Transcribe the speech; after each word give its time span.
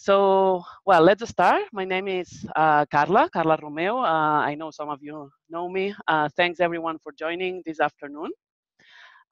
So, 0.00 0.62
well, 0.86 1.02
let's 1.02 1.28
start. 1.28 1.64
My 1.72 1.84
name 1.84 2.06
is 2.06 2.46
uh, 2.54 2.86
Carla, 2.86 3.28
Carla 3.30 3.58
Romeo. 3.60 3.98
Uh, 3.98 4.46
I 4.46 4.54
know 4.54 4.70
some 4.70 4.88
of 4.90 5.02
you 5.02 5.28
know 5.50 5.68
me. 5.68 5.92
Uh, 6.06 6.28
thanks 6.36 6.60
everyone 6.60 7.00
for 7.02 7.10
joining 7.10 7.62
this 7.66 7.80
afternoon. 7.80 8.30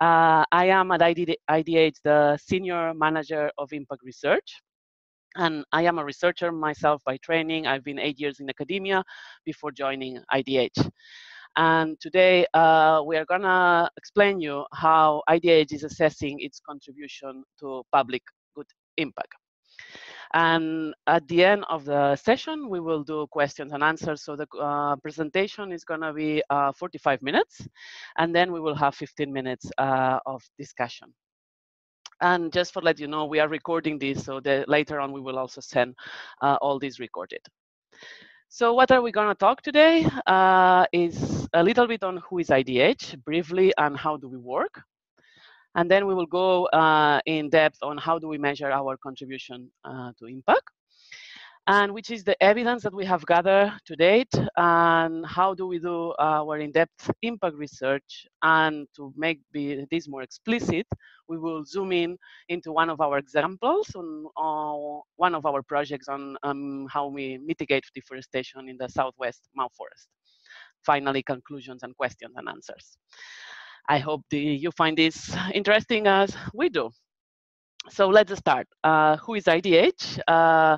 Uh, 0.00 0.44
I 0.50 0.66
am 0.66 0.90
at 0.90 1.02
IDH 1.02 1.98
the 2.02 2.36
Senior 2.42 2.94
Manager 2.94 3.48
of 3.58 3.72
Impact 3.72 4.02
Research. 4.02 4.60
And 5.36 5.64
I 5.70 5.84
am 5.84 6.00
a 6.00 6.04
researcher 6.04 6.50
myself 6.50 7.00
by 7.06 7.16
training. 7.18 7.68
I've 7.68 7.84
been 7.84 8.00
eight 8.00 8.18
years 8.18 8.40
in 8.40 8.50
academia 8.50 9.04
before 9.44 9.70
joining 9.70 10.18
IDH. 10.34 10.90
And 11.56 11.96
today 12.00 12.44
uh, 12.54 13.02
we 13.06 13.16
are 13.16 13.24
gonna 13.24 13.88
explain 13.96 14.40
you 14.40 14.64
how 14.74 15.22
IDH 15.30 15.72
is 15.74 15.84
assessing 15.84 16.40
its 16.40 16.58
contribution 16.58 17.44
to 17.60 17.84
public 17.92 18.22
good 18.56 18.66
impact. 18.96 19.32
And 20.36 20.94
at 21.06 21.26
the 21.28 21.42
end 21.42 21.64
of 21.70 21.86
the 21.86 22.14
session, 22.14 22.68
we 22.68 22.78
will 22.78 23.02
do 23.02 23.26
questions 23.28 23.72
and 23.72 23.82
answers. 23.82 24.22
So 24.22 24.36
the 24.36 24.46
uh, 24.60 24.96
presentation 24.96 25.72
is 25.72 25.82
going 25.82 26.02
to 26.02 26.12
be 26.12 26.42
uh, 26.50 26.72
45 26.72 27.22
minutes, 27.22 27.66
and 28.18 28.34
then 28.34 28.52
we 28.52 28.60
will 28.60 28.74
have 28.74 28.94
15 28.94 29.32
minutes 29.32 29.70
uh, 29.78 30.18
of 30.26 30.42
discussion. 30.58 31.14
And 32.20 32.52
just 32.52 32.74
for 32.74 32.82
let 32.82 33.00
you 33.00 33.06
know, 33.06 33.24
we 33.24 33.40
are 33.40 33.48
recording 33.48 33.98
this, 33.98 34.26
so 34.26 34.40
that 34.40 34.68
later 34.68 35.00
on 35.00 35.10
we 35.10 35.22
will 35.22 35.38
also 35.38 35.62
send 35.62 35.94
uh, 36.42 36.58
all 36.60 36.78
these 36.78 37.00
recorded. 37.00 37.40
So 38.50 38.74
what 38.74 38.90
are 38.90 39.00
we 39.00 39.12
going 39.12 39.28
to 39.28 39.34
talk 39.34 39.62
today 39.62 40.06
uh, 40.26 40.84
is 40.92 41.48
a 41.54 41.62
little 41.62 41.86
bit 41.86 42.04
on 42.04 42.18
who 42.28 42.40
is 42.40 42.48
IDH, 42.48 43.24
briefly, 43.24 43.72
and 43.78 43.96
how 43.96 44.18
do 44.18 44.28
we 44.28 44.36
work. 44.36 44.82
And 45.76 45.90
then 45.90 46.06
we 46.06 46.14
will 46.14 46.26
go 46.26 46.64
uh, 46.66 47.20
in 47.26 47.50
depth 47.50 47.78
on 47.82 47.98
how 47.98 48.18
do 48.18 48.28
we 48.28 48.38
measure 48.38 48.70
our 48.70 48.96
contribution 48.96 49.70
uh, 49.84 50.10
to 50.18 50.26
impact. 50.26 50.70
And 51.68 51.92
which 51.92 52.10
is 52.10 52.24
the 52.24 52.40
evidence 52.42 52.82
that 52.84 52.94
we 52.94 53.04
have 53.04 53.26
gathered 53.26 53.72
to 53.86 53.96
date 53.96 54.32
and 54.56 55.26
how 55.26 55.52
do 55.52 55.66
we 55.66 55.78
do 55.80 56.14
our 56.18 56.58
in-depth 56.58 57.10
impact 57.22 57.56
research. 57.56 58.26
And 58.42 58.86
to 58.96 59.12
make 59.16 59.40
this 59.52 60.08
more 60.08 60.22
explicit 60.22 60.86
we 61.28 61.38
will 61.38 61.64
zoom 61.64 61.90
in 61.92 62.16
into 62.48 62.72
one 62.72 62.88
of 62.88 63.00
our 63.00 63.18
examples 63.18 63.90
on, 63.96 64.26
on 64.36 65.02
one 65.16 65.34
of 65.34 65.44
our 65.44 65.60
projects 65.60 66.08
on 66.08 66.36
um, 66.44 66.86
how 66.88 67.08
we 67.08 67.38
mitigate 67.44 67.84
deforestation 67.94 68.68
in 68.68 68.76
the 68.78 68.88
southwest 68.88 69.48
Mau 69.56 69.68
forest. 69.76 70.08
Finally 70.84 71.24
conclusions 71.24 71.82
and 71.82 71.96
questions 71.96 72.34
and 72.36 72.48
answers 72.48 72.96
I 73.88 73.98
hope 73.98 74.22
the, 74.30 74.38
you 74.38 74.70
find 74.72 74.96
this 74.96 75.34
interesting 75.54 76.06
as 76.06 76.36
we 76.54 76.68
do. 76.68 76.90
So 77.88 78.08
let's 78.08 78.36
start. 78.36 78.66
Uh, 78.82 79.16
who 79.18 79.34
is 79.34 79.44
IDH? 79.44 80.18
Uh, 80.26 80.76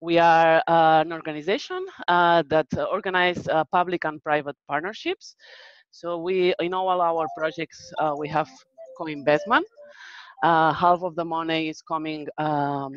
we 0.00 0.18
are 0.18 0.62
uh, 0.68 1.02
an 1.04 1.12
organization 1.12 1.84
uh, 2.06 2.42
that 2.48 2.66
organize 2.90 3.48
uh, 3.48 3.64
public 3.72 4.04
and 4.04 4.22
private 4.22 4.56
partnerships. 4.68 5.34
So 5.90 6.18
we, 6.18 6.54
in 6.60 6.74
all 6.74 7.00
our 7.00 7.26
projects, 7.36 7.92
uh, 7.98 8.14
we 8.16 8.28
have 8.28 8.48
co-investment. 8.96 9.66
half 10.42 11.02
of 11.02 11.16
the 11.16 11.24
money 11.24 11.68
is 11.68 11.82
coming. 11.82 12.28
Um, 12.38 12.94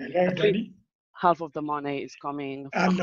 half 1.14 1.42
of 1.42 1.52
the 1.54 1.62
money 1.62 2.04
is 2.04 2.16
coming. 2.22 2.70
From 2.74 2.98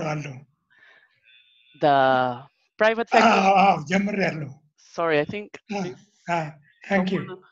The 1.81 2.43
private 2.77 3.09
sector. 3.09 3.29
Ah, 3.29 3.79
ah, 3.79 3.85
Sorry, 4.77 5.21
I 5.21 5.25
think. 5.25 5.59
Ah. 5.73 5.85
Ah, 6.29 6.55
thank 6.89 7.11
you. 7.11 7.43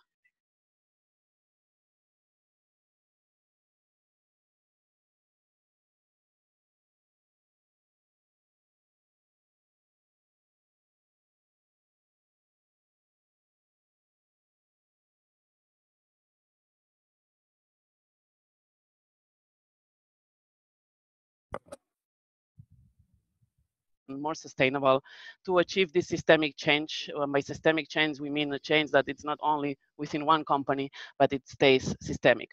More 24.09 24.35
sustainable 24.35 25.03
to 25.45 25.59
achieve 25.59 25.93
this 25.93 26.09
systemic 26.09 26.57
change. 26.57 27.11
By 27.29 27.41
systemic 27.41 27.89
change, 27.89 28.21
we 28.21 28.31
mean 28.31 28.53
a 28.53 28.59
change 28.59 28.91
that 28.93 29.05
it's 29.09 29.25
not 29.25 29.39
only 29.43 29.79
within 29.99 30.27
one 30.27 30.45
company, 30.45 30.91
but 31.19 31.33
it 31.33 31.47
stays 31.49 31.95
systemic. 32.01 32.51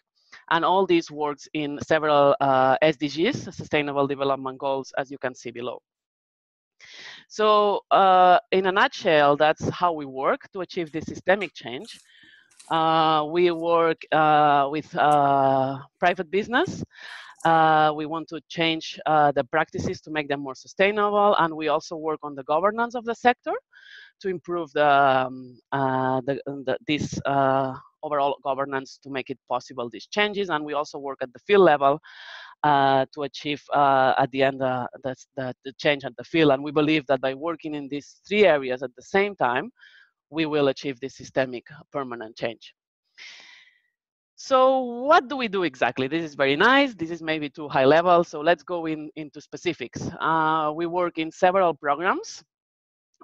And 0.50 0.64
all 0.64 0.86
this 0.86 1.10
works 1.10 1.48
in 1.54 1.78
several 1.86 2.34
uh, 2.40 2.76
SDGs, 2.82 3.54
Sustainable 3.54 4.06
Development 4.06 4.58
Goals, 4.58 4.92
as 4.98 5.10
you 5.10 5.18
can 5.18 5.34
see 5.34 5.50
below. 5.50 5.80
So 7.28 7.84
uh, 7.90 8.38
in 8.50 8.66
a 8.66 8.72
nutshell, 8.72 9.36
that's 9.36 9.68
how 9.70 9.92
we 9.92 10.04
work 10.04 10.50
to 10.52 10.60
achieve 10.60 10.92
this 10.92 11.04
systemic 11.04 11.54
change. 11.54 11.98
Uh, 12.70 13.26
we 13.30 13.50
work 13.50 14.00
uh, 14.12 14.68
with 14.70 14.94
uh, 14.96 15.78
private 15.98 16.30
business 16.30 16.82
uh, 17.44 17.92
we 17.94 18.06
want 18.06 18.28
to 18.28 18.40
change 18.48 18.98
uh, 19.06 19.32
the 19.32 19.44
practices 19.44 20.00
to 20.02 20.10
make 20.10 20.28
them 20.28 20.40
more 20.40 20.54
sustainable, 20.54 21.34
and 21.38 21.54
we 21.54 21.68
also 21.68 21.96
work 21.96 22.20
on 22.22 22.34
the 22.34 22.44
governance 22.44 22.94
of 22.94 23.04
the 23.04 23.14
sector 23.14 23.52
to 24.20 24.28
improve 24.28 24.72
the, 24.72 24.86
um, 24.86 25.58
uh, 25.72 26.20
the, 26.26 26.40
the 26.46 26.76
this 26.86 27.20
uh, 27.26 27.74
overall 28.02 28.36
governance 28.44 28.98
to 29.02 29.10
make 29.10 29.30
it 29.30 29.38
possible 29.48 29.88
these 29.90 30.06
changes. 30.06 30.50
And 30.50 30.64
we 30.64 30.74
also 30.74 30.98
work 30.98 31.18
at 31.22 31.32
the 31.32 31.38
field 31.40 31.62
level 31.62 32.00
uh, 32.62 33.06
to 33.14 33.22
achieve 33.22 33.62
uh, 33.72 34.14
at 34.18 34.30
the 34.30 34.42
end 34.42 34.60
the, 34.60 34.86
the, 35.02 35.54
the 35.64 35.72
change 35.78 36.04
at 36.04 36.16
the 36.16 36.24
field. 36.24 36.52
And 36.52 36.62
we 36.62 36.70
believe 36.70 37.06
that 37.06 37.20
by 37.20 37.34
working 37.34 37.74
in 37.74 37.88
these 37.88 38.20
three 38.28 38.46
areas 38.46 38.82
at 38.82 38.94
the 38.96 39.02
same 39.02 39.34
time, 39.34 39.70
we 40.30 40.46
will 40.46 40.68
achieve 40.68 41.00
this 41.00 41.16
systemic 41.16 41.66
permanent 41.92 42.36
change. 42.36 42.74
So 44.36 44.80
what 44.80 45.28
do 45.28 45.36
we 45.36 45.48
do 45.48 45.62
exactly? 45.62 46.08
This 46.08 46.24
is 46.24 46.34
very 46.34 46.56
nice. 46.56 46.94
This 46.94 47.10
is 47.10 47.22
maybe 47.22 47.48
too 47.48 47.68
high 47.68 47.84
level. 47.84 48.24
So 48.24 48.40
let's 48.40 48.62
go 48.62 48.86
in, 48.86 49.10
into 49.16 49.40
specifics. 49.40 50.02
Uh, 50.20 50.72
we 50.74 50.86
work 50.86 51.18
in 51.18 51.30
several 51.30 51.74
programs. 51.74 52.42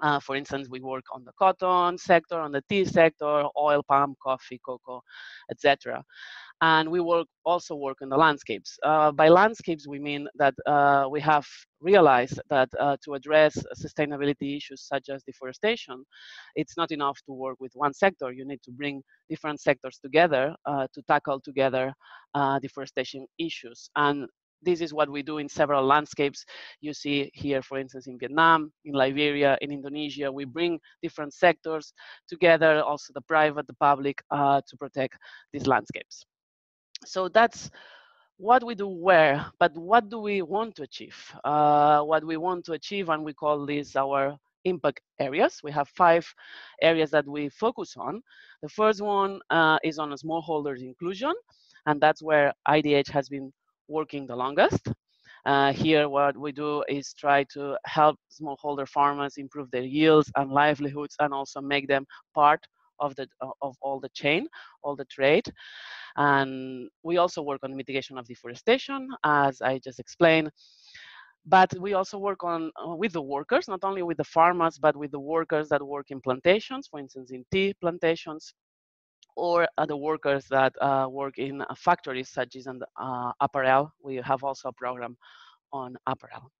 Uh, 0.01 0.19
for 0.19 0.35
instance, 0.35 0.67
we 0.69 0.79
work 0.79 1.03
on 1.13 1.23
the 1.23 1.31
cotton 1.37 1.97
sector, 1.97 2.39
on 2.39 2.51
the 2.51 2.63
tea 2.69 2.85
sector, 2.85 3.43
oil, 3.55 3.83
palm, 3.83 4.15
coffee, 4.23 4.59
cocoa, 4.65 5.01
etc 5.51 6.03
and 6.61 6.89
we 6.89 6.99
work 6.99 7.27
also 7.43 7.75
work 7.75 7.97
in 8.01 8.09
the 8.09 8.17
landscapes. 8.17 8.77
Uh, 8.83 9.11
by 9.11 9.27
landscapes, 9.27 9.87
we 9.87 9.99
mean 9.99 10.27
that 10.35 10.53
uh, 10.67 11.07
we 11.09 11.19
have 11.19 11.45
realized 11.81 12.39
that 12.49 12.69
uh, 12.79 12.95
to 13.03 13.15
address 13.15 13.57
sustainability 13.75 14.57
issues 14.57 14.83
such 14.83 15.09
as 15.09 15.23
deforestation, 15.23 16.03
it's 16.55 16.77
not 16.77 16.91
enough 16.91 17.17
to 17.25 17.33
work 17.33 17.57
with 17.59 17.71
one 17.73 17.93
sector. 17.93 18.31
You 18.31 18.45
need 18.45 18.61
to 18.63 18.71
bring 18.71 19.01
different 19.29 19.59
sectors 19.59 19.99
together 19.99 20.55
uh, 20.65 20.87
to 20.93 21.01
tackle 21.07 21.41
together 21.41 21.93
uh, 22.35 22.59
deforestation 22.59 23.25
issues. 23.39 23.89
And 23.95 24.27
this 24.61 24.81
is 24.81 24.93
what 24.93 25.09
we 25.09 25.23
do 25.23 25.39
in 25.39 25.49
several 25.49 25.83
landscapes. 25.83 26.45
You 26.81 26.93
see 26.93 27.31
here, 27.33 27.63
for 27.63 27.79
instance, 27.79 28.05
in 28.05 28.19
Vietnam, 28.19 28.71
in 28.85 28.93
Liberia, 28.93 29.57
in 29.61 29.71
Indonesia, 29.71 30.31
we 30.31 30.45
bring 30.45 30.79
different 31.01 31.33
sectors 31.33 31.93
together, 32.27 32.83
also 32.83 33.11
the 33.15 33.21
private, 33.21 33.65
the 33.65 33.73
public, 33.79 34.21
uh, 34.29 34.61
to 34.67 34.77
protect 34.77 35.17
these 35.51 35.65
landscapes. 35.65 36.25
So 37.05 37.27
that's 37.29 37.69
what 38.37 38.63
we 38.63 38.75
do 38.75 38.87
where, 38.87 39.45
but 39.59 39.73
what 39.75 40.09
do 40.09 40.19
we 40.19 40.41
want 40.41 40.75
to 40.75 40.83
achieve? 40.83 41.17
Uh, 41.43 42.01
what 42.01 42.23
we 42.25 42.37
want 42.37 42.65
to 42.65 42.73
achieve, 42.73 43.09
and 43.09 43.23
we 43.23 43.33
call 43.33 43.65
this 43.65 43.95
our 43.95 44.37
impact 44.65 45.01
areas. 45.19 45.59
We 45.63 45.71
have 45.71 45.89
five 45.89 46.25
areas 46.81 47.11
that 47.11 47.27
we 47.27 47.49
focus 47.49 47.95
on. 47.97 48.21
The 48.61 48.69
first 48.69 49.01
one 49.01 49.39
uh, 49.49 49.77
is 49.83 49.99
on 49.99 50.11
smallholders 50.11 50.81
inclusion, 50.81 51.33
and 51.85 52.01
that's 52.01 52.21
where 52.23 52.53
IDH 52.67 53.09
has 53.09 53.29
been 53.29 53.51
working 53.87 54.27
the 54.27 54.35
longest. 54.35 54.87
Uh, 55.45 55.73
here, 55.73 56.07
what 56.09 56.37
we 56.37 56.51
do 56.51 56.83
is 56.87 57.13
try 57.13 57.43
to 57.53 57.77
help 57.85 58.17
smallholder 58.31 58.87
farmers 58.87 59.37
improve 59.37 59.69
their 59.71 59.83
yields 59.83 60.31
and 60.35 60.51
livelihoods 60.51 61.15
and 61.19 61.33
also 61.33 61.61
make 61.61 61.87
them 61.87 62.05
part 62.35 62.65
of 63.01 63.15
the 63.15 63.27
of 63.61 63.75
all 63.81 63.99
the 63.99 64.09
chain, 64.09 64.47
all 64.83 64.95
the 64.95 65.05
trade. 65.05 65.45
And 66.15 66.89
we 67.03 67.17
also 67.17 67.41
work 67.41 67.61
on 67.63 67.75
mitigation 67.75 68.17
of 68.17 68.27
deforestation, 68.27 69.09
as 69.25 69.61
I 69.61 69.79
just 69.79 69.99
explained. 69.99 70.51
But 71.45 71.73
we 71.79 71.93
also 71.93 72.19
work 72.19 72.43
on 72.43 72.71
uh, 72.75 72.95
with 72.95 73.13
the 73.13 73.21
workers, 73.21 73.67
not 73.67 73.83
only 73.83 74.03
with 74.03 74.17
the 74.17 74.23
farmers, 74.23 74.77
but 74.77 74.95
with 74.95 75.11
the 75.11 75.19
workers 75.19 75.69
that 75.69 75.81
work 75.81 76.11
in 76.11 76.21
plantations, 76.21 76.87
for 76.87 76.99
instance, 76.99 77.31
in 77.31 77.43
tea 77.51 77.73
plantations, 77.81 78.53
or 79.35 79.67
uh, 79.77 79.85
the 79.85 79.97
workers 79.97 80.45
that 80.49 80.73
uh, 80.81 81.07
work 81.09 81.39
in 81.39 81.61
uh, 81.61 81.65
factories 81.75 82.29
such 82.29 82.55
as 82.55 82.67
in 82.67 82.79
uh, 83.01 83.31
apparel. 83.41 83.91
We 84.03 84.17
have 84.17 84.43
also 84.43 84.69
a 84.69 84.73
program 84.73 85.17
on 85.73 85.95
apparel. 86.05 86.51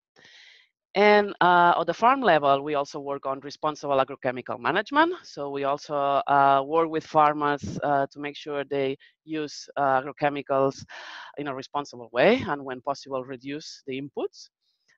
And 0.94 1.34
uh, 1.40 1.74
at 1.80 1.88
the 1.88 1.94
farm 1.94 2.22
level, 2.22 2.64
we 2.64 2.76
also 2.76 3.00
work 3.00 3.26
on 3.26 3.40
responsible 3.40 3.96
agrochemical 3.96 4.60
management. 4.60 5.14
So 5.24 5.50
we 5.50 5.64
also 5.64 5.96
uh, 5.96 6.64
work 6.66 6.90
with 6.90 7.06
farmers 7.06 7.80
uh, 7.82 8.08
to 8.12 8.20
make 8.20 8.36
sure 8.36 8.66
they 8.66 8.98
use 9.24 9.70
uh, 9.78 10.02
agrochemicals 10.02 10.84
in 11.38 11.48
a 11.48 11.56
responsible 11.56 12.10
way 12.12 12.44
and 12.46 12.64
when 12.66 12.82
possible 12.82 13.24
reduce 13.24 13.84
the 13.88 14.02
inputs. 14.02 14.50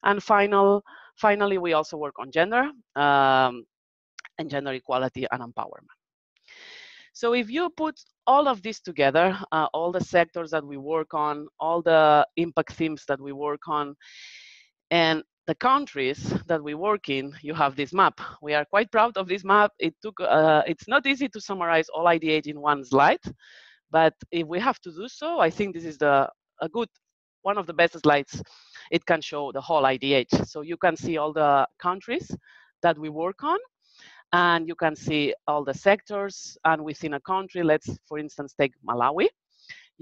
And 0.04 0.22
final, 0.22 0.84
finally, 1.16 1.60
we 1.60 1.74
also 1.74 1.98
work 1.98 2.16
on 2.20 2.32
gender 2.32 2.72
um, 2.96 3.66
and 4.40 4.50
gender 4.50 4.74
equality 4.74 5.28
and 5.32 5.44
empowerment. 5.44 5.94
So 7.14 7.34
if 7.34 7.52
you 7.52 7.70
put 7.70 8.00
all 8.26 8.48
of 8.48 8.64
this 8.64 8.80
together, 8.80 9.38
uh, 9.52 9.68
all 9.74 9.92
the 9.92 10.04
sectors 10.04 10.50
that 10.52 10.66
we 10.66 10.78
work 10.78 11.14
on, 11.14 11.48
all 11.60 11.84
the 11.84 12.26
impact 12.38 12.74
themes 12.74 13.06
that 13.08 13.22
we 13.22 13.32
work 13.32 13.68
on, 13.68 13.96
and 14.90 15.24
the 15.46 15.56
countries 15.56 16.34
that 16.48 16.64
we 16.64 16.74
work 16.74 17.10
in, 17.10 17.34
you 17.42 17.54
have 17.54 17.76
this 17.76 17.94
map. 17.94 18.20
We 18.42 18.54
are 18.54 18.66
quite 18.66 18.92
proud 18.92 19.18
of 19.18 19.28
this 19.28 19.44
map. 19.44 19.72
It 19.80 19.94
took, 20.02 20.20
uh, 20.22 20.64
it's 20.66 20.88
not 20.88 21.06
easy 21.06 21.28
to 21.30 21.42
summarize 21.42 21.90
all 21.90 22.06
IDH 22.06 22.48
in 22.48 22.62
one 22.62 22.84
slide, 22.86 23.20
but 23.92 24.14
if 24.32 24.48
we 24.48 24.60
have 24.60 24.80
to 24.82 24.92
do 24.92 25.08
so, 25.08 25.40
I 25.40 25.50
think 25.50 25.76
this 25.76 25.86
is 25.86 25.98
the 25.98 26.30
a 26.62 26.70
good, 26.70 26.88
one 27.42 27.58
of 27.58 27.68
the 27.68 27.74
best 27.74 28.00
slides. 28.00 28.42
It 28.90 29.06
can 29.06 29.22
show 29.22 29.52
the 29.52 29.60
whole 29.62 29.84
IDH. 29.84 30.48
So 30.48 30.62
you 30.62 30.78
can 30.78 30.96
see 30.96 31.18
all 31.18 31.34
the 31.34 31.68
countries 31.78 32.36
that 32.82 32.98
we 32.98 33.10
work 33.10 33.44
on, 33.44 33.58
and 34.32 34.68
you 34.68 34.76
can 34.76 34.96
see 34.96 35.34
all 35.48 35.64
the 35.64 35.74
sectors. 35.74 36.58
And 36.64 36.84
within 36.86 37.16
a 37.16 37.20
country, 37.20 37.64
let's, 37.64 37.90
for 38.08 38.18
instance, 38.18 38.54
take 38.58 38.74
Malawi. 38.88 39.28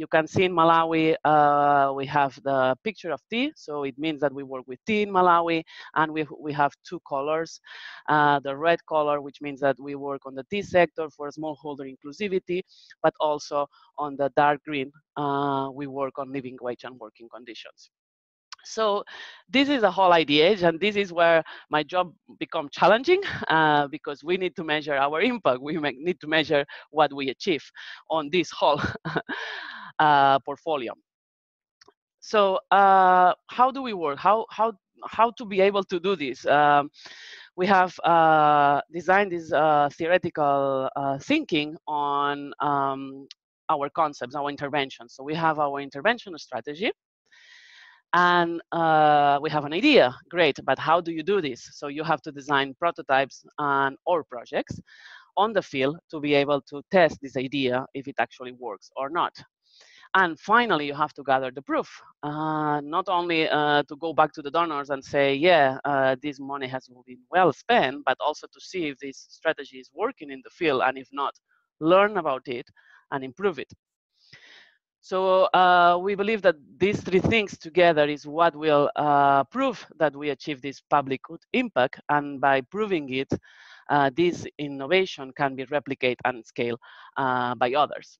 You 0.01 0.07
can 0.07 0.25
see 0.25 0.45
in 0.45 0.53
Malawi, 0.53 1.15
uh, 1.23 1.93
we 1.93 2.07
have 2.07 2.33
the 2.43 2.75
picture 2.83 3.11
of 3.11 3.21
tea. 3.29 3.53
So 3.55 3.83
it 3.83 3.95
means 3.99 4.19
that 4.21 4.33
we 4.33 4.41
work 4.41 4.63
with 4.67 4.79
tea 4.87 5.03
in 5.03 5.11
Malawi. 5.11 5.61
And 5.93 6.11
we, 6.11 6.25
we 6.39 6.51
have 6.53 6.73
two 6.83 6.99
colors. 7.07 7.61
Uh, 8.09 8.39
the 8.39 8.57
red 8.57 8.79
color, 8.87 9.21
which 9.21 9.41
means 9.41 9.59
that 9.59 9.75
we 9.79 9.93
work 9.93 10.21
on 10.25 10.33
the 10.33 10.43
tea 10.49 10.63
sector 10.63 11.07
for 11.15 11.29
smallholder 11.29 11.85
inclusivity, 11.93 12.61
but 13.03 13.13
also 13.19 13.67
on 13.99 14.15
the 14.17 14.31
dark 14.35 14.63
green, 14.63 14.91
uh, 15.17 15.69
we 15.71 15.85
work 15.85 16.17
on 16.17 16.33
living 16.33 16.57
wage 16.61 16.83
and 16.83 16.99
working 16.99 17.29
conditions. 17.29 17.91
So 18.63 19.03
this 19.49 19.69
is 19.69 19.81
the 19.81 19.91
whole 19.91 20.11
IDH, 20.11 20.63
and 20.67 20.79
this 20.79 20.95
is 20.95 21.13
where 21.13 21.43
my 21.69 21.83
job 21.83 22.13
become 22.39 22.69
challenging 22.71 23.21
uh, 23.49 23.87
because 23.87 24.23
we 24.23 24.37
need 24.37 24.55
to 24.55 24.63
measure 24.63 24.95
our 24.95 25.21
impact. 25.21 25.61
We 25.61 25.77
need 25.77 26.19
to 26.21 26.27
measure 26.27 26.65
what 26.89 27.13
we 27.13 27.29
achieve 27.29 27.63
on 28.09 28.29
this 28.31 28.49
whole 28.51 28.81
uh, 30.01 30.39
portfolio. 30.39 30.93
So 32.19 32.59
uh, 32.71 33.33
how 33.47 33.71
do 33.71 33.81
we 33.81 33.93
work? 33.93 34.19
How 34.19 34.45
how 34.49 34.73
how 35.09 35.31
to 35.37 35.45
be 35.45 35.61
able 35.61 35.83
to 35.85 35.99
do 35.99 36.15
this? 36.15 36.45
Um, 36.45 36.89
we 37.55 37.65
have 37.67 37.93
uh, 37.99 38.81
designed 38.91 39.31
this 39.31 39.51
uh, 39.51 39.89
theoretical 39.97 40.89
uh, 40.95 41.17
thinking 41.19 41.75
on 41.87 42.53
um, 42.59 43.27
our 43.69 43.89
concepts, 43.89 44.35
our 44.35 44.49
interventions. 44.49 45.13
So 45.15 45.23
we 45.23 45.35
have 45.35 45.59
our 45.59 45.79
intervention 45.79 46.37
strategy, 46.37 46.91
and 48.13 48.61
uh, 48.71 49.39
we 49.41 49.49
have 49.49 49.65
an 49.65 49.73
idea 49.73 50.13
great 50.29 50.59
but 50.65 50.77
how 50.77 50.99
do 50.99 51.11
you 51.11 51.23
do 51.23 51.41
this 51.41 51.69
so 51.73 51.87
you 51.87 52.03
have 52.03 52.21
to 52.21 52.31
design 52.31 52.75
prototypes 52.77 53.45
and 53.57 53.97
or 54.05 54.23
projects 54.23 54.79
on 55.37 55.53
the 55.53 55.61
field 55.61 55.97
to 56.09 56.19
be 56.19 56.33
able 56.33 56.61
to 56.61 56.81
test 56.91 57.17
this 57.21 57.37
idea 57.37 57.85
if 57.93 58.07
it 58.07 58.15
actually 58.19 58.51
works 58.51 58.91
or 58.97 59.09
not 59.09 59.33
and 60.15 60.39
finally 60.39 60.85
you 60.87 60.93
have 60.93 61.13
to 61.13 61.23
gather 61.23 61.51
the 61.51 61.61
proof 61.61 62.01
uh, 62.23 62.81
not 62.81 63.07
only 63.07 63.47
uh, 63.49 63.83
to 63.83 63.95
go 63.97 64.13
back 64.13 64.31
to 64.33 64.41
the 64.41 64.51
donors 64.51 64.89
and 64.89 65.03
say 65.03 65.33
yeah 65.33 65.77
uh, 65.85 66.15
this 66.21 66.39
money 66.39 66.67
has 66.67 66.87
been 67.05 67.19
well 67.29 67.53
spent 67.53 67.97
but 68.05 68.17
also 68.19 68.47
to 68.47 68.59
see 68.59 68.87
if 68.87 68.97
this 68.99 69.25
strategy 69.29 69.77
is 69.77 69.89
working 69.93 70.29
in 70.31 70.41
the 70.43 70.49
field 70.49 70.81
and 70.85 70.97
if 70.97 71.07
not 71.11 71.33
learn 71.79 72.17
about 72.17 72.47
it 72.47 72.67
and 73.11 73.23
improve 73.23 73.59
it 73.59 73.71
so 75.01 75.45
uh, 75.45 75.97
we 76.01 76.13
believe 76.13 76.43
that 76.43 76.55
these 76.77 77.01
three 77.01 77.19
things 77.19 77.57
together 77.57 78.05
is 78.05 78.27
what 78.27 78.55
will 78.55 78.91
uh, 78.95 79.43
prove 79.45 79.85
that 79.97 80.15
we 80.15 80.29
achieve 80.29 80.61
this 80.61 80.79
public 80.79 81.23
good 81.23 81.39
impact. 81.53 81.99
And 82.09 82.39
by 82.39 82.61
proving 82.61 83.11
it, 83.11 83.27
uh, 83.89 84.11
this 84.15 84.45
innovation 84.59 85.33
can 85.35 85.55
be 85.55 85.65
replicated 85.65 86.17
and 86.23 86.45
scaled 86.45 86.79
by 87.17 87.73
others. 87.75 88.19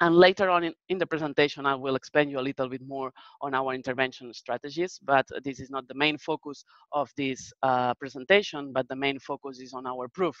And 0.00 0.14
later 0.14 0.48
on 0.48 0.64
in, 0.64 0.74
in, 0.88 0.98
the 0.98 1.06
presentation, 1.06 1.66
I 1.66 1.74
will 1.74 1.96
explain 1.96 2.30
you 2.30 2.38
a 2.38 2.48
little 2.48 2.68
bit 2.68 2.82
more 2.86 3.12
on 3.40 3.54
our 3.54 3.74
intervention 3.74 4.32
strategies, 4.32 5.00
but 5.02 5.26
this 5.42 5.58
is 5.58 5.70
not 5.70 5.88
the 5.88 5.94
main 5.94 6.18
focus 6.18 6.64
of 6.92 7.10
this 7.16 7.52
uh, 7.62 7.94
presentation, 7.94 8.72
but 8.72 8.88
the 8.88 8.96
main 8.96 9.18
focus 9.18 9.58
is 9.60 9.74
on 9.74 9.86
our 9.86 10.08
proof. 10.08 10.36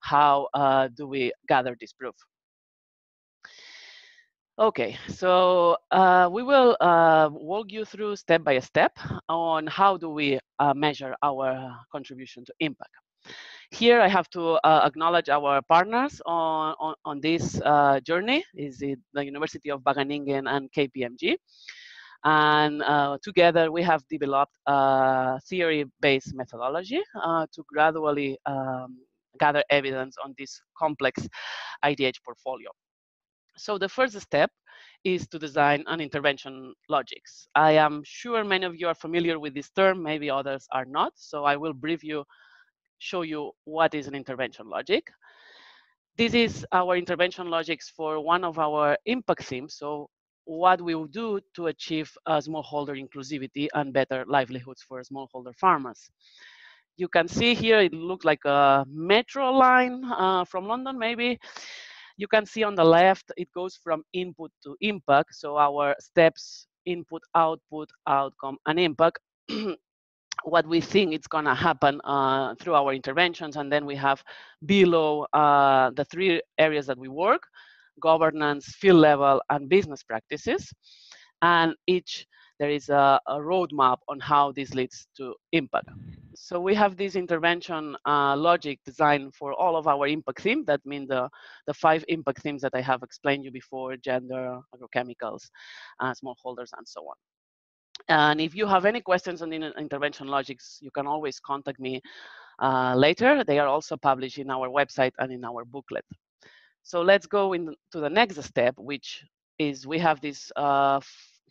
How 0.00 0.48
uh, 0.52 0.88
do 0.94 1.06
we 1.06 1.32
gather 1.48 1.76
this 1.80 1.92
proof? 1.92 2.14
Okay, 4.58 4.98
so 5.08 5.78
uh, 5.90 6.28
we 6.30 6.42
will 6.42 6.76
uh, 6.80 7.30
walk 7.32 7.72
you 7.72 7.86
through 7.86 8.16
step 8.16 8.44
by 8.44 8.58
step 8.58 8.92
on 9.28 9.66
how 9.66 9.96
do 9.96 10.10
we 10.10 10.38
uh, 10.58 10.74
measure 10.74 11.16
our 11.22 11.74
contribution 11.90 12.44
to 12.44 12.52
impact. 12.60 13.01
Here 13.70 14.00
I 14.00 14.08
have 14.08 14.28
to 14.30 14.60
uh, 14.64 14.82
acknowledge 14.84 15.28
our 15.28 15.62
partners 15.62 16.20
on, 16.26 16.74
on, 16.78 16.94
on 17.04 17.20
this 17.20 17.60
uh, 17.64 18.00
journey, 18.00 18.44
is 18.54 18.82
it 18.82 18.98
the 19.14 19.24
University 19.24 19.70
of 19.70 19.80
Wageningen 19.82 20.46
and 20.46 20.70
KPMG. 20.72 21.36
And 22.24 22.82
uh, 22.82 23.18
together 23.22 23.72
we 23.72 23.82
have 23.82 24.02
developed 24.08 24.56
a 24.66 25.40
theory-based 25.48 26.34
methodology 26.34 27.00
to 27.14 27.62
gradually 27.66 28.38
um, 28.46 28.98
gather 29.40 29.64
evidence 29.70 30.16
on 30.22 30.34
this 30.38 30.60
complex 30.78 31.26
IDH 31.84 32.22
portfolio. 32.24 32.70
So 33.56 33.78
the 33.78 33.88
first 33.88 34.20
step 34.20 34.50
is 35.04 35.26
to 35.28 35.38
design 35.38 35.84
an 35.86 36.00
intervention 36.00 36.74
logics. 36.88 37.48
I 37.54 37.72
am 37.72 38.02
sure 38.04 38.44
many 38.44 38.66
of 38.66 38.76
you 38.76 38.86
are 38.88 38.94
familiar 38.94 39.38
with 39.38 39.54
this 39.54 39.70
term, 39.70 40.02
maybe 40.02 40.30
others 40.30 40.66
are 40.72 40.84
not. 40.84 41.12
So 41.16 41.44
I 41.44 41.56
will 41.56 41.72
brief 41.72 42.04
you, 42.04 42.24
show 43.02 43.22
you 43.22 43.52
what 43.64 43.94
is 43.94 44.06
an 44.06 44.14
intervention 44.14 44.68
logic. 44.68 45.10
This 46.16 46.34
is 46.34 46.66
our 46.72 46.96
intervention 46.96 47.50
logics 47.50 47.88
for 47.88 48.20
one 48.20 48.44
of 48.44 48.58
our 48.58 48.96
impact 49.06 49.44
themes. 49.44 49.74
So 49.76 50.08
what 50.44 50.80
we 50.80 50.94
will 50.94 51.06
do 51.06 51.40
to 51.56 51.66
achieve 51.68 52.10
a 52.26 52.38
smallholder 52.38 52.96
inclusivity 53.02 53.68
and 53.74 53.92
better 53.92 54.24
livelihoods 54.28 54.82
for 54.82 55.00
smallholder 55.02 55.54
farmers. 55.56 56.10
You 56.96 57.08
can 57.08 57.26
see 57.28 57.54
here, 57.54 57.80
it 57.80 57.94
looks 57.94 58.24
like 58.24 58.44
a 58.44 58.84
metro 58.88 59.50
line 59.52 60.04
uh, 60.04 60.44
from 60.44 60.66
London, 60.66 60.98
maybe. 60.98 61.38
You 62.16 62.28
can 62.28 62.44
see 62.46 62.62
on 62.62 62.74
the 62.74 62.84
left, 62.84 63.32
it 63.36 63.48
goes 63.54 63.76
from 63.82 64.04
input 64.12 64.52
to 64.64 64.76
impact. 64.80 65.34
So 65.34 65.56
our 65.56 65.96
steps, 65.98 66.66
input, 66.84 67.22
output, 67.34 67.88
outcome, 68.06 68.58
and 68.66 68.78
impact. 68.78 69.18
what 70.44 70.66
we 70.66 70.80
think 70.80 71.14
is 71.14 71.26
going 71.26 71.44
to 71.44 71.54
happen 71.54 72.00
uh, 72.04 72.54
through 72.60 72.74
our 72.74 72.92
interventions. 72.92 73.56
And 73.56 73.70
then 73.72 73.86
we 73.86 73.96
have 73.96 74.22
below 74.66 75.26
uh, 75.32 75.90
the 75.90 76.04
three 76.04 76.42
areas 76.58 76.86
that 76.86 76.98
we 76.98 77.08
work, 77.08 77.42
governance, 78.00 78.66
field 78.80 78.98
level, 78.98 79.42
and 79.50 79.68
business 79.68 80.02
practices. 80.02 80.72
And 81.42 81.74
each 81.86 82.26
there 82.62 82.70
is 82.70 82.90
a, 82.90 83.20
a 83.26 83.38
roadmap 83.38 83.98
on 84.06 84.20
how 84.20 84.52
this 84.52 84.72
leads 84.72 85.08
to 85.16 85.34
impact. 85.50 85.88
So 86.34 86.60
we 86.60 86.76
have 86.76 86.96
this 86.96 87.16
intervention 87.16 87.96
uh, 88.06 88.36
logic 88.36 88.78
designed 88.84 89.34
for 89.34 89.52
all 89.52 89.76
of 89.76 89.88
our 89.88 90.06
impact 90.06 90.42
themes. 90.42 90.66
That 90.66 90.80
means 90.86 91.08
the, 91.08 91.28
the 91.66 91.74
five 91.74 92.04
impact 92.06 92.40
themes 92.42 92.62
that 92.62 92.72
I 92.74 92.80
have 92.80 93.02
explained 93.02 93.44
you 93.44 93.50
before, 93.50 93.96
gender, 93.96 94.60
agrochemicals, 94.74 95.42
uh, 95.98 96.14
smallholders, 96.14 96.70
and 96.76 96.86
so 96.86 97.00
on. 97.00 97.16
And 98.08 98.40
if 98.40 98.54
you 98.54 98.66
have 98.66 98.84
any 98.84 99.00
questions 99.00 99.42
on 99.42 99.52
intervention 99.52 100.26
logics, 100.28 100.78
you 100.80 100.90
can 100.90 101.06
always 101.06 101.40
contact 101.40 101.78
me 101.80 102.00
uh, 102.60 102.94
later. 102.96 103.44
They 103.44 103.58
are 103.58 103.68
also 103.68 103.96
published 103.96 104.38
in 104.38 104.50
our 104.50 104.68
website 104.68 105.12
and 105.18 105.32
in 105.32 105.44
our 105.44 105.64
booklet. 105.64 106.04
So 106.82 107.02
let's 107.02 107.26
go 107.26 107.52
into 107.52 107.76
the 107.92 108.10
next 108.10 108.42
step, 108.42 108.74
which 108.76 109.24
is 109.58 109.86
we 109.86 109.98
have 109.98 110.20
this 110.20 110.50
uh, 110.56 111.00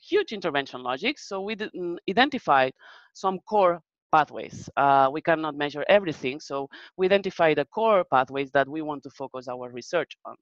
huge 0.01 0.33
intervention 0.33 0.83
logic. 0.83 1.19
So 1.19 1.41
we 1.41 1.55
identified 2.09 2.73
some 3.13 3.39
core 3.39 3.81
pathways. 4.11 4.69
Uh, 4.75 5.09
we 5.11 5.21
cannot 5.21 5.55
measure 5.55 5.85
everything, 5.87 6.39
so 6.39 6.67
we 6.97 7.05
identify 7.05 7.53
the 7.53 7.65
core 7.65 8.03
pathways 8.03 8.51
that 8.51 8.67
we 8.67 8.81
want 8.81 9.03
to 9.03 9.09
focus 9.09 9.47
our 9.47 9.69
research 9.71 10.17
on. 10.25 10.35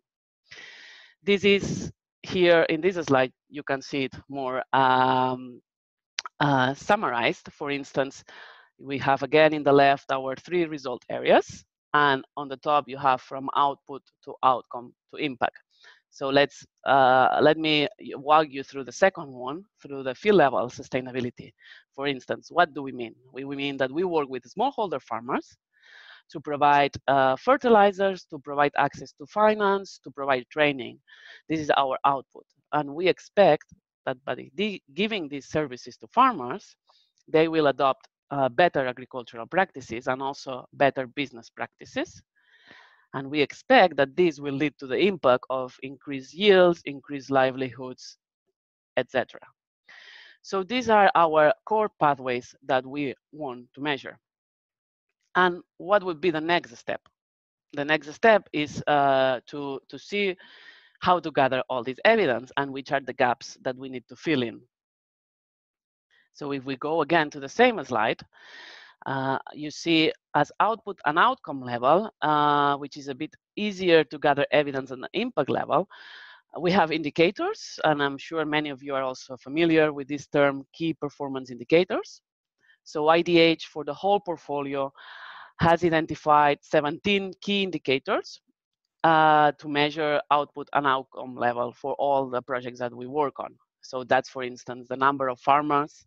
This 1.24 1.44
is 1.44 1.92
here 2.24 2.64
in 2.64 2.82
this 2.82 2.96
slide, 2.96 3.32
you 3.50 3.64
can 3.64 3.82
see 3.82 4.06
it 4.06 4.16
more 4.28 4.64
um, 4.74 5.62
uh, 6.40 6.74
summarized. 6.74 7.50
For 7.52 7.72
instance, 7.72 8.24
we 8.80 8.98
have 9.00 9.24
again 9.24 9.54
in 9.54 9.64
the 9.64 9.74
left 9.74 10.12
our 10.12 10.36
three 10.36 10.66
result 10.66 11.04
areas, 11.10 11.66
and 11.94 12.24
on 12.38 12.48
the 12.48 12.58
top 12.58 12.86
you 12.88 12.98
have 12.98 13.22
from 13.22 13.50
output 13.56 14.02
to 14.26 14.36
outcome 14.44 14.94
to 15.12 15.18
impact. 15.18 15.58
So 16.12 16.30
let's 16.30 16.66
uh, 16.86 17.40
let 17.42 17.58
me 17.58 17.88
walk 18.16 18.48
you 18.50 18.64
through 18.64 18.86
the 18.86 18.92
second 18.92 19.32
one, 19.32 19.64
through 19.82 20.04
the 20.04 20.16
field 20.16 20.38
level 20.38 20.68
sustainability. 20.70 21.54
For 21.96 22.08
instance, 22.08 22.50
what 22.50 22.74
do 22.74 22.82
we 22.82 22.92
mean? 22.92 23.16
We, 23.34 23.44
we 23.44 23.56
mean 23.56 23.78
that 23.78 23.92
we 23.92 24.04
work 24.04 24.28
with 24.30 24.44
smallholder 24.44 25.02
farmers 25.02 25.58
to 26.32 26.40
provide 26.40 26.92
uh, 27.08 27.36
fertilizers, 27.36 28.26
to 28.26 28.40
provide 28.40 28.72
access 28.78 29.12
to 29.14 29.26
finance, 29.26 30.00
to 30.04 30.12
provide 30.12 30.46
training. 30.50 31.00
This 31.48 31.60
is 31.60 31.72
our 31.78 31.98
output. 32.06 32.46
And 32.72 32.94
we 32.94 33.08
expect 33.08 33.66
that 34.10 34.26
by 34.26 34.36
the, 34.56 34.82
giving 34.94 35.28
these 35.28 35.46
services 35.46 35.98
to 35.98 36.08
farmers, 36.08 36.76
they 37.28 37.48
will 37.48 37.68
adopt 37.68 38.08
uh, 38.32 38.50
better 38.50 38.86
agricultural 38.88 39.48
practices 39.48 40.08
and 40.08 40.22
also 40.22 40.66
better 40.74 41.08
business 41.08 41.50
practices. 41.50 42.22
And 43.14 43.30
we 43.30 43.42
expect 43.42 43.98
that 43.98 44.16
this 44.16 44.40
will 44.40 44.54
lead 44.54 44.74
to 44.80 44.88
the 44.88 44.98
impact 44.98 45.46
of 45.50 45.76
increased 45.82 46.34
yields, 46.34 46.82
increased 46.86 47.32
livelihoods, 47.32 48.18
etc. 48.98 49.40
So 50.42 50.64
these 50.64 50.90
are 50.90 51.12
our 51.16 51.54
core 51.66 51.90
pathways 52.00 52.56
that 52.66 52.86
we 52.86 53.16
want 53.32 53.66
to 53.74 53.82
measure. 53.82 54.18
And 55.36 55.62
what 55.78 56.04
would 56.04 56.22
be 56.22 56.32
the 56.32 56.42
next 56.42 56.76
step? 56.78 57.02
The 57.74 57.86
next 57.86 58.12
step 58.14 58.48
is 58.54 58.84
uh, 58.88 59.42
to, 59.48 59.80
to 59.90 60.00
see 60.00 60.36
how 61.00 61.20
to 61.20 61.32
gather 61.32 61.64
all 61.70 61.84
this 61.84 62.00
evidence 62.06 62.52
and 62.58 62.72
which 62.72 62.92
are 62.92 63.00
the 63.00 63.14
gaps 63.14 63.58
that 63.64 63.76
we 63.76 63.90
need 63.90 64.04
to 64.08 64.16
fill 64.16 64.44
in. 64.44 64.62
So 66.34 66.52
if 66.52 66.66
we 66.66 66.76
go 66.78 67.02
again 67.02 67.30
to 67.32 67.40
the 67.40 67.50
same 67.50 67.84
slide, 67.84 68.22
uh, 69.06 69.40
you 69.54 69.72
see 69.72 70.12
as 70.36 70.52
output 70.60 71.00
and 71.06 71.18
outcome 71.18 71.62
level, 71.62 72.10
uh, 72.22 72.76
which 72.78 72.98
is 72.98 73.08
a 73.08 73.16
bit 73.16 73.34
easier 73.56 74.04
to 74.04 74.18
gather 74.18 74.46
evidence 74.52 74.92
on 74.92 75.02
the 75.02 75.10
impact 75.14 75.50
level, 75.50 75.88
we 76.60 76.72
have 76.72 76.92
indicators, 76.92 77.80
and 77.84 78.02
I'm 78.02 78.18
sure 78.18 78.44
many 78.44 78.70
of 78.70 78.82
you 78.82 78.96
are 78.96 79.04
also 79.04 79.38
familiar 79.38 79.94
with 79.94 80.08
this 80.08 80.28
term, 80.28 80.66
key 80.74 80.94
performance 80.94 81.52
indicators. 81.52 82.22
So 82.84 83.04
IDH 83.04 83.64
for 83.64 83.84
the 83.84 83.94
whole 83.94 84.20
portfolio 84.20 84.92
has 85.60 85.84
identified 85.84 86.58
17 86.62 87.34
key 87.42 87.64
indicators 87.64 88.40
uh, 89.04 89.52
to 89.54 89.70
measure 89.70 90.22
output 90.32 90.68
and 90.74 90.86
outcome 90.86 91.36
level 91.36 91.74
for 91.74 91.94
all 91.94 92.30
the 92.30 92.42
projects 92.42 92.80
that 92.80 92.94
we 92.94 93.08
work 93.08 93.40
on. 93.40 93.56
So 93.82 94.04
that's, 94.04 94.30
for 94.30 94.44
instance, 94.44 94.88
the 94.90 94.98
number 94.98 95.30
of 95.30 95.40
farmers 95.40 96.06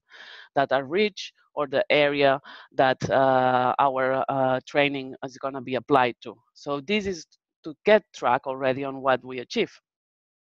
that 0.55 0.73
are 0.73 0.85
rich 0.85 1.33
or 1.55 1.67
the 1.67 1.85
area 1.91 2.41
that 2.73 2.99
uh, 3.11 3.75
our 3.79 4.25
uh, 4.29 4.61
training 4.67 5.15
is 5.25 5.39
going 5.39 5.55
to 5.55 5.61
be 5.61 5.77
applied 5.77 6.17
to. 6.23 6.37
So 6.55 6.81
this 6.81 7.07
is 7.07 7.27
to 7.65 7.75
get 7.85 8.03
track 8.15 8.47
already 8.47 8.85
on 8.85 9.01
what 9.01 9.25
we 9.25 9.39
achieve. 9.39 9.73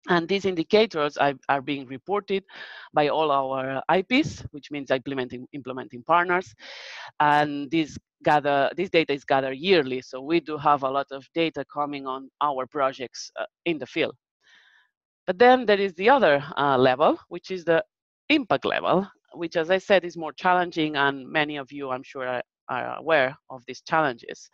And 0.10 0.28
these 0.28 0.46
indicators 0.46 1.16
are, 1.16 1.34
are, 1.48 1.62
being 1.62 1.86
reported 1.88 2.44
by 2.94 3.08
all 3.08 3.32
our 3.32 3.82
IPs, 3.90 4.44
which 4.52 4.70
means 4.70 4.92
implementing, 4.92 5.48
implementing 5.54 6.04
partners. 6.04 6.54
And 7.22 7.72
this, 7.72 7.98
gather, 8.24 8.70
this 8.76 8.90
data 8.90 9.14
is 9.14 9.24
gathered 9.24 9.58
yearly, 9.58 10.02
so 10.02 10.20
we 10.20 10.42
do 10.42 10.58
have 10.58 10.84
a 10.84 10.90
lot 10.90 11.08
of 11.12 11.26
data 11.34 11.64
coming 11.74 12.06
on 12.06 12.30
our 12.42 12.68
projects 12.68 13.32
uh, 13.40 13.46
in 13.66 13.80
the 13.80 13.86
field. 13.86 14.16
But 15.26 15.40
then 15.40 15.66
there 15.66 15.80
is 15.80 15.94
the 15.94 16.10
other 16.10 16.44
uh, 16.58 16.78
level, 16.78 17.18
which 17.30 17.50
is 17.50 17.64
the 17.64 17.82
impact 18.28 18.66
level, 18.66 19.08
which, 19.34 19.56
as 19.56 19.72
I 19.72 19.78
said, 19.78 20.04
is 20.04 20.18
more 20.18 20.34
challenging, 20.34 20.98
and 20.98 21.28
many 21.30 21.56
of 21.58 21.72
you, 21.72 21.92
I'm 21.92 22.04
sure, 22.04 22.28
are, 22.28 22.44
are 22.68 22.98
aware 22.98 23.38
of 23.50 23.64
these 23.68 23.82
challenges. 23.82 24.50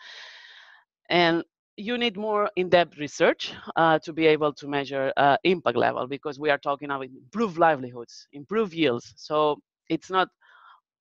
And 1.09 1.43
you 1.79 1.97
need 1.97 2.17
more 2.17 2.49
in-depth 2.57 2.97
research 2.97 3.53
uh, 3.77 3.97
to 3.99 4.13
be 4.13 4.27
able 4.27 4.53
to 4.53 4.67
measure 4.67 5.13
uh, 5.17 5.37
impact 5.43 5.77
level 5.77 6.07
because 6.07 6.39
we 6.39 6.49
are 6.49 6.57
talking 6.57 6.91
about 6.91 7.05
improved 7.05 7.57
livelihoods, 7.57 8.27
improved 8.33 8.73
yields. 8.73 9.13
So 9.15 9.59
it's 9.89 10.09
not 10.09 10.27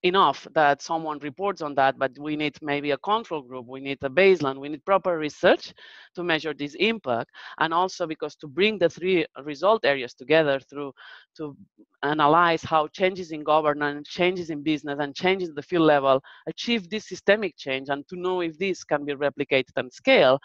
enough 0.03 0.47
that 0.55 0.81
someone 0.81 1.19
reports 1.19 1.61
on 1.61 1.75
that, 1.75 1.99
but 1.99 2.13
we 2.19 2.37
need 2.37 2.57
maybe 2.63 2.93
a 2.93 2.99
control 2.99 3.43
group, 3.43 3.67
we 3.67 3.81
need 3.81 3.99
a 4.03 4.09
baseline, 4.09 4.59
we 4.59 4.69
need 4.69 4.85
proper 4.85 5.19
research 5.19 5.75
to 6.15 6.23
measure 6.23 6.55
this 6.55 6.75
impact. 6.79 7.31
And 7.59 7.75
also 7.75 8.07
because 8.07 8.37
to 8.37 8.47
bring 8.47 8.79
the 8.79 8.89
three 8.89 9.27
result 9.43 9.85
areas 9.85 10.15
together 10.15 10.61
through 10.61 10.93
to 11.37 11.57
analyze 12.03 12.63
how 12.63 12.87
changes 12.89 13.33
in 13.33 13.43
governance, 13.43 14.09
changes 14.09 14.51
in 14.51 14.63
business, 14.63 14.99
and 15.01 15.15
changes 15.15 15.53
the 15.55 15.63
field 15.63 15.87
level 15.87 16.23
achieve 16.47 16.89
this 16.89 17.09
systemic 17.09 17.57
change 17.57 17.89
and 17.89 18.07
to 18.09 18.17
know 18.17 18.41
if 18.41 18.57
this 18.59 18.85
can 18.85 19.05
be 19.05 19.15
replicated 19.15 19.73
and 19.77 19.93
scale, 19.93 20.39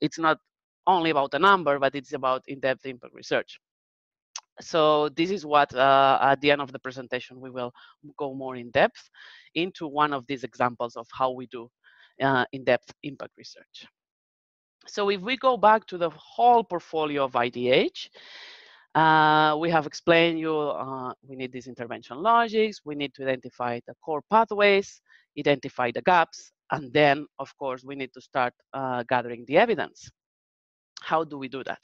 it's 0.00 0.18
not 0.18 0.38
only 0.86 1.10
about 1.10 1.34
a 1.34 1.38
number, 1.38 1.78
but 1.78 1.94
it's 1.94 2.12
about 2.12 2.44
in-depth 2.46 2.86
impact 2.86 3.14
research 3.14 3.58
so 4.60 5.08
this 5.10 5.30
is 5.30 5.44
what 5.44 5.74
uh, 5.74 6.18
at 6.22 6.40
the 6.40 6.50
end 6.50 6.60
of 6.60 6.72
the 6.72 6.78
presentation 6.78 7.40
we 7.40 7.50
will 7.50 7.72
go 8.16 8.34
more 8.34 8.56
in 8.56 8.70
depth 8.70 9.10
into 9.54 9.86
one 9.86 10.12
of 10.12 10.26
these 10.26 10.44
examples 10.44 10.96
of 10.96 11.06
how 11.12 11.30
we 11.30 11.46
do 11.46 11.68
uh, 12.20 12.44
in-depth 12.52 12.92
impact 13.02 13.32
research. 13.36 13.86
So 14.86 15.08
if 15.10 15.20
we 15.20 15.36
go 15.36 15.56
back 15.56 15.86
to 15.86 15.98
the 15.98 16.10
whole 16.10 16.62
portfolio 16.62 17.24
of 17.24 17.32
IDH, 17.32 18.08
uh, 18.94 19.56
we 19.58 19.70
have 19.70 19.86
explained 19.86 20.38
you, 20.38 20.56
uh, 20.56 21.12
we 21.26 21.36
need 21.36 21.52
these 21.52 21.66
intervention 21.66 22.18
logics, 22.18 22.80
we 22.84 22.94
need 22.94 23.14
to 23.14 23.22
identify 23.22 23.80
the 23.86 23.94
core 24.04 24.22
pathways, 24.30 25.00
identify 25.38 25.90
the 25.90 26.02
gaps, 26.02 26.52
and 26.70 26.92
then, 26.92 27.26
of 27.38 27.56
course, 27.58 27.82
we 27.84 27.94
need 27.94 28.12
to 28.12 28.20
start 28.20 28.52
uh, 28.72 29.02
gathering 29.08 29.44
the 29.48 29.56
evidence. 29.56 30.10
How 31.00 31.24
do 31.24 31.38
we 31.38 31.48
do 31.48 31.64
that? 31.64 31.82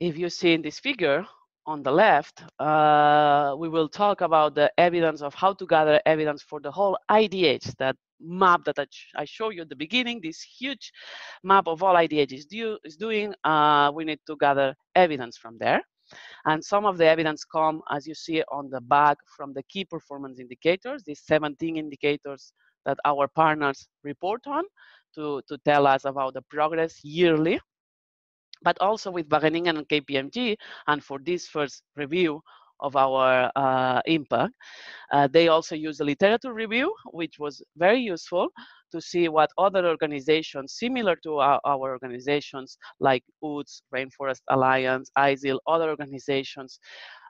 If 0.00 0.18
you 0.18 0.28
see 0.28 0.52
in 0.52 0.62
this 0.62 0.78
figure 0.78 1.24
on 1.66 1.82
the 1.82 1.90
left, 1.90 2.42
uh, 2.60 3.54
we 3.58 3.68
will 3.68 3.88
talk 3.88 4.20
about 4.20 4.54
the 4.54 4.70
evidence 4.78 5.22
of 5.22 5.34
how 5.34 5.52
to 5.52 5.66
gather 5.66 6.00
evidence 6.06 6.42
for 6.42 6.60
the 6.60 6.70
whole 6.70 6.96
IDH, 7.10 7.74
that 7.78 7.96
map 8.20 8.64
that 8.64 8.78
I, 8.78 8.86
I 9.16 9.24
show 9.24 9.50
you 9.50 9.62
at 9.62 9.68
the 9.68 9.76
beginning, 9.76 10.20
this 10.22 10.40
huge 10.42 10.92
map 11.42 11.66
of 11.66 11.82
all 11.82 11.94
IDH 11.94 12.32
is, 12.32 12.46
do, 12.46 12.78
is 12.84 12.96
doing, 12.96 13.34
uh, 13.44 13.90
we 13.94 14.04
need 14.04 14.20
to 14.26 14.36
gather 14.36 14.74
evidence 14.94 15.36
from 15.36 15.56
there. 15.58 15.80
And 16.44 16.64
some 16.64 16.86
of 16.86 16.98
the 16.98 17.06
evidence 17.06 17.44
come, 17.44 17.82
as 17.90 18.06
you 18.06 18.14
see 18.14 18.42
on 18.52 18.70
the 18.70 18.80
back, 18.80 19.18
from 19.36 19.52
the 19.52 19.64
key 19.64 19.84
performance 19.84 20.38
indicators, 20.38 21.02
these 21.04 21.22
17 21.26 21.76
indicators 21.76 22.52
that 22.84 22.98
our 23.04 23.26
partners 23.26 23.88
report 24.04 24.46
on 24.46 24.62
to, 25.16 25.42
to 25.48 25.58
tell 25.64 25.86
us 25.86 26.04
about 26.04 26.34
the 26.34 26.42
progress 26.42 27.02
yearly 27.02 27.58
but 28.62 28.76
also 28.80 29.10
with 29.10 29.28
Wageningen 29.28 29.78
and 29.78 29.88
KPMG. 29.88 30.56
And 30.86 31.02
for 31.02 31.18
this 31.18 31.46
first 31.46 31.82
review 31.96 32.42
of 32.80 32.94
our 32.94 33.50
uh, 33.56 34.02
impact, 34.06 34.52
uh, 35.12 35.28
they 35.28 35.48
also 35.48 35.74
use 35.74 36.00
a 36.00 36.04
literature 36.04 36.52
review, 36.52 36.94
which 37.12 37.38
was 37.38 37.62
very 37.76 38.00
useful 38.00 38.48
to 38.92 39.00
see 39.00 39.28
what 39.28 39.50
other 39.58 39.86
organizations 39.86 40.74
similar 40.74 41.16
to 41.16 41.38
our, 41.38 41.60
our 41.64 41.90
organizations 41.90 42.78
like 43.00 43.24
UTZ, 43.42 43.82
Rainforest 43.94 44.42
Alliance, 44.48 45.10
ISEAL, 45.18 45.58
other 45.66 45.88
organizations, 45.88 46.78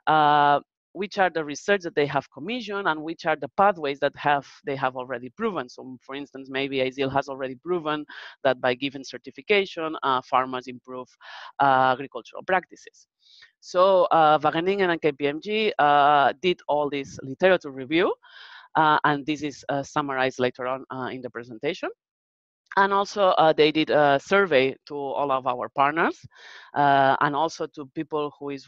uh, 0.07 0.59
which 0.93 1.17
are 1.17 1.29
the 1.29 1.43
research 1.43 1.81
that 1.81 1.95
they 1.95 2.05
have 2.05 2.29
commissioned 2.31 2.87
and 2.87 3.01
which 3.01 3.25
are 3.25 3.35
the 3.35 3.49
pathways 3.49 3.99
that 3.99 4.15
have 4.15 4.47
they 4.65 4.75
have 4.75 4.95
already 4.95 5.29
proven. 5.29 5.69
So 5.69 5.97
for 6.01 6.15
instance, 6.15 6.49
maybe 6.49 6.77
ISEAL 6.77 7.11
has 7.13 7.29
already 7.29 7.55
proven 7.55 8.05
that 8.43 8.59
by 8.59 8.73
giving 8.73 9.03
certification, 9.03 9.95
uh, 10.03 10.21
farmers 10.21 10.67
improve 10.67 11.07
uh, 11.59 11.93
agricultural 11.93 12.43
practices. 12.43 13.07
So 13.59 14.05
uh, 14.05 14.39
Wageningen 14.39 14.89
and 14.91 15.01
KPMG 15.01 15.71
uh, 15.77 16.33
did 16.41 16.59
all 16.67 16.89
this 16.89 17.19
literature 17.21 17.71
review, 17.71 18.13
uh, 18.75 18.99
and 19.03 19.25
this 19.25 19.43
is 19.43 19.65
uh, 19.69 19.83
summarized 19.83 20.39
later 20.39 20.67
on 20.67 20.85
uh, 20.91 21.09
in 21.11 21.21
the 21.21 21.29
presentation. 21.29 21.89
And 22.75 22.93
also, 22.93 23.29
uh, 23.29 23.53
they 23.53 23.71
did 23.71 23.89
a 23.89 24.19
survey 24.23 24.75
to 24.87 24.95
all 24.95 25.31
of 25.31 25.47
our 25.47 25.67
partners, 25.69 26.19
and 26.75 27.35
also 27.35 27.65
to 27.67 27.87
people 27.95 28.31
who 28.39 28.51
is 28.51 28.67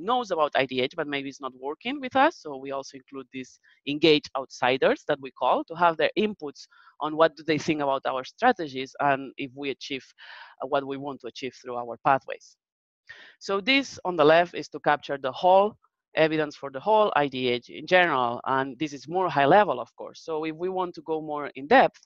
knows 0.00 0.30
about 0.30 0.52
IDH, 0.54 0.94
but 0.96 1.06
maybe 1.06 1.28
it's 1.28 1.40
not 1.40 1.52
working 1.60 2.00
with 2.00 2.16
us. 2.16 2.38
So 2.38 2.56
we 2.56 2.72
also 2.72 2.96
include 2.96 3.26
these 3.32 3.60
engaged 3.86 4.30
outsiders 4.36 5.04
that 5.08 5.20
we 5.20 5.30
call 5.30 5.64
to 5.64 5.74
have 5.74 5.96
their 5.96 6.10
inputs 6.18 6.66
on 7.00 7.16
what 7.16 7.36
do 7.36 7.42
they 7.42 7.58
think 7.58 7.80
about 7.80 8.02
our 8.06 8.24
strategies 8.24 8.94
and 9.00 9.32
if 9.36 9.50
we 9.54 9.70
achieve 9.70 10.04
uh, 10.62 10.66
what 10.66 10.86
we 10.86 10.96
want 10.96 11.20
to 11.20 11.26
achieve 11.28 11.54
through 11.60 11.76
our 11.76 11.96
pathways. 12.04 12.56
So 13.38 13.60
this 13.60 13.98
on 14.04 14.16
the 14.16 14.24
left 14.24 14.54
is 14.54 14.68
to 14.68 14.80
capture 14.80 15.18
the 15.18 15.32
whole 15.32 15.76
evidence 16.14 16.56
for 16.56 16.70
the 16.70 16.80
whole 16.80 17.12
IDH 17.16 17.68
in 17.70 17.86
general, 17.86 18.40
and 18.44 18.78
this 18.78 18.92
is 18.92 19.08
more 19.08 19.28
high 19.28 19.46
level, 19.46 19.80
of 19.80 19.94
course. 19.96 20.20
So 20.24 20.44
if 20.44 20.56
we 20.56 20.68
want 20.68 20.94
to 20.96 21.02
go 21.02 21.20
more 21.20 21.50
in 21.54 21.66
depth, 21.66 22.00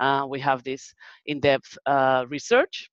uh, 0.00 0.26
we 0.28 0.40
have 0.40 0.62
this 0.62 0.94
in-depth 1.26 1.76
uh, 1.86 2.24
research 2.28 2.90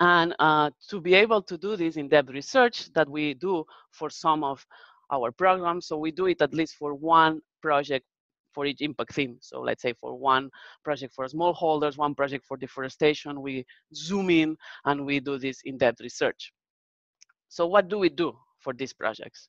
and 0.00 0.34
uh, 0.38 0.70
to 0.88 1.00
be 1.00 1.14
able 1.14 1.42
to 1.42 1.56
do 1.56 1.76
this 1.76 1.96
in-depth 1.96 2.30
research 2.30 2.92
that 2.94 3.08
we 3.08 3.34
do 3.34 3.64
for 3.90 4.10
some 4.10 4.42
of 4.42 4.64
our 5.10 5.30
programs, 5.30 5.86
so 5.86 5.96
we 5.96 6.10
do 6.10 6.26
it 6.26 6.42
at 6.42 6.54
least 6.54 6.74
for 6.76 6.94
one 6.94 7.40
project 7.62 8.04
for 8.52 8.66
each 8.66 8.80
impact 8.80 9.14
theme. 9.14 9.36
So 9.40 9.60
let's 9.60 9.82
say 9.82 9.92
for 9.92 10.16
one 10.16 10.48
project 10.84 11.12
for 11.14 11.26
smallholders, 11.26 11.96
one 11.96 12.14
project 12.14 12.44
for 12.46 12.56
deforestation, 12.56 13.42
we 13.42 13.66
zoom 13.94 14.30
in 14.30 14.56
and 14.84 15.04
we 15.04 15.20
do 15.20 15.38
this 15.38 15.60
in-depth 15.64 16.00
research. 16.00 16.52
So 17.48 17.66
what 17.66 17.88
do 17.88 17.98
we 17.98 18.08
do 18.08 18.36
for 18.60 18.72
these 18.72 18.92
projects? 18.92 19.48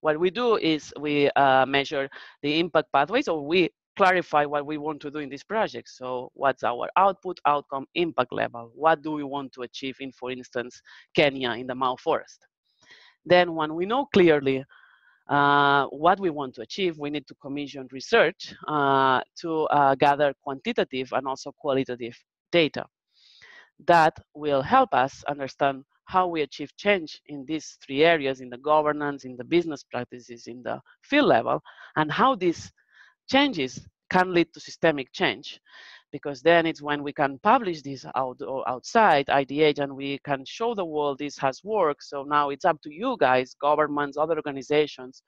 What 0.00 0.18
we 0.18 0.30
do 0.30 0.56
is 0.56 0.92
we 1.00 1.30
uh, 1.30 1.66
measure 1.66 2.08
the 2.42 2.60
impact 2.60 2.92
pathways 2.92 3.28
or 3.28 3.44
we 3.44 3.70
clarify 3.96 4.44
what 4.44 4.66
we 4.66 4.78
want 4.78 5.00
to 5.00 5.10
do 5.10 5.18
in 5.18 5.28
this 5.28 5.42
project. 5.42 5.88
So 5.88 6.30
what's 6.34 6.62
our 6.62 6.88
output, 6.96 7.38
outcome, 7.46 7.86
impact 7.94 8.32
level? 8.32 8.70
What 8.74 9.02
do 9.02 9.12
we 9.12 9.24
want 9.24 9.52
to 9.54 9.62
achieve 9.62 9.96
in, 10.00 10.12
for 10.12 10.30
instance, 10.30 10.80
Kenya 11.14 11.52
in 11.52 11.66
the 11.66 11.74
Mau 11.74 11.96
forest? 11.96 12.46
Then 13.24 13.54
when 13.54 13.74
we 13.74 13.86
know 13.86 14.06
clearly 14.06 14.64
uh, 15.28 15.86
what 15.86 16.20
we 16.20 16.30
want 16.30 16.54
to 16.54 16.62
achieve, 16.62 16.98
we 16.98 17.10
need 17.10 17.26
to 17.26 17.34
commission 17.34 17.88
research 17.90 18.54
uh, 18.68 19.20
to 19.40 19.64
uh, 19.64 19.94
gather 19.96 20.32
quantitative 20.42 21.12
and 21.12 21.26
also 21.26 21.52
qualitative 21.52 22.16
data. 22.52 22.84
That 23.86 24.16
will 24.34 24.62
help 24.62 24.94
us 24.94 25.24
understand 25.28 25.84
how 26.04 26.28
we 26.28 26.42
achieve 26.42 26.70
change 26.76 27.20
in 27.26 27.44
these 27.46 27.76
three 27.84 28.04
areas, 28.04 28.40
in 28.40 28.48
the 28.48 28.58
governance, 28.58 29.24
in 29.24 29.36
the 29.36 29.44
business 29.44 29.82
practices, 29.82 30.46
in 30.46 30.62
the 30.62 30.80
field 31.02 31.26
level, 31.26 31.60
and 31.96 32.12
how 32.12 32.36
these 32.36 32.70
changes 33.28 33.86
can 34.10 34.32
lead 34.32 34.52
to 34.52 34.60
systemic 34.60 35.12
change 35.12 35.60
because 36.12 36.40
then 36.40 36.66
it's 36.66 36.80
when 36.80 37.02
we 37.02 37.12
can 37.12 37.38
publish 37.42 37.82
this 37.82 38.06
out 38.14 38.40
outside 38.66 39.26
IDH 39.26 39.78
and 39.80 39.94
we 39.94 40.18
can 40.24 40.44
show 40.44 40.74
the 40.74 40.84
world 40.84 41.18
this 41.18 41.36
has 41.38 41.62
worked. 41.64 42.04
So 42.04 42.22
now 42.22 42.50
it's 42.50 42.64
up 42.64 42.80
to 42.82 42.92
you 42.92 43.16
guys, 43.18 43.54
governments, 43.60 44.16
other 44.16 44.36
organizations, 44.36 45.22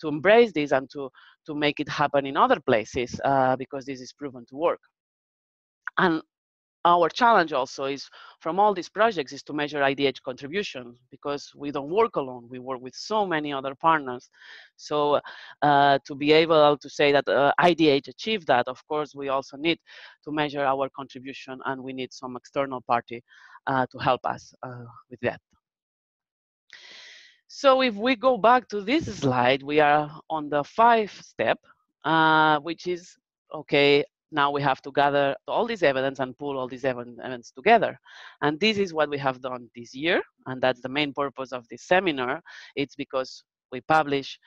to 0.00 0.08
embrace 0.08 0.52
this 0.52 0.72
and 0.72 0.88
to 0.90 1.10
to 1.46 1.54
make 1.54 1.80
it 1.80 1.88
happen 1.88 2.26
in 2.26 2.36
other 2.36 2.60
places 2.60 3.18
uh, 3.24 3.56
because 3.56 3.86
this 3.86 4.00
is 4.00 4.12
proven 4.12 4.44
to 4.46 4.56
work. 4.56 4.80
And 5.96 6.22
our 6.88 7.08
challenge 7.08 7.52
also 7.52 7.84
is 7.84 8.08
from 8.40 8.58
all 8.58 8.72
these 8.74 8.88
projects 8.88 9.32
is 9.32 9.42
to 9.44 9.52
measure 9.52 9.80
IDH 9.80 10.22
contribution 10.22 10.96
because 11.10 11.52
we 11.54 11.70
don't 11.70 11.90
work 11.90 12.16
alone. 12.16 12.48
We 12.48 12.58
work 12.58 12.80
with 12.80 12.94
so 12.94 13.26
many 13.26 13.52
other 13.52 13.74
partners. 13.74 14.30
So 14.76 15.20
uh, 15.62 15.98
to 16.06 16.14
be 16.14 16.32
able 16.32 16.76
to 16.78 16.88
say 16.88 17.12
that 17.12 17.28
uh, 17.28 17.52
IDH 17.60 18.08
achieved 18.08 18.46
that, 18.46 18.66
of 18.68 18.80
course, 18.86 19.14
we 19.14 19.28
also 19.28 19.56
need 19.56 19.78
to 20.24 20.32
measure 20.32 20.64
our 20.64 20.88
contribution 20.88 21.60
and 21.66 21.82
we 21.82 21.92
need 21.92 22.12
some 22.12 22.36
external 22.36 22.80
party 22.80 23.22
uh, 23.66 23.86
to 23.92 23.98
help 23.98 24.20
us 24.24 24.54
uh, 24.62 24.84
with 25.10 25.20
that. 25.20 25.40
So 27.48 27.82
if 27.82 27.94
we 27.94 28.14
go 28.14 28.36
back 28.36 28.68
to 28.68 28.82
this 28.82 29.06
slide, 29.20 29.62
we 29.62 29.80
are 29.80 30.20
on 30.28 30.48
the 30.50 30.62
five 30.64 31.10
step, 31.10 31.58
uh, 32.04 32.58
which 32.60 32.86
is, 32.86 33.16
okay, 33.52 34.04
now 34.30 34.50
we 34.50 34.62
have 34.62 34.82
to 34.82 34.92
gather 34.92 35.34
all 35.46 35.66
this 35.66 35.82
evidence 35.82 36.18
and 36.18 36.36
pull 36.36 36.58
all 36.58 36.68
these 36.68 36.84
evidence 36.84 37.50
together. 37.50 37.98
And 38.42 38.60
this 38.60 38.76
is 38.78 38.92
what 38.92 39.08
we 39.08 39.18
have 39.18 39.40
done 39.40 39.68
this 39.74 39.94
year. 39.94 40.22
And 40.46 40.60
that's 40.60 40.82
the 40.82 40.88
main 40.88 41.12
purpose 41.12 41.52
of 41.52 41.66
this 41.68 41.84
seminar. 41.84 42.42
It's 42.76 42.94
because 42.94 43.42
we 43.72 43.80
publish 43.80 44.38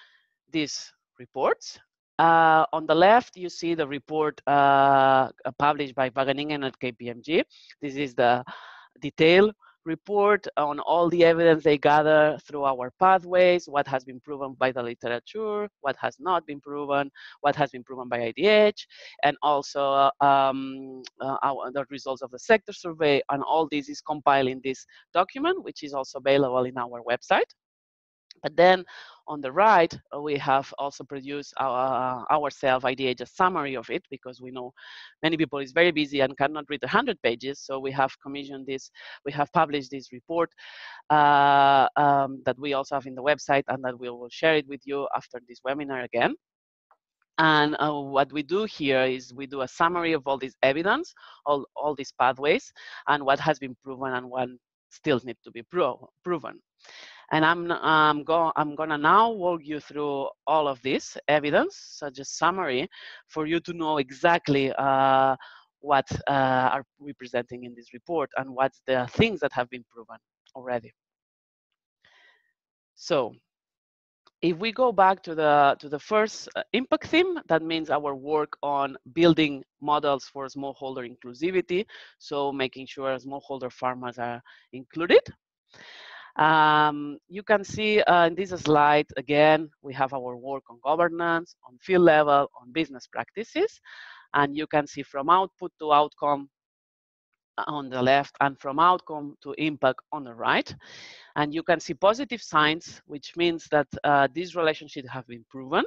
these 0.52 0.92
reports. 1.20 1.80
Uh, 2.20 2.66
on 2.72 2.86
the 2.86 2.94
left, 2.94 3.36
you 3.36 3.50
see 3.50 3.74
the 3.74 3.88
report 3.88 4.40
uh, 4.46 5.30
published 5.58 5.96
by 5.96 6.10
Wageningen 6.12 6.66
at 6.66 6.78
KPMG. 6.80 7.44
This 7.82 7.96
is 7.96 8.14
the 8.14 8.44
detail 9.00 9.52
report 9.86 10.48
on 10.58 10.80
all 10.80 11.10
the 11.10 11.24
evidence 11.24 11.64
they 11.64 11.78
gather 11.78 12.38
through 12.46 12.66
our 12.66 12.92
pathways, 13.00 13.68
what 13.68 13.88
has 13.88 14.04
been 14.04 14.20
proven 14.20 14.54
by 14.54 14.72
the 14.72 14.82
literature, 14.82 15.70
what 15.82 15.96
has 15.98 16.18
not 16.20 16.46
been 16.46 16.60
proven, 16.60 17.12
what 17.42 17.56
has 17.56 17.72
been 17.72 17.84
proven 17.84 18.08
by 18.08 18.32
IDH, 18.32 18.86
and 19.24 19.38
also 19.42 20.10
um, 20.22 21.02
uh, 21.20 21.38
our, 21.44 21.72
the 21.72 21.86
results 21.90 22.22
of 22.22 22.32
the 22.32 22.40
sector 22.40 22.74
survey, 22.74 23.22
and 23.30 23.44
all 23.44 23.68
this 23.72 23.90
is 23.90 24.02
compiled 24.02 24.48
in 24.48 24.62
this 24.64 24.86
document, 25.14 25.64
which 25.64 25.84
is 25.84 25.94
also 25.94 26.20
available 26.20 26.64
in 26.66 26.78
our 26.78 27.02
website. 27.04 27.52
But 28.43 28.55
then 28.55 28.83
on 29.27 29.41
the 29.41 29.51
right, 29.51 29.93
uh, 30.15 30.21
we 30.21 30.38
have 30.38 30.74
also 30.77 31.03
produced 31.03 31.53
our, 31.57 32.25
uh, 32.29 32.33
ourselves 32.33 32.86
IDH 32.86 33.21
a 33.21 33.25
summary 33.25 33.75
of 33.75 33.89
it 33.89 34.03
because 34.10 34.41
we 34.41 34.51
know 34.51 34.74
many 35.24 35.38
people 35.38 35.60
is 35.60 35.71
very 35.71 35.91
busy 35.91 36.21
and 36.21 36.38
cannot 36.38 36.65
read 36.69 36.81
100 36.81 37.21
pages. 37.21 37.60
So 37.60 37.79
we 37.79 37.91
have 37.91 38.13
commissioned 38.21 38.65
this, 38.65 38.91
we 39.25 39.31
have 39.31 39.51
published 39.53 39.91
this 39.91 40.12
report 40.12 40.50
uh, 41.10 41.88
um, 41.95 42.41
that 42.45 42.60
we 42.60 42.74
also 42.74 42.95
have 42.95 43.05
in 43.05 43.15
the 43.15 43.24
website 43.24 43.63
and 43.67 43.83
that 43.83 44.00
we 44.00 44.10
will 44.10 44.29
share 44.29 44.55
it 44.55 44.67
with 44.67 44.82
you 44.86 45.08
after 45.15 45.39
this 45.47 45.60
webinar 45.65 46.04
again. 46.04 46.36
And 47.38 47.75
uh, 47.80 47.93
what 47.93 48.32
we 48.32 48.43
do 48.43 48.65
here 48.65 49.04
is 49.04 49.34
we 49.34 49.47
do 49.47 49.62
a 49.62 49.67
summary 49.67 50.13
of 50.13 50.27
all 50.27 50.38
this 50.38 50.54
evidence, 50.62 51.13
all, 51.45 51.65
all 51.75 51.95
these 51.95 52.12
pathways, 52.12 52.71
and 53.08 53.23
what 53.23 53.39
has 53.39 53.58
been 53.58 53.75
proven 53.84 54.13
and 54.13 54.30
what 54.30 54.49
still 54.91 55.19
need 55.23 55.38
to 55.43 55.51
be 55.51 55.63
pro 55.63 56.10
proven. 56.23 56.60
And 57.32 57.46
I'm, 57.46 57.72
um, 57.72 58.24
go, 58.24 58.52
I'm 58.56 58.76
gonna 58.76 58.98
now 58.98 59.32
walk 59.32 59.62
you 59.63 59.80
through 59.80 60.28
all 60.48 60.67
of 60.67 60.82
this 60.82 61.17
evidence, 61.28 61.78
such 61.78 62.20
a 62.20 62.26
summary, 62.26 62.89
for 63.28 63.46
you 63.46 63.60
to 63.62 63.74
know 63.74 63.98
exactly 63.98 64.74
uh, 64.78 65.36
what 65.80 66.08
uh, 66.28 66.70
are 66.74 66.84
we 67.00 67.13
presenting 67.13 67.63
in 67.63 67.74
this 67.76 67.94
report 67.94 68.30
and 68.38 68.50
what's 68.50 68.82
the 68.86 69.08
things 69.12 69.39
that 69.39 69.52
have 69.54 69.70
been 69.70 69.86
proven 69.89 70.17
already. 70.56 70.91
So 72.96 73.34
if 74.41 74.58
we 74.58 74.72
go 74.72 74.91
back 74.91 75.22
to 75.24 75.36
the 75.36 75.76
to 75.80 75.89
the 75.89 76.00
first 76.00 76.50
uh, 76.56 76.63
impact 76.74 77.08
theme, 77.08 77.39
that 77.48 77.62
means 77.62 77.89
our 77.89 78.15
work 78.15 78.58
on 78.63 78.98
building 79.13 79.63
models 79.82 80.26
for 80.26 80.48
smallholder 80.48 81.08
inclusivity, 81.10 81.86
so 82.20 82.52
making 82.52 82.88
sure 82.88 83.15
smallholder 83.17 83.72
farmers 83.72 84.17
are 84.17 84.41
included. 84.74 85.22
Um, 86.38 87.17
you 87.28 87.44
can 87.44 87.63
see 87.63 88.02
uh, 88.02 88.28
in 88.28 88.36
this 88.36 88.52
slide, 88.52 89.08
again, 89.17 89.70
we 89.82 89.94
have 89.94 90.13
our 90.13 90.36
work 90.36 90.63
on 90.70 90.80
governance, 90.84 91.56
on 91.67 91.78
field 91.80 92.04
level, 92.04 92.50
on 92.60 92.72
business 92.72 93.08
practices. 93.08 93.82
And 94.34 94.56
you 94.56 94.67
can 94.67 94.88
see 94.88 95.04
from 95.04 95.30
output 95.30 95.72
to 95.80 95.91
outcome 95.91 96.50
on 97.67 97.89
the 97.89 98.02
left 98.02 98.36
and 98.39 98.58
from 98.60 98.80
outcome 98.80 99.36
to 99.44 99.54
impact 99.58 100.00
on 100.12 100.24
the 100.24 100.34
right. 100.34 100.74
And 101.36 101.54
you 101.54 101.63
can 101.63 101.80
see 101.80 101.94
positive 101.94 102.41
signs, 102.41 103.02
which 103.06 103.36
means 103.36 103.67
that 103.72 103.88
uh, 104.04 104.28
these 104.34 104.56
relationships 104.56 105.10
have 105.10 105.28
been 105.28 105.46
proven. 105.50 105.84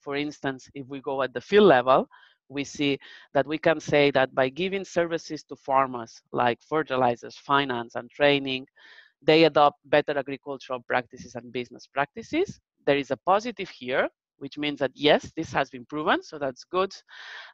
For 0.00 0.16
instance, 0.16 0.68
if 0.74 0.86
we 0.86 1.00
go 1.00 1.22
at 1.22 1.34
the 1.34 1.40
field 1.40 1.66
level, 1.66 2.08
we 2.48 2.64
see 2.64 2.98
that 3.32 3.46
we 3.46 3.58
can 3.58 3.78
say 3.80 4.10
that 4.10 4.34
by 4.34 4.48
giving 4.48 4.84
services 4.84 5.44
to 5.44 5.56
farmers 5.56 6.20
like 6.32 6.58
fertilizers, 6.62 7.36
finance, 7.36 7.94
and 7.94 8.10
training, 8.10 8.66
they 9.22 9.44
adopt 9.44 9.78
better 9.84 10.16
agricultural 10.16 10.80
practices 10.80 11.34
and 11.34 11.52
business 11.52 11.86
practices. 11.86 12.60
There 12.86 12.96
is 12.96 13.10
a 13.10 13.16
positive 13.16 13.68
here, 13.68 14.08
which 14.38 14.56
means 14.56 14.78
that 14.80 14.92
yes, 14.94 15.32
this 15.36 15.52
has 15.52 15.70
been 15.70 15.84
proven, 15.84 16.22
so 16.22 16.38
that's 16.38 16.64
good. 16.64 16.92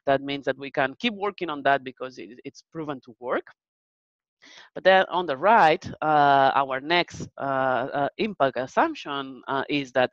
That 0.06 0.22
means 0.22 0.44
that 0.44 0.58
we 0.58 0.70
can 0.70 0.94
keep 0.98 1.14
working 1.14 1.50
on 1.50 1.62
that 1.64 1.82
because 1.82 2.18
it, 2.18 2.38
it's 2.44 2.62
proven 2.72 3.00
to 3.04 3.16
work. 3.18 3.46
But 4.74 4.84
then 4.84 5.04
on 5.10 5.26
the 5.26 5.36
right, 5.36 5.84
uh, 6.02 6.52
our 6.54 6.80
next 6.80 7.28
uh, 7.38 7.40
uh, 7.40 8.08
impact 8.18 8.56
assumption 8.56 9.42
uh, 9.48 9.64
is 9.68 9.92
that 9.92 10.10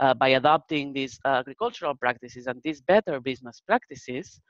uh, 0.00 0.14
by 0.14 0.28
adopting 0.28 0.92
these 0.92 1.18
agricultural 1.24 1.94
practices 1.94 2.46
and 2.46 2.60
these 2.62 2.80
better 2.80 3.20
business 3.20 3.60
practices, 3.60 4.40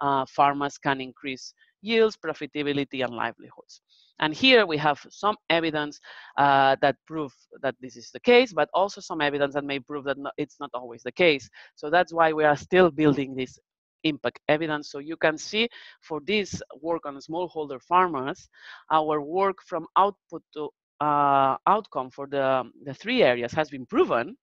uh, 0.00 0.24
farmers 0.26 0.78
can 0.78 1.00
increase 1.00 1.54
yields, 1.82 2.16
profitability, 2.16 3.04
and 3.04 3.14
livelihoods. 3.14 3.82
And 4.20 4.34
here 4.34 4.66
we 4.66 4.76
have 4.76 5.04
some 5.10 5.36
evidence 5.48 5.98
uh, 6.36 6.76
that 6.82 6.96
prove 7.06 7.32
that 7.62 7.74
this 7.80 7.96
is 7.96 8.10
the 8.10 8.20
case, 8.20 8.52
but 8.52 8.68
also 8.74 9.00
some 9.00 9.20
evidence 9.20 9.54
that 9.54 9.64
may 9.64 9.80
prove 9.80 10.04
that 10.04 10.18
no, 10.18 10.30
it's 10.36 10.60
not 10.60 10.70
always 10.74 11.02
the 11.02 11.12
case. 11.12 11.48
So 11.74 11.90
that's 11.90 12.12
why 12.12 12.32
we 12.32 12.44
are 12.44 12.56
still 12.56 12.90
building 12.90 13.34
this 13.34 13.58
impact 14.04 14.40
evidence. 14.48 14.90
So 14.90 14.98
you 14.98 15.16
can 15.16 15.38
see 15.38 15.68
for 16.02 16.20
this 16.26 16.62
work 16.80 17.06
on 17.06 17.16
smallholder 17.16 17.80
farmers, 17.82 18.48
our 18.90 19.20
work 19.20 19.58
from 19.66 19.86
output 19.96 20.42
to 20.54 20.70
uh, 21.00 21.56
outcome 21.66 22.10
for 22.10 22.26
the, 22.26 22.64
the 22.84 22.94
three 22.94 23.22
areas 23.22 23.52
has 23.52 23.70
been 23.70 23.86
proven, 23.86 24.36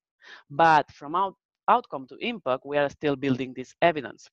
but 0.50 0.92
from 0.92 1.16
out, 1.16 1.36
outcome 1.68 2.08
to 2.08 2.16
impact, 2.18 2.66
we 2.66 2.78
are 2.78 2.90
still 2.90 3.16
building 3.16 3.54
this 3.56 3.74
evidence. 3.82 4.28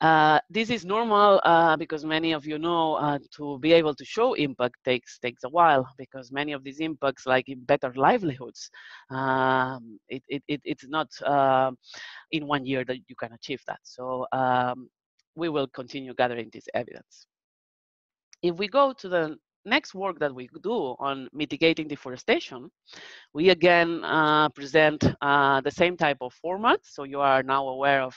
Uh, 0.00 0.40
this 0.48 0.70
is 0.70 0.84
normal 0.84 1.40
uh, 1.44 1.76
because 1.76 2.04
many 2.04 2.32
of 2.32 2.46
you 2.46 2.58
know 2.58 2.94
uh, 2.94 3.18
to 3.30 3.58
be 3.58 3.72
able 3.72 3.94
to 3.94 4.04
show 4.04 4.32
impact 4.34 4.76
takes 4.84 5.18
takes 5.18 5.44
a 5.44 5.48
while 5.48 5.86
because 5.98 6.32
many 6.32 6.52
of 6.52 6.64
these 6.64 6.80
impacts 6.80 7.26
like 7.26 7.46
better 7.66 7.92
livelihoods 7.94 8.70
um, 9.10 9.98
it, 10.08 10.22
it, 10.28 10.42
it, 10.48 10.60
it's 10.64 10.86
not 10.88 11.08
um, 11.26 11.76
in 12.32 12.46
one 12.46 12.64
year 12.64 12.84
that 12.84 12.96
you 13.08 13.16
can 13.16 13.32
achieve 13.32 13.60
that 13.66 13.80
so 13.82 14.26
um, 14.32 14.88
we 15.34 15.48
will 15.48 15.66
continue 15.68 16.14
gathering 16.14 16.48
this 16.52 16.66
evidence 16.74 17.26
if 18.42 18.56
we 18.56 18.68
go 18.68 18.92
to 18.92 19.08
the 19.08 19.36
next 19.64 19.94
work 19.94 20.18
that 20.18 20.34
we 20.34 20.48
do 20.62 20.96
on 20.98 21.28
mitigating 21.32 21.88
deforestation, 21.88 22.70
we 23.34 23.50
again 23.50 24.02
uh, 24.04 24.48
present 24.50 25.04
uh, 25.20 25.60
the 25.60 25.70
same 25.70 25.96
type 25.96 26.18
of 26.20 26.32
format. 26.34 26.80
So 26.82 27.04
you 27.04 27.20
are 27.20 27.42
now 27.42 27.68
aware 27.68 28.02
of 28.02 28.14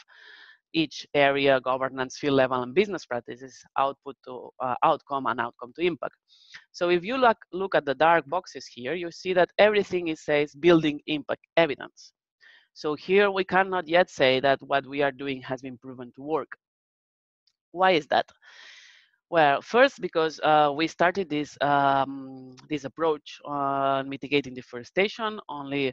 each 0.74 1.08
area, 1.14 1.60
governance, 1.62 2.18
field 2.18 2.36
level, 2.36 2.62
and 2.64 2.74
business 2.74 3.06
practices, 3.06 3.64
output 3.78 4.16
to 4.26 4.50
uh, 4.60 4.76
outcome 4.84 5.26
and 5.28 5.40
outcome 5.40 5.72
to 5.76 5.82
impact. 5.82 6.16
So 6.72 6.90
if 6.90 7.04
you 7.04 7.18
look, 7.18 7.38
look 7.52 7.76
at 7.76 7.86
the 7.86 7.96
dark 7.96 8.26
boxes 8.28 8.66
here, 8.66 8.94
you 8.94 9.12
see 9.12 9.34
that 9.34 9.50
everything 9.58 10.08
is 10.10 10.22
says 10.24 10.54
building 10.56 11.00
impact 11.08 11.46
evidence. 11.58 12.14
So 12.74 12.96
here 12.96 13.30
we 13.30 13.44
cannot 13.44 13.88
yet 13.88 14.10
say 14.10 14.40
that 14.40 14.60
what 14.62 14.86
we 14.86 15.02
are 15.04 15.12
doing 15.12 15.42
has 15.44 15.62
been 15.62 15.78
proven 15.78 16.12
to 16.16 16.22
work. 16.22 16.52
Why 17.72 17.92
is 17.92 18.08
that? 18.08 18.26
Well, 19.30 19.62
first 19.62 20.00
because 20.00 20.40
uh, 20.44 20.72
we 20.76 20.88
started 20.88 21.30
this 21.30 21.58
um, 21.62 22.56
this 22.70 22.84
approach 22.84 23.40
on 23.46 24.08
mitigating 24.08 24.54
deforestation 24.54 25.40
only 25.50 25.92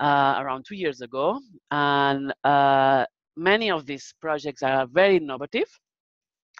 uh, 0.00 0.34
around 0.40 0.64
two 0.66 0.74
years 0.74 1.00
ago, 1.00 1.40
and 1.70 2.34
uh, 2.42 3.04
many 3.36 3.70
of 3.70 3.86
these 3.86 4.14
projects 4.20 4.62
are 4.62 4.86
very 4.86 5.16
innovative 5.16 5.68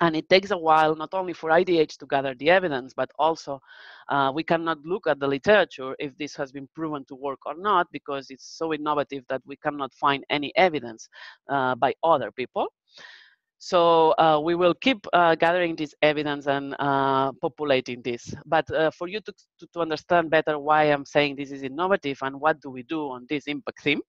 and 0.00 0.16
it 0.16 0.28
takes 0.28 0.50
a 0.50 0.58
while 0.58 0.96
not 0.96 1.14
only 1.14 1.32
for 1.32 1.50
IDH 1.50 1.96
to 1.98 2.06
gather 2.06 2.34
the 2.34 2.50
evidence, 2.50 2.92
but 2.94 3.10
also 3.18 3.60
uh, 4.08 4.32
we 4.34 4.42
cannot 4.42 4.78
look 4.84 5.06
at 5.06 5.20
the 5.20 5.26
literature 5.26 5.94
if 5.98 6.16
this 6.18 6.34
has 6.34 6.50
been 6.50 6.68
proven 6.74 7.04
to 7.06 7.14
work 7.14 7.38
or 7.46 7.54
not 7.56 7.86
because 7.92 8.30
it's 8.30 8.56
so 8.58 8.74
innovative 8.74 9.24
that 9.28 9.40
we 9.46 9.56
cannot 9.56 9.94
find 9.94 10.24
any 10.30 10.52
evidence 10.56 11.08
uh, 11.48 11.74
by 11.76 11.94
other 12.02 12.32
people. 12.32 12.66
So 13.58 14.14
uh, 14.18 14.40
we 14.42 14.56
will 14.56 14.74
keep 14.74 15.06
uh, 15.12 15.36
gathering 15.36 15.76
this 15.76 15.94
evidence 16.02 16.46
and 16.48 16.74
uh, 16.78 17.32
populating 17.40 18.02
this. 18.02 18.34
But 18.44 18.70
uh, 18.70 18.90
for 18.90 19.08
you 19.08 19.20
to, 19.20 19.32
to, 19.60 19.66
to 19.72 19.80
understand 19.80 20.28
better 20.28 20.58
why 20.58 20.84
I'm 20.84 21.06
saying 21.06 21.36
this 21.36 21.52
is 21.52 21.62
innovative 21.62 22.18
and 22.22 22.40
what 22.40 22.60
do 22.60 22.68
we 22.68 22.82
do 22.82 23.08
on 23.10 23.26
this 23.28 23.46
impact 23.46 23.82
theme, 23.82 24.02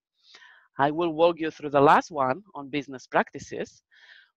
I 0.77 0.91
will 0.91 1.13
walk 1.13 1.39
you 1.39 1.51
through 1.51 1.71
the 1.71 1.81
last 1.81 2.11
one 2.11 2.43
on 2.53 2.69
business 2.69 3.07
practices. 3.07 3.81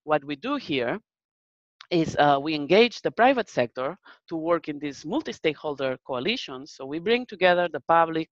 What 0.05 0.25
we 0.25 0.37
do 0.37 0.57
here 0.57 0.99
is 1.91 2.17
uh, 2.19 2.39
we 2.41 2.55
engage 2.55 3.01
the 3.01 3.11
private 3.11 3.49
sector 3.49 3.97
to 4.29 4.37
work 4.37 4.69
in 4.69 4.79
these 4.79 5.05
multi-stakeholder 5.07 5.97
coalitions. 6.07 6.73
So 6.73 6.85
we 6.85 6.99
bring 6.99 7.25
together 7.27 7.69
the 7.73 7.81
public 7.81 8.29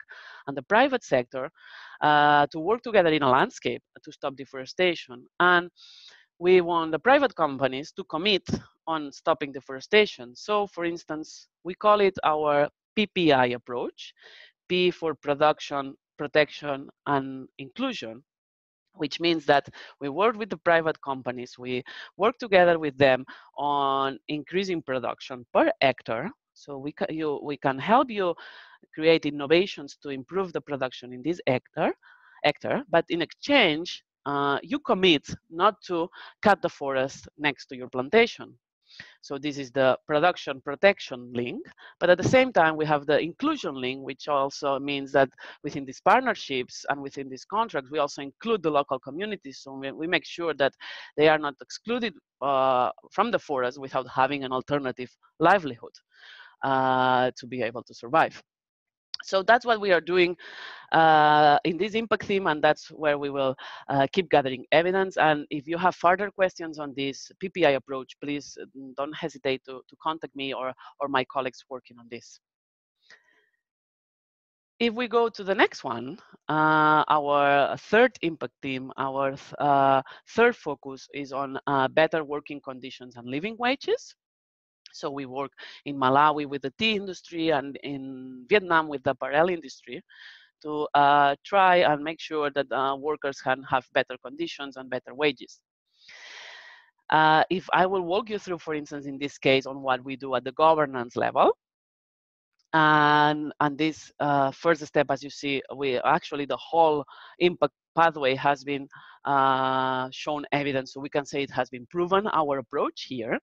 and 0.46 0.56
the 0.56 0.62
private 0.62 1.02
sector 1.02 1.50
uh, 2.02 2.46
to 2.48 2.60
work 2.60 2.82
together 2.82 3.10
in 3.10 3.22
a 3.22 3.30
landscape 3.30 3.82
to 4.02 4.12
stop 4.12 4.36
deforestation. 4.36 5.26
And 5.40 5.70
we 6.38 6.60
want 6.60 6.92
the 6.92 6.98
private 6.98 7.34
companies 7.34 7.92
to 7.92 8.04
commit 8.04 8.42
on 8.86 9.10
stopping 9.10 9.52
deforestation. 9.52 10.36
So 10.36 10.66
for 10.66 10.84
instance, 10.84 11.48
we 11.64 11.74
call 11.74 12.00
it 12.00 12.14
our 12.24 12.68
PPI 12.96 13.54
approach, 13.54 14.12
P 14.68 14.90
for 14.90 15.14
production, 15.14 15.94
protection, 16.16 16.88
and 17.06 17.48
inclusion 17.58 18.22
which 18.96 19.20
means 19.20 19.44
that 19.46 19.68
we 20.00 20.08
work 20.08 20.36
with 20.36 20.50
the 20.50 20.56
private 20.56 21.00
companies, 21.02 21.58
we 21.58 21.82
work 22.16 22.36
together 22.38 22.78
with 22.78 22.96
them 22.98 23.24
on 23.56 24.18
increasing 24.28 24.82
production 24.82 25.44
per 25.52 25.70
hectare. 25.80 26.30
So 26.54 26.78
we, 26.78 26.94
you, 27.10 27.40
we 27.42 27.56
can 27.56 27.78
help 27.78 28.10
you 28.10 28.34
create 28.94 29.26
innovations 29.26 29.96
to 30.02 30.08
improve 30.08 30.52
the 30.52 30.60
production 30.60 31.12
in 31.12 31.22
this 31.22 31.40
hectare, 31.46 31.92
hectare 32.44 32.82
but 32.88 33.04
in 33.10 33.22
exchange, 33.22 34.02
uh, 34.24 34.58
you 34.62 34.78
commit 34.78 35.28
not 35.50 35.80
to 35.82 36.08
cut 36.42 36.60
the 36.62 36.68
forest 36.68 37.28
next 37.38 37.66
to 37.66 37.76
your 37.76 37.88
plantation. 37.88 38.54
So 39.20 39.38
this 39.38 39.58
is 39.58 39.70
the 39.70 39.98
production 40.06 40.60
protection 40.60 41.32
link. 41.32 41.64
But 42.00 42.10
at 42.10 42.18
the 42.18 42.28
same 42.28 42.52
time, 42.52 42.76
we 42.76 42.84
have 42.86 43.06
the 43.06 43.18
inclusion 43.18 43.74
link, 43.74 44.04
which 44.04 44.28
also 44.28 44.78
means 44.78 45.12
that 45.12 45.28
within 45.62 45.84
these 45.84 46.00
partnerships 46.00 46.84
and 46.88 47.00
within 47.02 47.28
these 47.28 47.44
contracts, 47.44 47.90
we 47.90 47.98
also 47.98 48.22
include 48.22 48.62
the 48.62 48.70
local 48.70 48.98
communities. 48.98 49.60
So 49.62 49.74
we, 49.74 49.92
we 49.92 50.06
make 50.06 50.26
sure 50.26 50.54
that 50.54 50.72
they 51.16 51.28
are 51.28 51.38
not 51.38 51.54
excluded 51.60 52.14
uh, 52.42 52.90
from 53.12 53.30
the 53.30 53.38
forest 53.38 53.80
without 53.80 54.06
having 54.08 54.44
an 54.44 54.52
alternative 54.52 55.10
livelihood 55.38 55.92
uh, 56.64 57.30
to 57.36 57.46
be 57.46 57.62
able 57.62 57.82
to 57.82 57.94
survive. 57.94 58.42
So 59.26 59.42
that's 59.42 59.66
what 59.66 59.80
we 59.80 59.92
are 59.92 60.00
doing 60.00 60.36
uh, 60.92 61.58
in 61.64 61.76
this 61.76 61.94
impact 61.94 62.24
theme, 62.24 62.46
and 62.46 62.62
that's 62.62 62.90
where 62.90 63.18
we 63.18 63.30
will 63.30 63.56
uh, 63.88 64.06
keep 64.12 64.30
gathering 64.30 64.64
evidence. 64.72 65.16
And 65.16 65.46
if 65.50 65.66
you 65.66 65.78
have 65.78 65.94
further 65.96 66.30
questions 66.30 66.78
on 66.78 66.94
this 66.96 67.30
PPI 67.42 67.76
approach, 67.76 68.16
please 68.22 68.56
mm, 68.76 68.94
don't 68.94 69.14
hesitate 69.14 69.64
to, 69.64 69.82
to 69.88 69.96
contact 70.02 70.34
me 70.36 70.54
or, 70.54 70.72
or 71.00 71.08
my 71.08 71.24
colleagues 71.24 71.64
working 71.68 71.98
on 71.98 72.06
this. 72.10 72.40
If 74.78 74.92
we 74.92 75.08
go 75.08 75.30
to 75.30 75.42
the 75.42 75.54
next 75.54 75.84
one, 75.84 76.18
uh, 76.48 77.02
our 77.08 77.76
third 77.78 78.12
impact 78.20 78.54
theme, 78.62 78.92
our 78.98 79.30
th 79.30 79.54
uh, 79.58 80.02
third 80.36 80.54
focus 80.54 81.08
is 81.14 81.32
on 81.32 81.58
uh, 81.66 81.88
better 81.88 82.22
working 82.22 82.60
conditions 82.60 83.16
and 83.16 83.26
living 83.26 83.56
wages. 83.58 84.14
So 84.96 85.10
we 85.10 85.26
work 85.26 85.52
in 85.84 85.96
Malawi 85.96 86.46
with 86.46 86.62
the 86.62 86.72
tea 86.78 86.96
industry 86.96 87.50
and 87.50 87.76
in 87.82 88.44
Vietnam 88.48 88.88
with 88.88 89.02
the 89.02 89.10
apparel 89.10 89.48
industry 89.48 90.02
to 90.62 90.88
uh, 90.94 91.36
try 91.44 91.76
and 91.76 92.02
make 92.02 92.20
sure 92.20 92.50
that 92.50 92.70
uh, 92.72 92.96
workers 92.98 93.40
can 93.40 93.62
have 93.64 93.86
better 93.92 94.16
conditions 94.24 94.76
and 94.76 94.88
better 94.90 95.14
wages. 95.14 95.60
Uh, 97.10 97.44
if 97.50 97.68
I 97.72 97.86
will 97.86 98.02
walk 98.02 98.30
you 98.30 98.38
through, 98.38 98.58
for 98.58 98.74
instance, 98.74 99.06
in 99.06 99.18
this 99.18 99.38
case, 99.38 99.66
on 99.66 99.82
what 99.82 100.04
we 100.04 100.16
do 100.16 100.34
at 100.34 100.44
the 100.44 100.52
governance 100.52 101.14
level, 101.14 101.56
and 102.72 103.52
and 103.60 103.78
this 103.78 104.10
uh, 104.18 104.50
first 104.50 104.84
step, 104.84 105.06
as 105.10 105.22
you 105.22 105.30
see, 105.30 105.62
we 105.74 105.98
actually 105.98 106.46
the 106.46 106.56
whole 106.56 107.04
impact 107.38 107.72
pathway 107.94 108.34
has 108.34 108.64
been 108.64 108.88
uh, 109.24 110.08
shown 110.10 110.44
evidence, 110.52 110.92
so 110.92 111.00
we 111.00 111.08
can 111.08 111.24
say 111.24 111.42
it 111.42 111.50
has 111.50 111.70
been 111.70 111.86
proven 111.86 112.26
our 112.32 112.58
approach 112.58 113.04
here. 113.08 113.38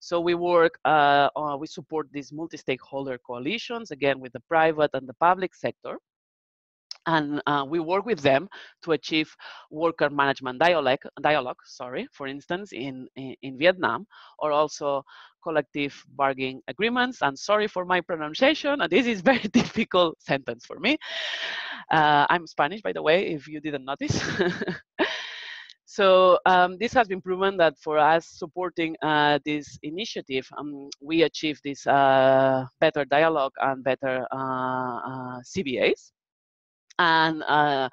So 0.00 0.20
we 0.20 0.34
work, 0.34 0.78
uh, 0.84 1.28
uh, 1.36 1.56
we 1.58 1.66
support 1.66 2.08
these 2.12 2.32
multi-stakeholder 2.32 3.18
coalitions, 3.18 3.90
again, 3.90 4.20
with 4.20 4.32
the 4.32 4.40
private 4.48 4.90
and 4.94 5.08
the 5.08 5.14
public 5.14 5.54
sector. 5.54 5.98
And 7.06 7.40
uh, 7.46 7.64
we 7.66 7.80
work 7.80 8.04
with 8.04 8.20
them 8.20 8.48
to 8.82 8.92
achieve 8.92 9.34
worker 9.70 10.10
management 10.10 10.58
dialogue, 10.60 10.98
dialogue 11.22 11.56
sorry, 11.64 12.06
for 12.12 12.26
instance, 12.26 12.72
in, 12.72 13.08
in, 13.16 13.34
in 13.42 13.58
Vietnam, 13.58 14.06
or 14.38 14.52
also 14.52 15.02
collective 15.42 16.04
bargaining 16.16 16.60
agreements. 16.68 17.22
And 17.22 17.38
sorry 17.38 17.66
for 17.66 17.86
my 17.86 18.02
pronunciation, 18.02 18.80
this 18.90 19.06
is 19.06 19.22
very 19.22 19.38
difficult 19.52 20.20
sentence 20.20 20.66
for 20.66 20.78
me. 20.78 20.98
Uh, 21.90 22.26
I'm 22.28 22.46
Spanish, 22.46 22.82
by 22.82 22.92
the 22.92 23.02
way, 23.02 23.28
if 23.28 23.48
you 23.48 23.60
didn't 23.60 23.84
notice. 23.86 24.20
So 25.98 26.38
um, 26.46 26.78
this 26.78 26.92
has 26.92 27.08
been 27.08 27.20
proven 27.20 27.56
that 27.56 27.76
for 27.76 27.98
us 27.98 28.24
supporting 28.24 28.94
uh, 29.02 29.40
this 29.44 29.80
initiative, 29.82 30.48
um, 30.56 30.88
we 31.00 31.24
achieve 31.24 31.58
this 31.64 31.88
uh, 31.88 32.66
better 32.78 33.04
dialogue 33.04 33.54
and 33.60 33.82
better 33.82 34.24
uh, 34.30 34.96
uh 35.10 35.40
CBAs. 35.40 36.12
And 37.00 37.42
uh, 37.42 37.88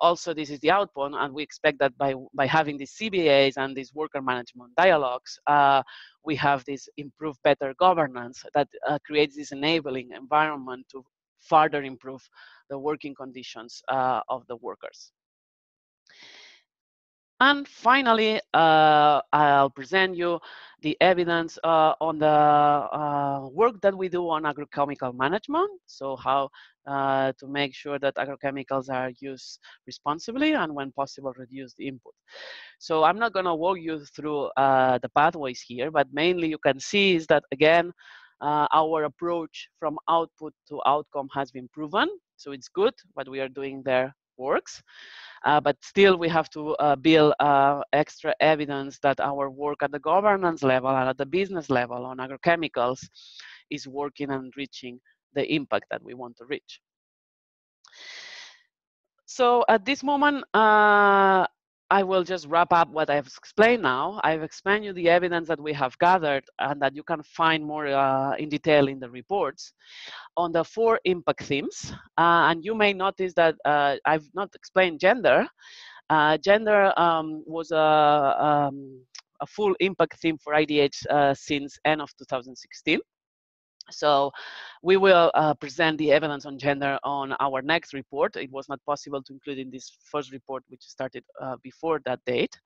also 0.00 0.34
this 0.34 0.50
is 0.50 0.60
the 0.60 0.70
output, 0.70 1.12
and 1.14 1.32
we 1.32 1.42
expect 1.42 1.78
that 1.78 1.96
by, 1.96 2.12
by 2.34 2.44
having 2.44 2.76
these 2.76 2.92
CBAs 2.92 3.54
and 3.56 3.74
these 3.74 3.94
worker 3.94 4.20
management 4.20 4.74
dialogues, 4.76 5.38
uh, 5.46 5.82
we 6.26 6.36
have 6.36 6.62
this 6.66 6.90
improved 6.98 7.38
better 7.42 7.72
governance 7.78 8.44
that 8.52 8.68
creates 9.06 9.34
this 9.34 9.52
enabling 9.52 10.10
environment 10.10 10.84
to 10.92 11.02
further 11.40 11.82
improve 11.84 12.20
the 12.68 12.78
working 12.78 13.14
conditions 13.14 13.82
of 13.88 14.46
the 14.46 14.56
workers. 14.56 15.10
And 17.40 17.68
finally, 17.68 18.40
uh, 18.54 19.20
I'll 19.32 19.68
present 19.68 20.16
you 20.16 20.40
the 20.80 20.96
evidence 21.02 21.58
uh, 21.62 21.92
on 22.00 22.18
the 22.18 22.26
uh, 22.26 23.48
work 23.52 23.80
that 23.82 23.94
we 23.96 24.08
do 24.08 24.28
on 24.30 24.44
agrochemical 24.44 25.14
management. 25.14 25.70
So 25.86 26.16
how 26.16 26.48
uh, 26.86 27.32
to 27.38 27.46
make 27.46 27.74
sure 27.74 27.98
that 27.98 28.14
agrochemicals 28.16 28.88
are 28.88 29.10
used 29.20 29.58
responsibly 29.86 30.54
and 30.54 30.74
when 30.74 30.92
possible, 30.92 31.34
reduce 31.36 31.74
the 31.74 31.88
input. 31.88 32.14
So 32.78 33.04
I'm 33.04 33.18
not 33.18 33.34
gonna 33.34 33.54
walk 33.54 33.78
you 33.80 33.98
through 34.06 34.44
uh, 34.56 34.98
the 34.98 35.10
pathways 35.10 35.60
here, 35.60 35.90
but 35.90 36.08
mainly 36.12 36.48
you 36.48 36.58
can 36.58 36.80
see 36.80 37.16
is 37.16 37.26
that 37.26 37.44
again, 37.52 37.92
uh, 38.40 38.66
our 38.72 39.04
approach 39.04 39.68
from 39.78 39.98
output 40.08 40.54
to 40.68 40.80
outcome 40.86 41.28
has 41.34 41.50
been 41.50 41.68
proven. 41.68 42.08
So 42.36 42.52
it's 42.52 42.68
good 42.68 42.94
what 43.12 43.28
we 43.28 43.40
are 43.40 43.48
doing 43.48 43.82
there 43.82 44.14
works. 44.38 44.82
Uh, 45.44 45.60
but 45.60 45.76
still, 45.82 46.16
we 46.16 46.28
have 46.28 46.48
to 46.50 46.74
uh, 46.76 46.96
build 46.96 47.34
uh, 47.40 47.80
extra 47.92 48.34
evidence 48.40 48.98
that 49.00 49.20
our 49.20 49.50
work 49.50 49.82
at 49.82 49.92
the 49.92 49.98
governance 49.98 50.62
level 50.62 50.90
and 50.90 51.08
at 51.08 51.18
the 51.18 51.26
business 51.26 51.70
level 51.70 52.04
on 52.04 52.18
agrochemicals 52.18 53.08
is 53.70 53.86
working 53.86 54.30
and 54.30 54.52
reaching 54.56 54.98
the 55.34 55.44
impact 55.52 55.84
that 55.90 56.02
we 56.02 56.14
want 56.14 56.36
to 56.36 56.44
reach. 56.46 56.80
So 59.26 59.64
at 59.68 59.84
this 59.84 60.02
moment, 60.02 60.44
uh, 60.54 61.46
I 61.90 62.02
will 62.02 62.24
just 62.24 62.46
wrap 62.48 62.72
up 62.72 62.88
what 62.90 63.10
I've 63.10 63.28
explained 63.28 63.82
now. 63.82 64.20
I've 64.24 64.42
explained 64.42 64.84
you 64.84 64.92
the 64.92 65.08
evidence 65.08 65.46
that 65.48 65.60
we 65.60 65.72
have 65.74 65.96
gathered 65.98 66.44
and 66.58 66.82
that 66.82 66.96
you 66.96 67.04
can 67.04 67.22
find 67.22 67.64
more 67.64 67.86
uh, 67.86 68.34
in 68.36 68.48
detail 68.48 68.88
in 68.88 68.98
the 68.98 69.08
reports 69.08 69.72
on 70.36 70.50
the 70.50 70.64
four 70.64 70.98
impact 71.04 71.44
themes. 71.44 71.92
Uh, 72.18 72.50
and 72.50 72.64
you 72.64 72.74
may 72.74 72.92
notice 72.92 73.34
that 73.34 73.54
uh, 73.64 73.96
I've 74.04 74.28
not 74.34 74.52
explained 74.54 74.98
gender. 74.98 75.46
Uh, 76.10 76.36
gender 76.38 76.92
um, 76.98 77.44
was 77.46 77.70
a, 77.70 77.78
um, 77.78 79.00
a, 79.40 79.46
full 79.46 79.74
impact 79.78 80.18
theme 80.20 80.38
for 80.38 80.54
IDH 80.54 81.06
uh, 81.06 81.34
since 81.34 81.78
end 81.84 82.00
of 82.00 82.10
2016. 82.16 82.98
So 83.90 84.32
we 84.82 84.96
will 84.96 85.30
uh, 85.34 85.54
present 85.54 85.98
the 85.98 86.12
evidence 86.12 86.46
on 86.46 86.58
gender 86.58 86.98
on 87.04 87.34
our 87.40 87.62
next 87.62 87.92
report. 87.92 88.36
It 88.36 88.50
was 88.50 88.68
not 88.68 88.84
possible 88.84 89.22
to 89.22 89.32
include 89.32 89.58
in 89.58 89.70
this 89.70 89.96
first 90.04 90.32
report, 90.32 90.64
which 90.68 90.82
started 90.82 91.24
uh, 91.40 91.56
before 91.62 92.00
that 92.04 92.20
date. 92.26 92.58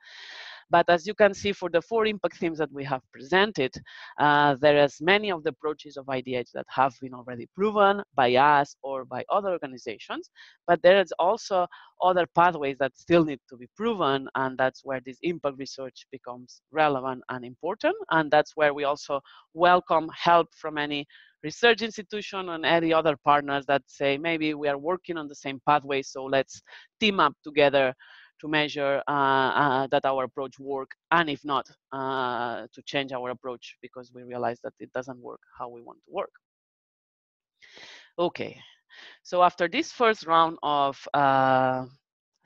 But 0.71 0.89
as 0.89 1.07
you 1.07 1.15
can 1.15 1.35
see, 1.35 1.53
for 1.53 1.69
the 1.69 1.83
four 1.83 2.07
impact 2.07 2.39
themes 2.39 2.59
that 2.59 2.73
we 2.73 2.85
have 2.85 3.03
presented, 3.13 3.73
uh, 4.19 4.55
there 4.61 4.83
is 4.85 5.01
many 5.01 5.31
of 5.33 5.43
the 5.43 5.51
approaches 5.51 5.97
of 5.97 6.07
IDH 6.07 6.53
that 6.55 6.67
have 6.69 6.95
been 7.01 7.13
already 7.15 7.49
proven 7.57 8.03
by 8.15 8.35
us 8.35 8.77
or 8.83 9.05
by 9.05 9.25
other 9.31 9.51
organizations. 9.51 10.31
But 10.67 10.81
there 10.83 11.01
is 11.01 11.13
also 11.19 11.67
other 12.01 12.27
pathways 12.35 12.79
that 12.79 12.97
still 12.97 13.25
need 13.25 13.41
to 13.49 13.57
be 13.57 13.69
proven, 13.77 14.29
and 14.37 14.57
that's 14.57 14.85
where 14.85 15.01
this 15.05 15.19
impact 15.23 15.59
research 15.59 16.07
becomes 16.13 16.63
relevant 16.71 17.23
and 17.29 17.45
important. 17.45 17.97
And 18.11 18.31
that's 18.31 18.53
where 18.55 18.73
we 18.73 18.85
also 18.85 19.21
welcome 19.55 20.09
help 20.15 20.49
from 20.55 20.79
any 20.79 21.07
research 21.43 21.83
institution 21.83 22.51
and 22.51 22.65
any 22.67 22.93
other 22.93 23.17
partners 23.25 23.65
that 23.67 23.83
say 23.87 24.19
maybe 24.19 24.55
we 24.55 24.69
are 24.69 24.79
working 24.79 25.17
on 25.17 25.27
the 25.27 25.35
same 25.35 25.61
pathway, 25.67 26.03
so 26.03 26.25
let's 26.25 26.63
team 27.01 27.19
up 27.21 27.35
together 27.43 27.95
to 28.41 28.49
measure 28.49 29.03
uh, 29.09 29.11
uh, 29.13 29.87
that 29.91 30.05
our 30.05 30.25
approach 30.25 30.59
work, 30.59 30.91
and 31.11 31.31
if 31.31 31.45
not, 31.45 31.67
uh, 31.93 32.67
to 32.73 32.83
change 32.83 33.13
our 33.13 33.31
approach 33.31 33.77
because 33.83 34.13
we 34.15 34.23
realize 34.23 34.61
that 34.63 34.75
it 34.81 34.93
doesn't 34.93 35.19
work 35.21 35.41
how 35.59 35.69
we 35.69 35.83
want 35.83 35.99
to 36.05 36.11
work. 36.13 36.33
Okay, 38.19 38.59
so 39.23 39.43
after 39.43 39.69
this 39.69 39.93
first 39.93 40.27
round 40.27 40.59
of 40.63 40.97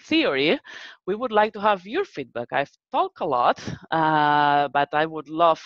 theory, 0.02 0.58
we 1.06 1.14
would 1.14 1.32
like 1.32 1.52
to 1.54 1.60
have 1.60 1.86
your 1.86 2.04
feedback. 2.04 2.48
I've 2.52 2.70
talked 2.92 3.20
a 3.20 3.24
lot, 3.26 3.58
uh, 3.90 4.68
but 4.68 4.88
I 4.92 5.06
would 5.06 5.28
love 5.28 5.60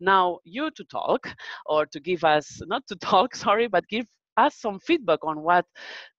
now 0.00 0.38
you 0.44 0.70
to 0.70 0.84
talk 0.84 1.28
or 1.66 1.86
to 1.86 2.00
give 2.00 2.24
us, 2.24 2.60
not 2.66 2.86
to 2.88 2.96
talk, 3.10 3.34
sorry, 3.34 3.68
but 3.68 3.86
give 3.88 4.06
us 4.36 4.56
some 4.56 4.78
feedback 4.80 5.20
on 5.24 5.42
what 5.42 5.66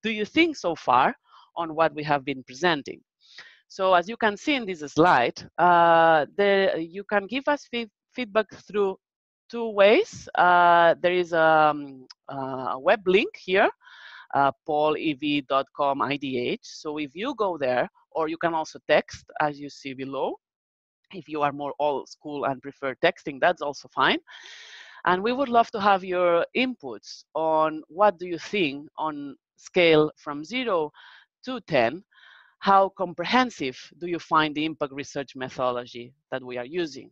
do 0.04 0.12
you 0.12 0.26
think 0.26 0.56
so 0.56 0.76
far 0.76 1.16
on 1.56 1.76
what 1.76 1.94
we 1.94 2.04
have 2.04 2.24
been 2.26 2.44
presenting. 2.44 3.02
So 3.76 3.94
as 3.94 4.08
you 4.08 4.16
can 4.16 4.38
see 4.38 4.56
in 4.56 4.66
this 4.66 4.80
slide, 4.80 5.38
uh, 5.58 6.28
the, 6.38 6.76
you 6.80 7.04
can 7.04 7.28
give 7.28 7.46
us 7.50 7.68
feedback 8.14 8.46
through 8.66 8.96
two 9.52 9.70
ways. 9.72 10.30
Uh, 10.34 10.96
there 11.02 11.12
is 11.12 11.34
a, 11.34 11.74
um, 11.74 12.08
a, 12.30 12.80
web 12.80 13.02
link 13.06 13.36
here, 13.36 13.70
uh, 14.34 14.54
pollev.com 14.66 16.00
IDH. 16.00 16.64
So 16.64 17.00
if 17.00 17.14
you 17.16 17.36
go 17.36 17.58
there, 17.58 17.90
or 18.12 18.30
you 18.30 18.38
can 18.38 18.54
also 18.54 18.80
text 18.88 19.26
as 19.42 19.60
you 19.60 19.70
see 19.70 19.94
below. 19.94 20.36
If 21.14 21.28
you 21.28 21.42
are 21.42 21.52
more 21.52 21.74
old 21.78 22.08
school 22.08 22.46
and 22.46 22.62
prefer 22.62 22.96
texting, 23.04 23.42
that's 23.42 23.62
also 23.62 23.90
fine. 23.90 24.20
And 25.04 25.22
we 25.22 25.34
would 25.34 25.50
love 25.50 25.70
to 25.72 25.82
have 25.82 26.02
your 26.02 26.46
inputs 26.56 27.26
on 27.34 27.84
what 27.90 28.20
do 28.20 28.26
you 28.26 28.40
think 28.40 28.88
on 28.98 29.36
scale 29.58 30.14
from 30.16 30.46
zero 30.46 30.92
to 31.44 31.60
10 31.68 32.02
how 32.66 32.90
comprehensive 32.98 33.78
do 34.00 34.08
you 34.08 34.18
find 34.18 34.56
the 34.56 34.66
impact 34.66 34.92
research 34.92 35.36
methodology 35.36 36.12
that 36.32 36.44
we 36.44 36.58
are 36.58 36.66
using? 36.66 37.12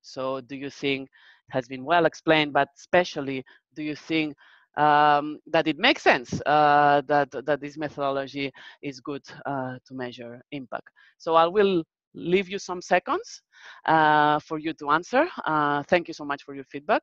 So 0.00 0.40
do 0.40 0.56
you 0.56 0.70
think 0.70 1.02
it 1.48 1.52
has 1.56 1.68
been 1.68 1.84
well 1.84 2.04
explained, 2.04 2.52
but 2.52 2.66
especially 2.76 3.44
do 3.76 3.84
you 3.84 3.94
think 3.94 4.34
um, 4.76 5.38
that 5.46 5.68
it 5.68 5.78
makes 5.78 6.02
sense 6.02 6.28
uh, 6.46 7.00
that, 7.06 7.30
that 7.46 7.60
this 7.60 7.76
methodology 7.78 8.50
is 8.82 8.98
good 8.98 9.22
uh, 9.46 9.76
to 9.86 9.94
measure 9.94 10.42
impact? 10.50 10.88
So 11.16 11.36
I 11.36 11.46
will 11.46 11.84
leave 12.14 12.48
you 12.48 12.58
some 12.58 12.82
seconds 12.82 13.40
uh, 13.86 14.40
for 14.40 14.58
you 14.58 14.72
to 14.80 14.90
answer. 14.90 15.28
Uh, 15.46 15.84
thank 15.84 16.08
you 16.08 16.14
so 16.14 16.24
much 16.24 16.42
for 16.42 16.56
your 16.56 16.64
feedback. 16.64 17.02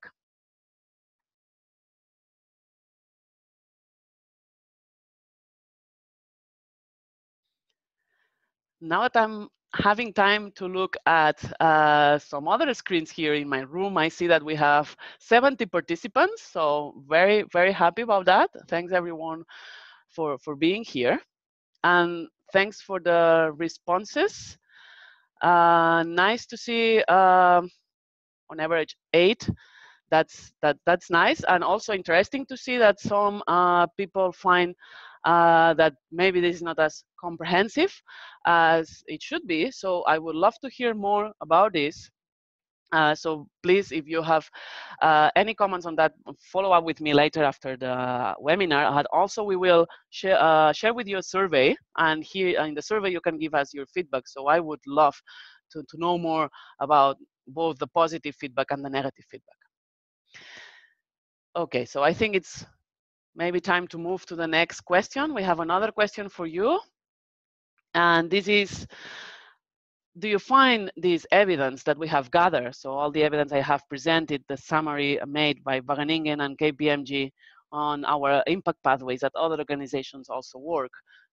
Now 8.81 9.01
that 9.01 9.15
I'm 9.15 9.49
having 9.75 10.13
time 10.13 10.51
to 10.55 10.65
look 10.67 10.97
at 11.05 11.43
uh, 11.61 12.17
some 12.17 12.47
other 12.47 12.73
screens 12.73 13.11
here 13.11 13.35
in 13.35 13.47
my 13.47 13.61
room, 13.61 13.97
I 13.97 14.09
see 14.09 14.27
that 14.27 14.43
we 14.43 14.55
have 14.55 14.95
70 15.19 15.65
participants. 15.67 16.43
So 16.43 17.03
very, 17.07 17.43
very 17.51 17.71
happy 17.71 18.01
about 18.01 18.25
that. 18.25 18.49
Thanks 18.67 18.91
everyone 18.93 19.43
for, 20.09 20.37
for 20.39 20.55
being 20.55 20.83
here. 20.83 21.19
And 21.83 22.27
thanks 22.51 22.81
for 22.81 22.99
the 22.99 23.51
responses. 23.55 24.57
Uh, 25.41 26.03
nice 26.05 26.45
to 26.47 26.57
see 26.57 27.01
uh, 27.07 27.61
on 28.49 28.59
average 28.59 28.95
eight. 29.13 29.47
That's, 30.09 30.51
that, 30.63 30.77
that's 30.87 31.11
nice. 31.11 31.43
And 31.47 31.63
also 31.63 31.93
interesting 31.93 32.45
to 32.47 32.57
see 32.57 32.77
that 32.77 32.99
some 32.99 33.43
uh, 33.47 33.85
people 33.95 34.31
find 34.31 34.73
uh, 35.25 35.73
that 35.75 35.93
maybe 36.11 36.41
this 36.41 36.55
is 36.55 36.61
not 36.61 36.79
as 36.79 37.03
comprehensive 37.19 37.93
as 38.45 39.03
it 39.07 39.21
should 39.21 39.45
be. 39.47 39.71
So 39.71 40.03
I 40.03 40.17
would 40.17 40.35
love 40.35 40.55
to 40.63 40.69
hear 40.69 40.93
more 40.93 41.31
about 41.41 41.73
this. 41.73 42.09
Uh, 42.91 43.13
so 43.13 43.47
please, 43.61 43.91
if 43.91 44.07
you 44.07 44.21
have 44.23 44.49
uh, 45.01 45.29
any 45.35 45.53
comments 45.53 45.85
on 45.85 45.95
that, 45.95 46.13
follow 46.51 46.71
up 46.71 46.83
with 46.83 46.99
me 46.99 47.13
later 47.13 47.43
after 47.43 47.77
the 47.77 48.35
webinar. 48.41 48.97
And 48.97 49.07
also, 49.13 49.43
we 49.43 49.55
will 49.55 49.85
share, 50.09 50.41
uh, 50.41 50.73
share 50.73 50.93
with 50.93 51.07
you 51.07 51.17
a 51.17 51.23
survey, 51.23 51.75
and 51.97 52.23
here 52.23 52.59
in 52.59 52.73
the 52.73 52.81
survey 52.81 53.11
you 53.11 53.21
can 53.21 53.37
give 53.37 53.53
us 53.53 53.75
your 53.75 53.85
feedback. 53.85 54.27
So 54.27 54.47
I 54.47 54.59
would 54.59 54.79
love 54.87 55.15
to, 55.73 55.83
to 55.83 55.97
know 55.99 56.17
more 56.17 56.49
about 56.79 57.17
both 57.47 57.77
the 57.77 57.87
positive 57.87 58.35
feedback 58.35 58.67
and 58.71 58.83
the 58.83 58.89
negative 58.89 59.25
feedback. 59.29 59.57
Okay, 61.55 61.85
so 61.85 62.01
I 62.01 62.13
think 62.13 62.35
it's 62.35 62.65
maybe 63.39 63.61
time 63.61 63.87
to 63.87 63.97
move 63.97 64.25
to 64.25 64.35
the 64.35 64.45
next 64.45 64.81
question. 64.81 65.33
We 65.33 65.43
have 65.43 65.61
another 65.61 65.91
question 65.93 66.27
for 66.27 66.45
you. 66.45 66.77
And 67.95 68.29
this 68.29 68.49
is, 68.49 68.85
do 70.17 70.27
you 70.27 70.39
find 70.39 70.91
this 70.97 71.25
evidence 71.31 71.81
that 71.83 71.97
we 71.97 72.07
have 72.09 72.29
gathered, 72.31 72.75
so 72.75 72.91
all 72.91 73.11
the 73.11 73.23
evidence 73.23 73.53
I 73.53 73.61
have 73.61 73.87
presented, 73.87 74.43
the 74.49 74.57
summary 74.57 75.17
made 75.25 75.63
by 75.63 75.79
Wageningen 75.79 76.43
and 76.43 76.57
KPMG 76.57 77.31
on 77.71 78.03
our 78.03 78.43
impact 78.45 78.83
pathways 78.83 79.21
that 79.21 79.31
other 79.35 79.57
organizations 79.57 80.27
also 80.29 80.59
work, 80.59 80.91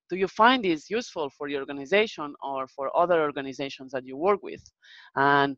do 0.09 0.14
you 0.16 0.29
find 0.29 0.64
this 0.64 0.88
useful 0.88 1.29
for 1.29 1.49
your 1.49 1.61
organization 1.61 2.35
or 2.40 2.69
for 2.69 2.97
other 2.97 3.21
organizations 3.23 3.90
that 3.90 4.07
you 4.07 4.16
work 4.16 4.45
with? 4.45 4.62
And 5.16 5.57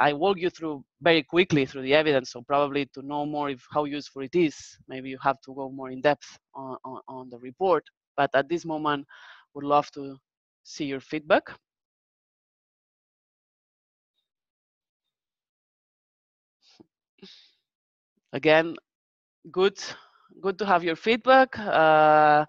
I 0.00 0.12
walk 0.12 0.38
you 0.38 0.50
through 0.50 0.84
very 1.00 1.22
quickly 1.22 1.66
through 1.66 1.82
the 1.82 1.94
evidence. 1.94 2.30
So 2.32 2.42
probably 2.42 2.86
to 2.94 3.02
know 3.02 3.26
more 3.26 3.50
if 3.50 3.64
how 3.72 3.84
useful 3.84 4.22
it 4.22 4.34
is, 4.34 4.56
maybe 4.88 5.08
you 5.10 5.18
have 5.22 5.40
to 5.42 5.54
go 5.54 5.70
more 5.70 5.90
in 5.90 6.00
depth 6.00 6.38
on, 6.54 6.76
on, 6.84 7.00
on 7.08 7.30
the 7.30 7.38
report. 7.38 7.84
But 8.16 8.30
at 8.34 8.48
this 8.48 8.64
moment, 8.64 9.06
would 9.54 9.64
love 9.64 9.90
to 9.92 10.16
see 10.64 10.84
your 10.84 11.00
feedback. 11.00 11.44
Again, 18.32 18.76
good, 19.50 19.78
good 20.40 20.58
to 20.58 20.66
have 20.66 20.84
your 20.84 20.96
feedback. 20.96 21.58
Uh, 21.58 22.44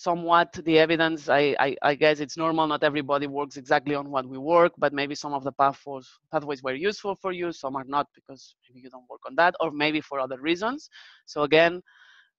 somewhat 0.00 0.50
the 0.64 0.78
evidence, 0.78 1.28
I, 1.28 1.54
I, 1.60 1.76
I, 1.82 1.94
guess 1.94 2.20
it's 2.20 2.38
normal, 2.38 2.66
not 2.66 2.82
everybody 2.82 3.26
works 3.26 3.58
exactly 3.58 3.94
on 3.94 4.08
what 4.10 4.26
we 4.26 4.38
work, 4.38 4.72
but 4.78 4.94
maybe 4.94 5.14
some 5.14 5.34
of 5.34 5.44
the 5.44 5.52
pathways, 5.52 6.08
pathways 6.32 6.62
were 6.62 6.72
useful 6.72 7.14
for 7.14 7.32
you, 7.32 7.52
some 7.52 7.76
are 7.76 7.84
not 7.84 8.06
because 8.14 8.54
maybe 8.64 8.80
you 8.80 8.88
don't 8.88 9.04
work 9.10 9.20
on 9.26 9.34
that, 9.34 9.54
or 9.60 9.70
maybe 9.70 10.00
for 10.00 10.18
other 10.18 10.40
reasons. 10.40 10.88
So 11.26 11.42
again, 11.42 11.82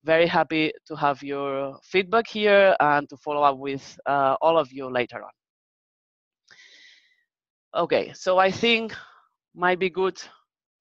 very 0.04 0.26
happy 0.26 0.74
to 0.88 0.95
have 0.95 1.21
your 1.21 1.78
feedback 1.84 2.28
here 2.28 2.76
and 2.80 3.08
to 3.10 3.17
follow 3.17 3.43
up 3.43 3.60
with 3.60 3.86
uh, 4.08 4.36
all 4.41 4.58
of 4.58 4.71
you 4.71 4.89
later 4.89 5.21
on. 5.21 5.36
Okay, 7.84 8.12
so 8.15 8.39
I 8.39 8.50
think 8.50 8.95
might 9.54 9.78
be 9.78 9.91
good 9.91 10.19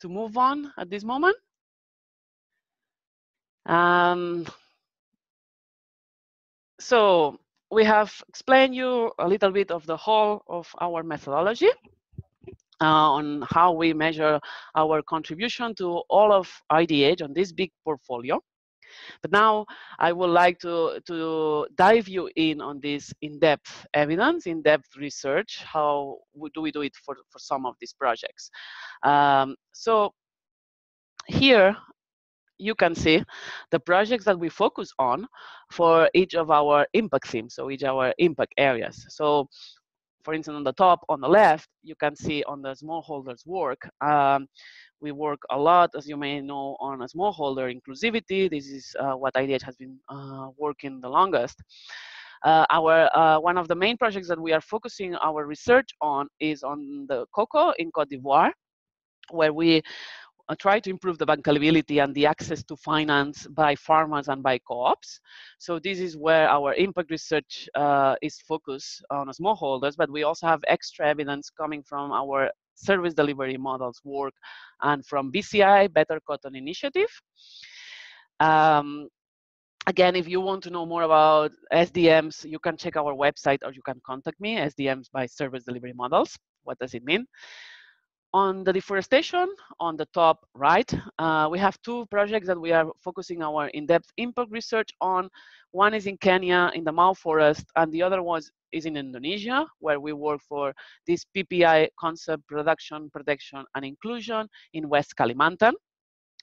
to 0.00 0.08
move 0.08 0.38
on 0.38 0.72
at 0.78 0.88
this 0.88 1.04
moment. 1.04 1.36
Um, 3.66 4.46
so 6.80 7.38
we 7.70 7.84
have 7.84 8.12
explained 8.28 8.74
you 8.74 9.12
a 9.18 9.28
little 9.28 9.52
bit 9.52 9.70
of 9.70 9.86
the 9.86 9.96
whole 9.96 10.42
of 10.48 10.66
our 10.80 11.02
methodology 11.02 11.70
uh, 12.80 13.12
on 13.12 13.44
how 13.50 13.72
we 13.72 13.92
measure 13.92 14.40
our 14.74 15.02
contribution 15.02 15.74
to 15.76 16.02
all 16.08 16.32
of 16.32 16.50
IDH 16.72 17.22
on 17.22 17.32
this 17.32 17.52
big 17.52 17.70
portfolio. 17.84 18.40
But 19.22 19.30
now 19.30 19.66
I 20.00 20.12
would 20.12 20.30
like 20.30 20.58
to, 20.60 21.00
to 21.06 21.68
dive 21.76 22.08
you 22.08 22.28
in 22.34 22.60
on 22.60 22.80
this 22.80 23.12
in-depth 23.22 23.86
evidence, 23.94 24.46
in-depth 24.46 24.96
research. 24.96 25.62
How 25.64 26.18
do 26.54 26.60
we 26.60 26.72
do 26.72 26.82
it 26.82 26.96
for, 26.96 27.14
for 27.28 27.38
some 27.38 27.66
of 27.66 27.76
these 27.80 27.92
projects? 27.92 28.50
Um, 29.04 29.54
so 29.72 30.12
here 31.28 31.76
you 32.60 32.74
can 32.74 32.94
see 32.94 33.22
the 33.70 33.80
projects 33.80 34.24
that 34.26 34.38
we 34.38 34.48
focus 34.48 34.92
on 34.98 35.26
for 35.72 36.08
each 36.14 36.34
of 36.34 36.50
our 36.50 36.86
impact 36.92 37.28
themes, 37.28 37.54
so 37.54 37.70
each 37.70 37.82
of 37.82 37.96
our 37.96 38.14
impact 38.18 38.54
areas. 38.58 39.06
So 39.08 39.48
for 40.24 40.34
instance, 40.34 40.56
on 40.56 40.64
the 40.64 40.72
top, 40.72 41.04
on 41.08 41.20
the 41.20 41.28
left, 41.28 41.68
you 41.82 41.94
can 41.94 42.14
see 42.14 42.42
on 42.44 42.62
the 42.62 42.74
smallholders 42.74 43.46
work. 43.46 43.88
Um, 44.00 44.46
we 45.00 45.12
work 45.12 45.40
a 45.50 45.58
lot, 45.58 45.90
as 45.96 46.06
you 46.06 46.16
may 46.16 46.40
know, 46.40 46.76
on 46.78 47.02
a 47.02 47.06
smallholder 47.06 47.74
inclusivity. 47.74 48.50
This 48.50 48.66
is 48.66 48.94
uh, 49.00 49.12
what 49.12 49.34
IDH 49.34 49.62
has 49.62 49.76
been 49.76 49.98
uh, 50.08 50.48
working 50.58 51.00
the 51.00 51.08
longest. 51.08 51.62
Uh, 52.44 52.64
our 52.70 53.14
uh, 53.16 53.38
one 53.38 53.58
of 53.58 53.68
the 53.68 53.74
main 53.74 53.96
projects 53.96 54.28
that 54.28 54.40
we 54.40 54.52
are 54.52 54.62
focusing 54.62 55.14
our 55.16 55.46
research 55.46 55.90
on 56.00 56.26
is 56.40 56.62
on 56.62 57.06
the 57.08 57.26
cocoa 57.34 57.72
in 57.78 57.90
Cote 57.90 58.08
d'Ivoire, 58.08 58.50
where 59.30 59.52
we 59.52 59.82
uh, 60.50 60.54
try 60.58 60.80
to 60.80 60.90
improve 60.90 61.16
the 61.18 61.26
bankability 61.26 62.02
and 62.02 62.14
the 62.14 62.26
access 62.26 62.62
to 62.64 62.76
finance 62.76 63.46
by 63.46 63.74
farmers 63.76 64.28
and 64.28 64.42
by 64.42 64.58
co-ops. 64.58 65.20
So 65.58 65.78
this 65.78 66.00
is 66.00 66.16
where 66.16 66.48
our 66.48 66.74
impact 66.74 67.10
research 67.10 67.68
uh, 67.76 68.16
is 68.20 68.38
focused 68.40 69.04
on 69.10 69.28
smallholders, 69.28 69.96
but 69.96 70.10
we 70.10 70.24
also 70.24 70.46
have 70.48 70.60
extra 70.66 71.06
evidence 71.06 71.50
coming 71.50 71.82
from 71.84 72.10
our 72.10 72.50
service 72.74 73.14
delivery 73.14 73.56
models 73.56 74.00
work 74.04 74.34
and 74.82 75.06
from 75.06 75.30
BCI, 75.30 75.92
Better 75.92 76.20
Cotton 76.26 76.56
Initiative. 76.56 77.10
Um, 78.40 79.08
again, 79.86 80.16
if 80.16 80.26
you 80.26 80.40
want 80.40 80.64
to 80.64 80.70
know 80.70 80.84
more 80.84 81.02
about 81.02 81.52
SDMs, 81.72 82.44
you 82.44 82.58
can 82.58 82.76
check 82.76 82.96
our 82.96 83.14
website 83.14 83.58
or 83.64 83.72
you 83.72 83.82
can 83.82 84.00
contact 84.04 84.40
me, 84.40 84.56
SDMs 84.56 85.10
by 85.12 85.26
Service 85.26 85.62
Delivery 85.64 85.92
Models. 85.92 86.36
What 86.64 86.78
does 86.78 86.94
it 86.94 87.04
mean? 87.04 87.26
On 88.32 88.62
the 88.62 88.72
deforestation, 88.72 89.48
on 89.80 89.96
the 89.96 90.06
top 90.14 90.46
right, 90.54 90.88
uh, 91.18 91.48
we 91.50 91.58
have 91.58 91.76
two 91.82 92.06
projects 92.12 92.46
that 92.46 92.60
we 92.60 92.70
are 92.70 92.88
focusing 93.02 93.42
our 93.42 93.66
in-depth 93.68 94.06
impact 94.18 94.52
research 94.52 94.88
on. 95.00 95.28
One 95.72 95.94
is 95.94 96.06
in 96.06 96.16
Kenya, 96.16 96.70
in 96.74 96.84
the 96.84 96.92
Mau 96.92 97.12
Forest, 97.12 97.64
and 97.74 97.92
the 97.92 98.02
other 98.02 98.22
one 98.22 98.42
is 98.70 98.86
in 98.86 98.96
Indonesia, 98.96 99.66
where 99.80 99.98
we 99.98 100.12
work 100.12 100.40
for 100.48 100.72
this 101.08 101.24
PPI 101.36 101.88
concept, 101.98 102.46
production, 102.46 103.10
protection, 103.10 103.64
and 103.74 103.84
inclusion 103.84 104.48
in 104.74 104.88
West 104.88 105.14
Kalimantan. 105.18 105.72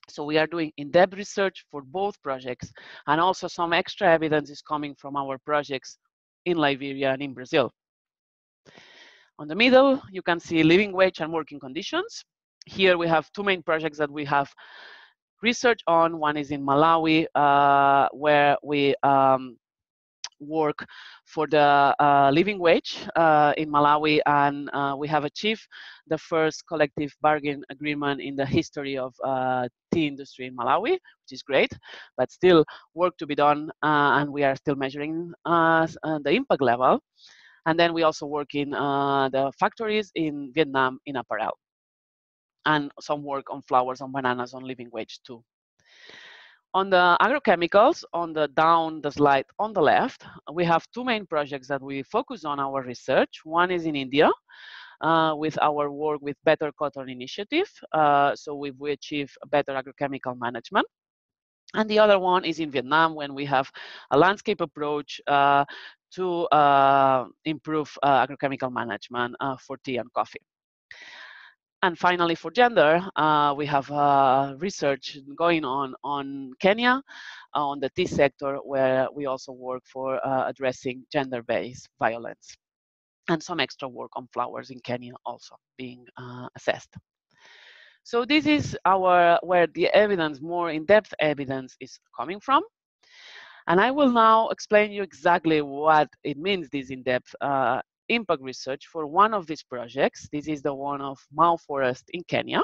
So 0.09 0.25
we 0.25 0.37
are 0.37 0.47
doing 0.47 0.73
in-depth 0.75 1.13
research 1.13 1.65
for 1.71 1.83
both 1.83 2.21
projects, 2.21 2.69
and 3.07 3.21
also 3.21 3.47
some 3.47 3.71
extra 3.71 4.11
evidence 4.11 4.49
is 4.49 4.61
coming 4.61 4.93
from 4.95 5.15
our 5.15 5.37
projects 5.37 5.99
in 6.43 6.57
Liberia 6.57 7.13
and 7.13 7.21
in 7.21 7.33
Brazil. 7.33 7.71
On 9.39 9.47
the 9.47 9.55
middle, 9.55 10.01
you 10.11 10.23
can 10.23 10.39
see 10.39 10.63
living 10.63 10.91
wage 10.91 11.19
and 11.21 11.31
working 11.31 11.59
conditions. 11.59 12.23
Here 12.65 12.97
we 12.97 13.07
have 13.07 13.31
two 13.33 13.43
main 13.43 13.61
projects 13.61 13.99
that 13.99 14.09
we 14.09 14.25
have 14.25 14.51
research 15.43 15.79
on. 15.85 16.17
One 16.17 16.37
is 16.37 16.49
in 16.49 16.65
Malawi, 16.65 17.27
uh, 17.35 18.07
where 18.13 18.57
we 18.63 18.95
um, 19.03 19.55
work 20.39 20.83
for 21.25 21.45
the 21.45 21.95
uh, 21.99 22.31
living 22.33 22.57
wage 22.57 22.97
uh, 23.15 23.53
in 23.57 23.69
Malawi, 23.69 24.21
and 24.25 24.71
uh, 24.73 24.95
we 24.97 25.07
have 25.07 25.23
achieved 25.23 25.67
the 26.07 26.17
first 26.17 26.63
collective 26.67 27.13
bargain 27.21 27.63
agreement 27.69 28.21
in 28.21 28.35
the 28.35 28.45
history 28.45 28.97
of 28.97 29.13
uh, 29.23 29.67
tea 29.93 30.07
industry 30.07 30.47
in 30.47 30.55
Malawi, 30.55 30.93
which 30.93 31.31
is 31.31 31.43
great, 31.43 31.71
but 32.17 32.31
still 32.31 32.65
work 32.95 33.15
to 33.17 33.27
be 33.27 33.35
done, 33.35 33.69
uh, 33.83 34.17
and 34.17 34.31
we 34.31 34.43
are 34.43 34.55
still 34.55 34.75
measuring 34.75 35.31
uh, 35.45 35.85
the 36.23 36.31
impact 36.31 36.63
level. 36.63 36.99
And 37.67 37.77
then 37.77 37.93
we 37.93 38.03
also 38.03 38.25
work 38.25 38.55
in 38.55 38.73
uh, 38.73 39.27
the 39.29 39.51
factories 39.59 40.09
in 40.15 40.51
Vietnam 40.55 40.99
in 41.05 41.17
apparel. 41.17 41.57
And 42.65 42.91
some 42.99 43.23
work 43.23 43.45
on 43.51 43.61
flowers, 43.61 44.01
on 44.01 44.11
bananas, 44.11 44.53
on 44.53 44.63
living 44.63 44.89
wage 44.91 45.19
too. 45.27 45.43
On 46.73 46.89
the 46.89 47.17
agrochemicals, 47.21 48.03
on 48.13 48.33
the 48.33 48.47
down 48.47 49.01
the 49.01 49.11
slide 49.11 49.45
on 49.59 49.73
the 49.73 49.81
left, 49.81 50.23
we 50.53 50.63
have 50.65 50.85
two 50.93 51.03
main 51.03 51.25
projects 51.25 51.67
that 51.67 51.81
we 51.81 52.03
focus 52.03 52.45
on 52.45 52.59
our 52.59 52.83
research. 52.83 53.41
One 53.43 53.69
is 53.71 53.85
in 53.85 53.95
India, 53.95 54.31
uh, 55.01 55.33
with 55.35 55.57
our 55.61 55.91
work 55.91 56.21
with 56.21 56.37
Better 56.43 56.71
Cotton 56.77 57.09
Initiative. 57.09 57.69
Uh, 57.91 58.35
so 58.35 58.55
we've 58.55 58.79
we 58.79 58.91
achieved 58.91 59.37
better 59.49 59.73
agrochemical 59.73 60.39
management. 60.39 60.87
And 61.73 61.89
the 61.89 61.99
other 61.99 62.17
one 62.17 62.45
is 62.45 62.59
in 62.59 62.71
Vietnam 62.71 63.13
when 63.13 63.33
we 63.33 63.43
have 63.45 63.69
a 64.11 64.17
landscape 64.17 64.61
approach 64.61 65.19
uh, 65.27 65.65
to 66.15 66.45
uh, 66.47 67.25
improve 67.45 67.91
uh, 68.03 68.25
agrochemical 68.25 68.71
management 68.71 69.35
uh, 69.39 69.55
for 69.57 69.77
tea 69.77 69.97
and 69.97 70.11
coffee. 70.13 70.41
And 71.83 71.97
finally, 71.97 72.33
for 72.35 72.49
gender, 72.49 73.07
uh, 73.15 73.53
we 73.55 73.65
have 73.67 73.91
uh, 73.91 74.55
research 74.57 75.17
going 75.37 75.63
on 75.63 75.93
on 76.03 76.51
Kenya, 76.59 77.03
on 77.53 77.79
the 77.79 77.89
tea 77.89 78.07
sector, 78.07 78.57
where 78.57 79.07
we 79.13 79.27
also 79.27 79.51
work 79.51 79.83
for 79.85 80.19
addressing 80.47 81.05
gender-based 81.11 81.87
violence. 81.99 82.55
And 83.29 83.43
some 83.43 83.59
extra 83.59 83.87
work 83.87 84.11
on 84.15 84.27
flowers 84.33 84.71
in 84.71 84.79
Kenya 84.79 85.13
also 85.25 85.55
being 85.77 86.05
assessed. 86.55 86.95
So 88.03 88.25
this 88.25 88.47
is 88.47 88.75
our 88.85 89.37
where 89.43 89.67
the 89.67 89.87
evidence, 89.87 90.41
more 90.41 90.71
in-depth 90.71 91.13
evidence 91.19 91.75
is 91.79 91.99
coming 92.17 92.39
from. 92.39 92.63
And 93.67 93.81
I 93.81 93.91
will 93.91 94.09
now 94.09 94.47
explain 94.47 94.91
you 94.91 95.03
exactly 95.03 95.61
what 95.61 96.09
it 96.23 96.37
means, 96.37 96.69
this 96.69 96.89
in-depth 96.89 97.35
uh, 97.41 97.81
impact 98.07 98.41
research 98.41 98.87
for 98.87 99.05
one 99.05 99.33
of 99.33 99.45
these 99.45 99.61
projects. 99.61 100.29
This 100.31 100.47
is 100.47 100.61
the 100.61 100.73
one 100.73 101.01
of 101.01 101.19
Mau 101.33 101.57
Forest 101.57 102.05
in 102.13 102.23
Kenya, 102.23 102.61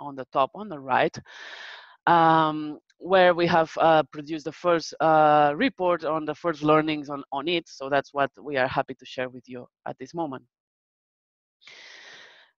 on 0.00 0.16
the 0.16 0.26
top 0.32 0.50
on 0.56 0.68
the 0.68 0.78
right, 0.78 1.16
um, 2.06 2.78
where 2.98 3.32
we 3.32 3.46
have 3.46 3.70
uh, 3.78 4.02
produced 4.12 4.44
the 4.44 4.52
first 4.52 4.92
uh, 5.00 5.52
report 5.54 6.04
on 6.04 6.24
the 6.24 6.34
first 6.34 6.62
learnings 6.62 7.08
on, 7.08 7.22
on 7.30 7.46
it. 7.46 7.68
So 7.68 7.88
that's 7.88 8.12
what 8.12 8.30
we 8.42 8.56
are 8.56 8.66
happy 8.66 8.94
to 8.94 9.06
share 9.06 9.28
with 9.28 9.48
you 9.48 9.68
at 9.86 9.96
this 9.98 10.14
moment. 10.14 10.44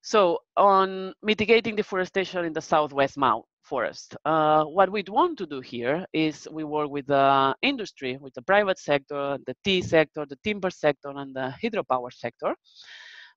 So 0.01 0.39
on 0.57 1.13
mitigating 1.23 1.77
deforestation 1.77 2.45
in 2.45 2.55
the 2.55 2.63
Southwest 2.63 3.19
Mau 3.19 3.45
forest, 3.73 4.15
uh, 4.27 4.65
what 4.65 4.93
we'd 4.93 5.09
want 5.09 5.39
to 5.39 5.47
do 5.47 5.61
here 5.75 6.05
is 6.13 6.47
we 6.59 6.63
work 6.63 6.91
with 6.91 7.07
the 7.07 7.55
industry, 7.63 8.19
with 8.25 8.35
the 8.35 8.45
private 8.53 8.79
sector, 8.79 9.39
the 9.47 9.57
tea 9.65 9.81
sector, 9.81 10.27
the 10.33 10.41
timber 10.45 10.69
sector, 10.85 11.11
and 11.23 11.35
the 11.39 11.47
hydropower 11.63 12.13
sector. 12.25 12.51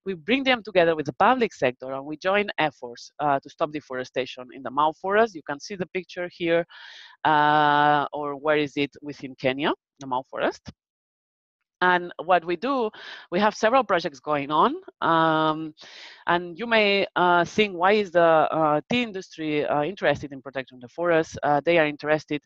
We 0.06 0.14
bring 0.14 0.44
them 0.44 0.62
together 0.62 0.94
with 0.98 1.06
the 1.06 1.18
public 1.28 1.52
sector 1.54 1.88
and 1.94 2.04
we 2.06 2.18
join 2.18 2.46
efforts 2.68 3.04
uh, 3.24 3.40
to 3.44 3.50
stop 3.56 3.70
deforestation 3.72 4.44
in 4.58 4.62
the 4.62 4.74
Mau 4.80 4.92
forest. 5.02 5.36
You 5.40 5.46
can 5.50 5.60
see 5.62 5.76
the 5.78 5.90
picture 5.98 6.28
here, 6.40 6.66
uh, 7.24 8.06
or 8.12 8.36
where 8.36 8.60
is 8.68 8.74
it 8.76 8.92
within 9.02 9.36
Kenya, 9.44 9.72
the 10.02 10.08
Mau 10.08 10.24
forest. 10.30 10.64
And 11.86 12.12
what 12.32 12.44
we 12.44 12.56
do, 12.56 12.90
we 13.32 13.40
have 13.40 13.54
several 13.54 13.84
projects 13.84 14.20
going 14.20 14.50
on. 14.50 14.72
Um, 15.02 15.76
and 16.26 16.58
you 16.58 16.66
may 16.66 17.06
uh, 17.16 17.46
think, 17.46 17.76
why 17.76 17.92
is 18.04 18.10
the 18.12 18.30
uh, 18.60 18.82
tea 18.90 19.04
industry 19.04 19.66
uh, 19.66 19.84
interested 19.84 20.32
in 20.32 20.42
protecting 20.42 20.80
the 20.80 20.88
forest? 20.88 21.38
Uh, 21.44 21.62
they 21.64 21.78
are 21.78 21.86
interested 21.86 22.42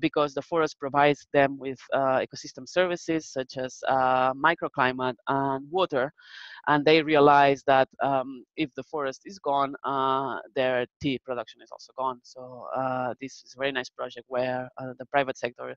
because 0.00 0.34
the 0.34 0.42
forest 0.42 0.78
provides 0.78 1.26
them 1.32 1.58
with 1.58 1.80
uh, 1.94 2.18
ecosystem 2.26 2.68
services 2.68 3.32
such 3.32 3.56
as 3.56 3.80
uh, 3.88 4.34
microclimate 4.34 5.16
and 5.28 5.64
water. 5.70 6.12
And 6.66 6.84
they 6.84 7.02
realize 7.02 7.62
that 7.66 7.88
um, 8.02 8.44
if 8.56 8.70
the 8.74 8.84
forest 8.84 9.22
is 9.24 9.38
gone, 9.38 9.74
their 10.54 10.86
tea 11.00 11.18
production 11.18 11.62
is 11.62 11.70
also 11.72 11.92
gone. 11.98 12.20
So 12.22 12.66
this 13.20 13.42
is 13.44 13.54
a 13.56 13.58
very 13.58 13.72
nice 13.72 13.88
project 13.88 14.26
where 14.28 14.68
the 14.98 15.06
private 15.06 15.38
sector 15.38 15.74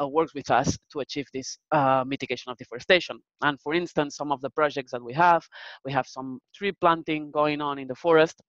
works 0.00 0.34
with 0.34 0.50
us 0.50 0.78
to 0.92 1.00
achieve 1.00 1.26
this 1.32 1.58
uh, 1.72 2.04
of 2.48 2.56
deforestation. 2.56 3.20
And 3.42 3.60
for 3.60 3.74
instance, 3.74 4.16
some 4.16 4.32
of 4.32 4.40
the 4.40 4.50
projects 4.50 4.92
that 4.92 5.02
we 5.02 5.12
have, 5.14 5.46
we 5.84 5.92
have 5.92 6.06
some 6.06 6.40
tree 6.54 6.72
planting 6.72 7.30
going 7.30 7.60
on 7.60 7.78
in 7.78 7.88
the 7.88 7.94
forest, 7.94 8.40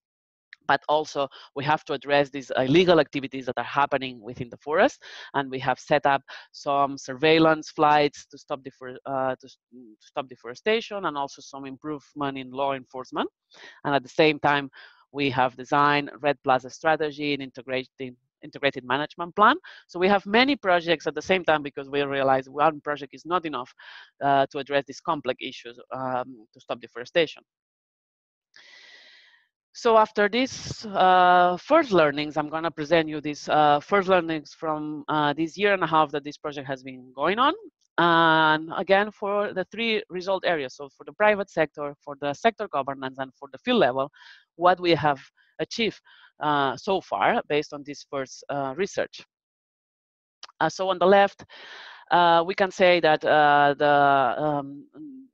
but 0.68 0.82
also 0.88 1.28
we 1.56 1.64
have 1.64 1.84
to 1.86 1.94
address 1.94 2.30
these 2.30 2.52
illegal 2.58 3.00
activities 3.00 3.46
that 3.46 3.58
are 3.58 3.64
happening 3.82 4.22
within 4.22 4.50
the 4.50 4.58
forest 4.58 5.02
and 5.34 5.50
we 5.50 5.60
have 5.60 5.80
set 5.80 6.06
up 6.06 6.22
some 6.52 6.98
surveillance 6.98 7.70
flights 7.70 8.26
to 8.30 8.38
stop, 8.38 8.62
defor 8.62 8.96
uh, 9.06 9.36
to, 9.42 9.50
stop 10.00 10.28
deforestation 10.28 11.06
and 11.06 11.18
also 11.18 11.42
some 11.42 11.66
improvement 11.66 12.38
in 12.38 12.52
law 12.52 12.74
enforcement 12.74 13.30
and 13.84 13.96
at 13.96 14.04
the 14.04 14.10
same 14.10 14.40
time 14.40 14.70
we 15.12 15.30
have 15.30 15.58
designed 15.58 16.10
REDD+ 16.22 16.40
strategy 16.70 17.34
in 17.34 17.42
integrating 17.42 18.16
integrated 18.44 18.84
management 18.84 19.36
plan. 19.36 19.56
So 19.88 20.00
we 20.00 20.08
have 20.08 20.26
many 20.26 20.56
projects 20.56 21.08
at 21.08 21.16
the 21.16 21.22
same 21.22 21.44
time 21.44 21.64
because 21.64 21.90
we 21.90 22.02
realize 22.02 22.50
one 22.50 22.82
project 22.82 23.14
is 23.14 23.26
not 23.26 23.46
enough 23.46 23.74
uh, 24.24 24.46
to 24.52 24.60
address 24.60 24.86
these 24.88 25.00
complex 25.00 25.38
issues 25.42 25.80
um, 25.94 26.46
to 26.54 26.60
stop 26.60 26.80
deforestation. 26.82 27.44
So 29.74 29.98
after 29.98 30.28
these 30.28 30.86
uh, 30.86 31.56
first 31.58 31.92
learnings, 31.92 32.36
I'm 32.36 32.50
going 32.50 32.64
to 32.64 32.72
present 32.72 33.08
you 33.08 33.22
these 33.22 33.48
uh, 33.48 33.80
first 33.80 34.10
learnings 34.10 34.54
from 34.54 35.06
uh, 35.08 35.32
this 35.34 35.58
year 35.58 35.74
and 35.74 35.84
a 35.84 35.88
half 35.88 36.12
that 36.12 36.26
this 36.26 36.38
project 36.38 36.68
has 36.68 36.84
been 36.84 37.14
going 37.16 37.40
on. 37.40 37.54
And 37.98 38.72
again, 38.76 39.12
for 39.12 39.54
the 39.54 39.66
three 39.72 40.04
result 40.10 40.44
areas, 40.46 40.76
so 40.76 40.90
for 40.90 41.06
the 41.06 41.14
private 41.14 41.50
sector, 41.50 41.96
for 42.04 42.18
the 42.20 42.34
sector 42.34 42.68
governance, 42.68 43.18
and 43.20 43.32
for 43.40 43.48
the 43.52 43.60
field 43.60 43.80
level, 43.80 44.12
what 44.56 44.80
we 44.80 44.92
have 44.92 45.22
achieved 45.60 46.02
so 46.78 47.02
far 47.02 47.42
based 47.48 47.74
on 47.74 47.84
this 47.86 48.06
first 48.10 48.44
uh, 48.50 48.74
research. 48.78 49.22
Uh, 50.60 50.70
so 50.70 50.90
on 50.90 51.00
the 51.00 51.06
left, 51.06 51.44
uh, 52.12 52.44
we 52.46 52.54
can 52.54 52.70
say 52.70 53.00
that 53.00 53.24
uh, 53.26 53.74
the 53.78 54.36
um, 54.38 54.86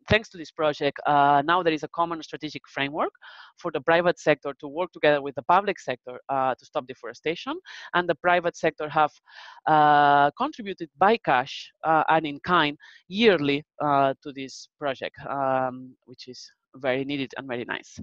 thanks 0.10 0.30
to 0.30 0.38
this 0.38 0.52
project, 0.52 1.00
uh, 1.06 1.42
now 1.46 1.62
there 1.62 1.74
is 1.74 1.84
a 1.84 1.88
common 1.90 2.22
strategic 2.24 2.62
framework 2.70 3.12
for 3.58 3.72
the 3.72 3.82
private 3.82 4.18
sector 4.20 4.54
to 4.60 4.68
work 4.68 4.92
together 4.94 5.22
with 5.22 5.36
the 5.36 5.42
public 5.44 5.80
sector 5.80 6.20
uh, 6.30 6.56
to 6.56 6.66
stop 6.66 6.88
deforestation. 6.88 7.56
And 7.94 8.08
the 8.08 8.16
private 8.16 8.56
sector 8.56 8.88
have 8.90 9.12
uh, 9.66 10.32
contributed 10.38 10.90
by 10.98 11.18
cash 11.18 11.72
uh, 11.84 12.04
and 12.10 12.26
in 12.26 12.40
kind 12.40 12.78
yearly 13.10 13.66
to 13.82 14.32
this 14.34 14.70
project, 14.80 15.16
um, 15.28 15.96
which 16.06 16.28
is 16.28 16.50
very 16.76 17.04
needed 17.04 17.34
and 17.38 17.48
very 17.48 17.66
nice. 17.66 18.00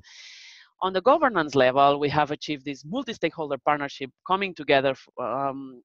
On 0.83 0.93
the 0.93 1.01
governance 1.01 1.55
level, 1.55 1.99
we 1.99 2.09
have 2.11 2.31
achieved 2.31 2.65
this 2.65 2.85
multi-stakeholder 2.85 3.59
partnership 3.65 4.11
coming 4.27 4.55
together 4.55 4.95
um, 5.21 5.83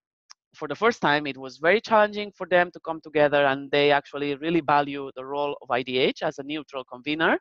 for 0.56 0.68
the 0.68 0.76
first 0.76 1.02
time, 1.02 1.28
it 1.28 1.38
was 1.38 1.58
very 1.58 1.82
challenging 1.82 2.32
for 2.32 2.48
them 2.48 2.72
to 2.72 2.80
come 2.80 3.00
together, 3.02 3.46
and 3.46 3.70
they 3.72 3.92
actually 3.92 4.36
really 4.36 4.62
value 4.62 5.12
the 5.16 5.26
role 5.26 5.58
of 5.62 5.70
IDH 5.70 6.22
as 6.24 6.40
a 6.40 6.44
neutral 6.44 6.84
convener. 6.84 7.40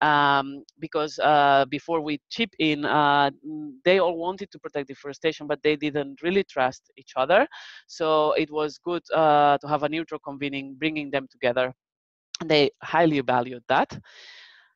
Um, 0.00 0.64
because 0.80 1.20
uh, 1.20 1.64
before 1.70 2.00
we 2.00 2.20
chip 2.28 2.50
in, 2.58 2.84
uh, 2.84 3.30
they 3.84 4.00
all 4.00 4.16
wanted 4.16 4.50
to 4.50 4.58
protect 4.58 4.88
deforestation, 4.88 5.46
but 5.46 5.62
they 5.62 5.76
didn't 5.76 6.20
really 6.22 6.42
trust 6.42 6.90
each 6.96 7.12
other. 7.16 7.46
So 7.86 8.32
it 8.32 8.50
was 8.50 8.78
good 8.78 9.02
uh, 9.14 9.58
to 9.58 9.68
have 9.68 9.84
a 9.84 9.88
neutral 9.88 10.18
convening, 10.18 10.74
bringing 10.76 11.10
them 11.10 11.28
together. 11.30 11.72
They 12.44 12.70
highly 12.82 13.20
valued 13.20 13.62
that. 13.68 13.96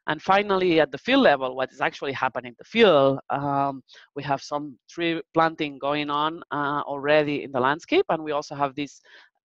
And 0.09 0.23
finally, 0.23 0.81
at 0.81 0.93
the 0.93 0.99
field 0.99 1.23
level, 1.23 1.57
what 1.57 1.73
is 1.73 1.81
actually 1.81 2.13
happening 2.13 2.51
in 2.51 2.57
the 2.59 2.65
field, 2.65 3.19
um, 3.31 3.83
we 4.15 4.23
have 4.23 4.41
some 4.41 4.79
tree 4.89 5.21
planting 5.35 5.79
going 5.79 6.11
on 6.11 6.43
uh, 6.53 6.83
already 6.87 7.43
in 7.43 7.51
the 7.53 7.61
landscape, 7.61 8.07
and 8.09 8.23
we 8.23 8.33
also 8.33 8.55
have 8.55 8.75
these 8.75 9.01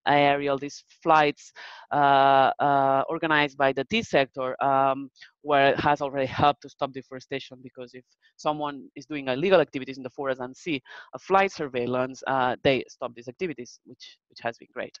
aerial, 0.06 0.58
these 0.58 0.84
flights 1.02 1.52
uh, 1.92 2.50
uh, 2.58 3.02
organized 3.08 3.56
by 3.56 3.72
the 3.72 3.84
tea 3.84 4.02
sector, 4.02 4.62
um, 4.62 5.10
where 5.42 5.70
it 5.70 5.80
has 5.80 6.00
already 6.00 6.26
helped 6.26 6.62
to 6.62 6.68
stop 6.68 6.92
deforestation 6.92 7.58
because 7.62 7.94
if 7.94 8.04
someone 8.36 8.88
is 8.96 9.06
doing 9.06 9.28
illegal 9.28 9.60
activities 9.60 9.96
in 9.96 10.02
the 10.02 10.10
forest 10.10 10.40
and 10.40 10.56
see 10.56 10.80
a 11.14 11.18
flight 11.18 11.52
surveillance, 11.52 12.22
uh, 12.26 12.56
they 12.62 12.84
stop 12.88 13.14
these 13.14 13.28
activities, 13.28 13.80
which, 13.84 14.18
which 14.28 14.38
has 14.40 14.56
been 14.58 14.68
great. 14.72 14.98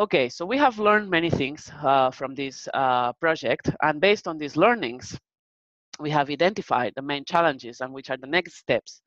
Okay, 0.00 0.30
so 0.30 0.46
we 0.46 0.56
have 0.56 0.78
learned 0.78 1.10
many 1.10 1.28
things 1.28 1.70
uh, 1.82 2.10
from 2.10 2.34
this 2.34 2.66
uh, 2.72 3.12
project, 3.20 3.68
and 3.82 4.00
based 4.00 4.26
on 4.26 4.38
these 4.38 4.56
learnings, 4.56 5.18
we 5.98 6.08
have 6.08 6.30
identified 6.30 6.94
the 6.96 7.02
main 7.02 7.22
challenges 7.22 7.82
and 7.82 7.92
which 7.92 8.08
are 8.08 8.16
the 8.16 8.26
next 8.26 8.54
steps 8.56 9.02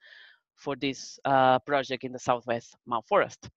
for 0.55 0.75
this 0.75 1.17
uh, 1.25 1.57
project 1.65 2.03
in 2.03 2.11
the 2.11 2.19
Southwest 2.19 2.75
Mau 2.85 3.01
Forest. 3.09 3.49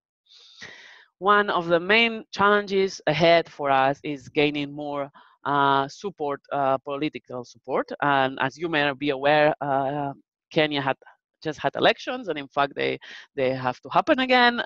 One 1.18 1.50
of 1.50 1.66
the 1.66 1.78
main 1.78 2.24
challenges 2.32 3.02
ahead 3.06 3.50
for 3.50 3.70
us 3.70 4.00
is 4.02 4.30
gaining 4.30 4.72
more 4.72 5.10
uh, 5.44 5.88
support, 5.88 6.40
uh, 6.52 6.78
political 6.78 7.44
support, 7.44 7.86
and 8.00 8.38
as 8.40 8.56
you 8.56 8.70
may 8.70 8.90
be 8.94 9.10
aware, 9.10 9.54
uh, 9.60 10.14
Kenya 10.50 10.80
had 10.80 10.96
just 11.44 11.58
had 11.58 11.76
elections, 11.76 12.28
and 12.28 12.38
in 12.38 12.48
fact, 12.48 12.72
they 12.74 12.98
they 13.34 13.50
have 13.54 13.78
to 13.80 13.90
happen 13.90 14.20
again. 14.20 14.58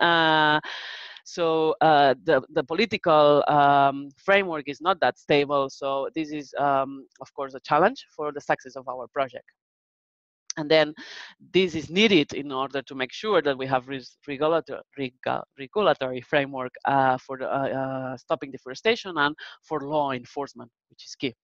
So 1.25 1.75
uh, 1.81 2.15
the, 2.25 2.43
the 2.51 2.65
political 2.65 3.45
um, 3.49 4.09
framework 4.17 4.69
is 4.69 4.81
not 4.81 5.01
that 5.01 5.19
stable. 5.19 5.71
So 5.71 6.09
this 6.15 6.31
is, 6.33 6.55
um, 6.59 7.07
of 7.21 7.33
course, 7.35 7.55
a 7.55 7.61
challenge 7.61 8.05
for 8.17 8.33
the 8.33 8.41
success 8.41 8.77
of 8.77 8.89
our 8.89 9.07
project. 9.09 9.45
And 10.57 10.71
then 10.71 10.95
this 11.53 11.75
is 11.75 11.91
needed 11.91 12.33
in 12.33 12.51
order 12.51 12.83
to 12.83 12.95
make 12.95 13.13
sure 13.13 13.41
that 13.41 13.57
we 13.57 13.67
have 13.67 13.89
regulatory, 14.27 15.15
regulatory 15.59 16.21
framework 16.23 16.73
uh, 16.85 17.19
for 17.19 17.39
the, 17.39 17.47
uh, 17.47 17.69
uh, 17.69 18.17
stopping 18.17 18.51
deforestation 18.51 19.17
and 19.17 19.35
for 19.63 19.81
law 19.81 20.11
enforcement, 20.11 20.71
which 20.91 21.07
is 21.07 21.15
key. 21.15 21.35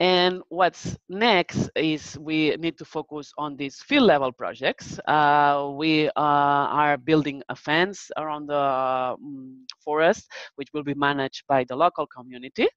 And 0.00 0.42
what's 0.48 0.96
next 1.08 1.70
is 1.74 2.16
we 2.20 2.54
need 2.56 2.78
to 2.78 2.84
focus 2.84 3.32
on 3.36 3.56
these 3.56 3.82
field 3.82 4.06
level 4.06 4.30
projects. 4.30 5.00
Uh, 5.08 5.72
we 5.74 6.06
uh, 6.10 6.12
are 6.14 6.96
building 6.96 7.42
a 7.48 7.56
fence 7.56 8.08
around 8.16 8.46
the 8.46 8.54
um, 8.56 9.66
forest, 9.84 10.30
which 10.54 10.68
will 10.72 10.84
be 10.84 10.94
managed 10.94 11.42
by 11.48 11.64
the 11.64 11.74
local 11.74 12.06
community 12.06 12.68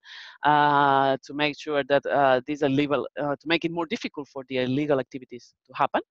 uh, 0.43 1.15
to 1.23 1.33
make 1.35 1.59
sure 1.59 1.83
that 1.83 2.03
uh, 2.07 2.41
these 2.47 2.63
illegal, 2.63 3.07
uh, 3.19 3.35
to 3.35 3.47
make 3.47 3.65
it 3.65 3.71
more 3.71 3.85
difficult 3.85 4.27
for 4.27 4.43
the 4.49 4.57
illegal 4.57 4.99
activities 4.99 5.53
to 5.67 5.73
happen. 5.75 6.01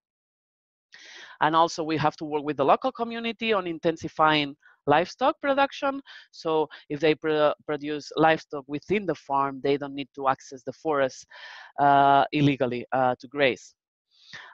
And 1.41 1.57
also 1.57 1.83
we 1.83 1.97
have 1.97 2.15
to 2.17 2.25
work 2.25 2.43
with 2.43 2.55
the 2.55 2.65
local 2.65 2.91
community 2.91 3.51
on 3.51 3.67
intensifying 3.67 4.55
livestock 4.87 5.39
production. 5.41 6.01
So 6.31 6.67
if 6.89 6.99
they 6.99 7.15
pr 7.15 7.51
produce 7.65 8.11
livestock 8.15 8.65
within 8.67 9.05
the 9.05 9.15
farm, 9.15 9.61
they 9.63 9.77
don't 9.77 9.95
need 9.95 10.09
to 10.15 10.27
access 10.27 10.63
the 10.63 10.73
forest 10.73 11.25
uh, 11.79 12.25
illegally 12.31 12.85
uh, 12.91 13.15
to 13.19 13.27
graze. 13.27 13.75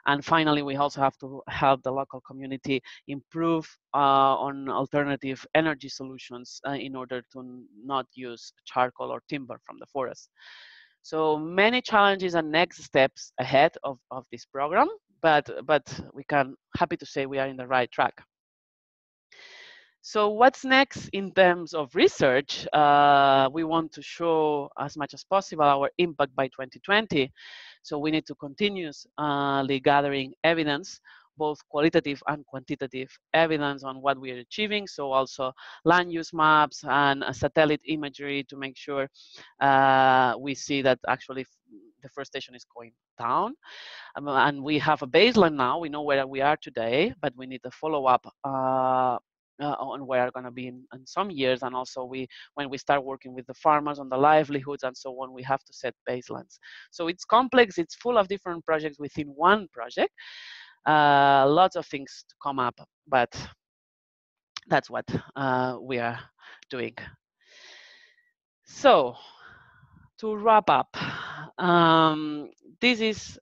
And 0.06 0.24
finally, 0.24 0.62
we 0.62 0.76
also 0.76 1.00
have 1.00 1.16
to 1.18 1.42
help 1.48 1.82
the 1.82 1.92
local 1.92 2.20
community 2.20 2.82
improve 3.06 3.68
uh, 3.94 4.34
on 4.46 4.68
alternative 4.68 5.46
energy 5.54 5.88
solutions 5.88 6.60
uh, 6.66 6.72
in 6.72 6.96
order 6.96 7.22
to 7.32 7.64
not 7.84 8.06
use 8.14 8.52
charcoal 8.64 9.10
or 9.10 9.22
timber 9.28 9.60
from 9.64 9.76
the 9.78 9.86
forest. 9.86 10.30
So 11.02 11.38
many 11.38 11.80
challenges 11.80 12.34
and 12.34 12.50
next 12.50 12.82
steps 12.82 13.32
ahead 13.38 13.72
of, 13.84 13.98
of 14.10 14.24
this 14.32 14.44
program, 14.44 14.88
but, 15.22 15.48
but 15.64 16.00
we 16.12 16.24
can 16.24 16.54
happy 16.76 16.96
to 16.96 17.06
say 17.06 17.26
we 17.26 17.38
are 17.38 17.46
in 17.46 17.56
the 17.56 17.66
right 17.66 17.90
track. 17.90 18.14
So 20.00 20.28
what's 20.30 20.64
next 20.64 21.08
in 21.08 21.32
terms 21.32 21.74
of 21.74 21.94
research? 21.94 22.66
Uh, 22.72 23.48
we 23.52 23.64
want 23.64 23.92
to 23.92 24.02
show 24.02 24.70
as 24.78 24.96
much 24.96 25.12
as 25.12 25.24
possible 25.24 25.64
our 25.64 25.90
impact 25.98 26.34
by 26.36 26.46
2020. 26.46 27.30
So 27.82 27.98
we 27.98 28.10
need 28.12 28.26
to 28.26 28.34
continuously 28.36 29.80
gathering 29.80 30.34
evidence, 30.44 31.00
both 31.36 31.58
qualitative 31.68 32.22
and 32.28 32.46
quantitative 32.46 33.10
evidence 33.34 33.82
on 33.82 34.00
what 34.00 34.20
we 34.20 34.30
are 34.30 34.38
achieving. 34.38 34.86
So 34.86 35.10
also 35.10 35.52
land 35.84 36.12
use 36.12 36.32
maps 36.32 36.84
and 36.88 37.24
satellite 37.32 37.82
imagery 37.86 38.44
to 38.44 38.56
make 38.56 38.76
sure 38.76 39.08
uh, 39.60 40.34
we 40.38 40.54
see 40.54 40.80
that 40.82 41.00
actually 41.08 41.44
the 41.70 42.08
deforestation 42.08 42.54
is 42.54 42.64
going 42.74 42.92
down. 43.18 43.54
Um, 44.14 44.28
and 44.28 44.62
we 44.62 44.78
have 44.78 45.02
a 45.02 45.06
baseline 45.08 45.54
now, 45.54 45.78
we 45.78 45.88
know 45.88 46.02
where 46.02 46.26
we 46.26 46.40
are 46.40 46.56
today, 46.56 47.14
but 47.20 47.34
we 47.36 47.46
need 47.46 47.60
a 47.64 47.70
follow 47.72 48.06
up 48.06 48.24
uh, 48.44 49.18
uh, 49.60 49.76
on 49.78 50.06
where 50.06 50.22
are 50.22 50.30
going 50.30 50.44
to 50.44 50.50
be 50.50 50.68
in, 50.68 50.84
in, 50.94 51.06
some 51.06 51.30
years 51.30 51.62
and 51.62 51.74
also 51.74 52.04
we 52.04 52.26
when 52.54 52.68
we 52.70 52.78
start 52.78 53.04
working 53.04 53.34
with 53.34 53.46
the 53.46 53.54
farmers 53.54 53.98
on 53.98 54.08
the 54.08 54.16
livelihoods 54.16 54.82
and 54.82 54.96
so 54.96 55.10
on 55.22 55.32
we 55.32 55.42
have 55.42 55.62
to 55.64 55.72
set 55.72 55.94
baselines 56.08 56.58
so 56.90 57.08
it's 57.08 57.24
complex 57.24 57.78
it's 57.78 57.94
full 57.94 58.18
of 58.18 58.28
different 58.28 58.64
projects 58.64 58.98
within 58.98 59.26
one 59.28 59.66
project 59.72 60.12
uh, 60.86 61.44
lots 61.48 61.76
of 61.76 61.86
things 61.86 62.24
to 62.28 62.34
come 62.42 62.58
up 62.58 62.78
but 63.06 63.34
that's 64.68 64.90
what 64.90 65.06
uh, 65.36 65.76
we 65.80 65.98
are 65.98 66.18
doing 66.70 66.94
so 68.64 69.14
to 70.18 70.36
wrap 70.36 70.68
up 70.68 70.96
um, 71.58 72.50
this 72.80 73.00
is 73.00 73.38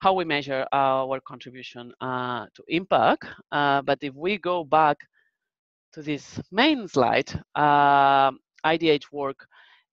how 0.00 0.12
we 0.12 0.24
measure 0.24 0.66
our 0.72 1.20
contribution 1.20 1.92
uh, 2.00 2.46
to 2.54 2.62
impact. 2.68 3.26
Uh, 3.50 3.82
but 3.82 3.98
if 4.02 4.14
we 4.14 4.38
go 4.38 4.64
back 4.64 4.96
to 5.92 6.02
this 6.02 6.40
main 6.50 6.88
slide, 6.88 7.30
uh, 7.56 8.28
um, 8.28 8.38
IDH 8.64 9.10
work 9.12 9.46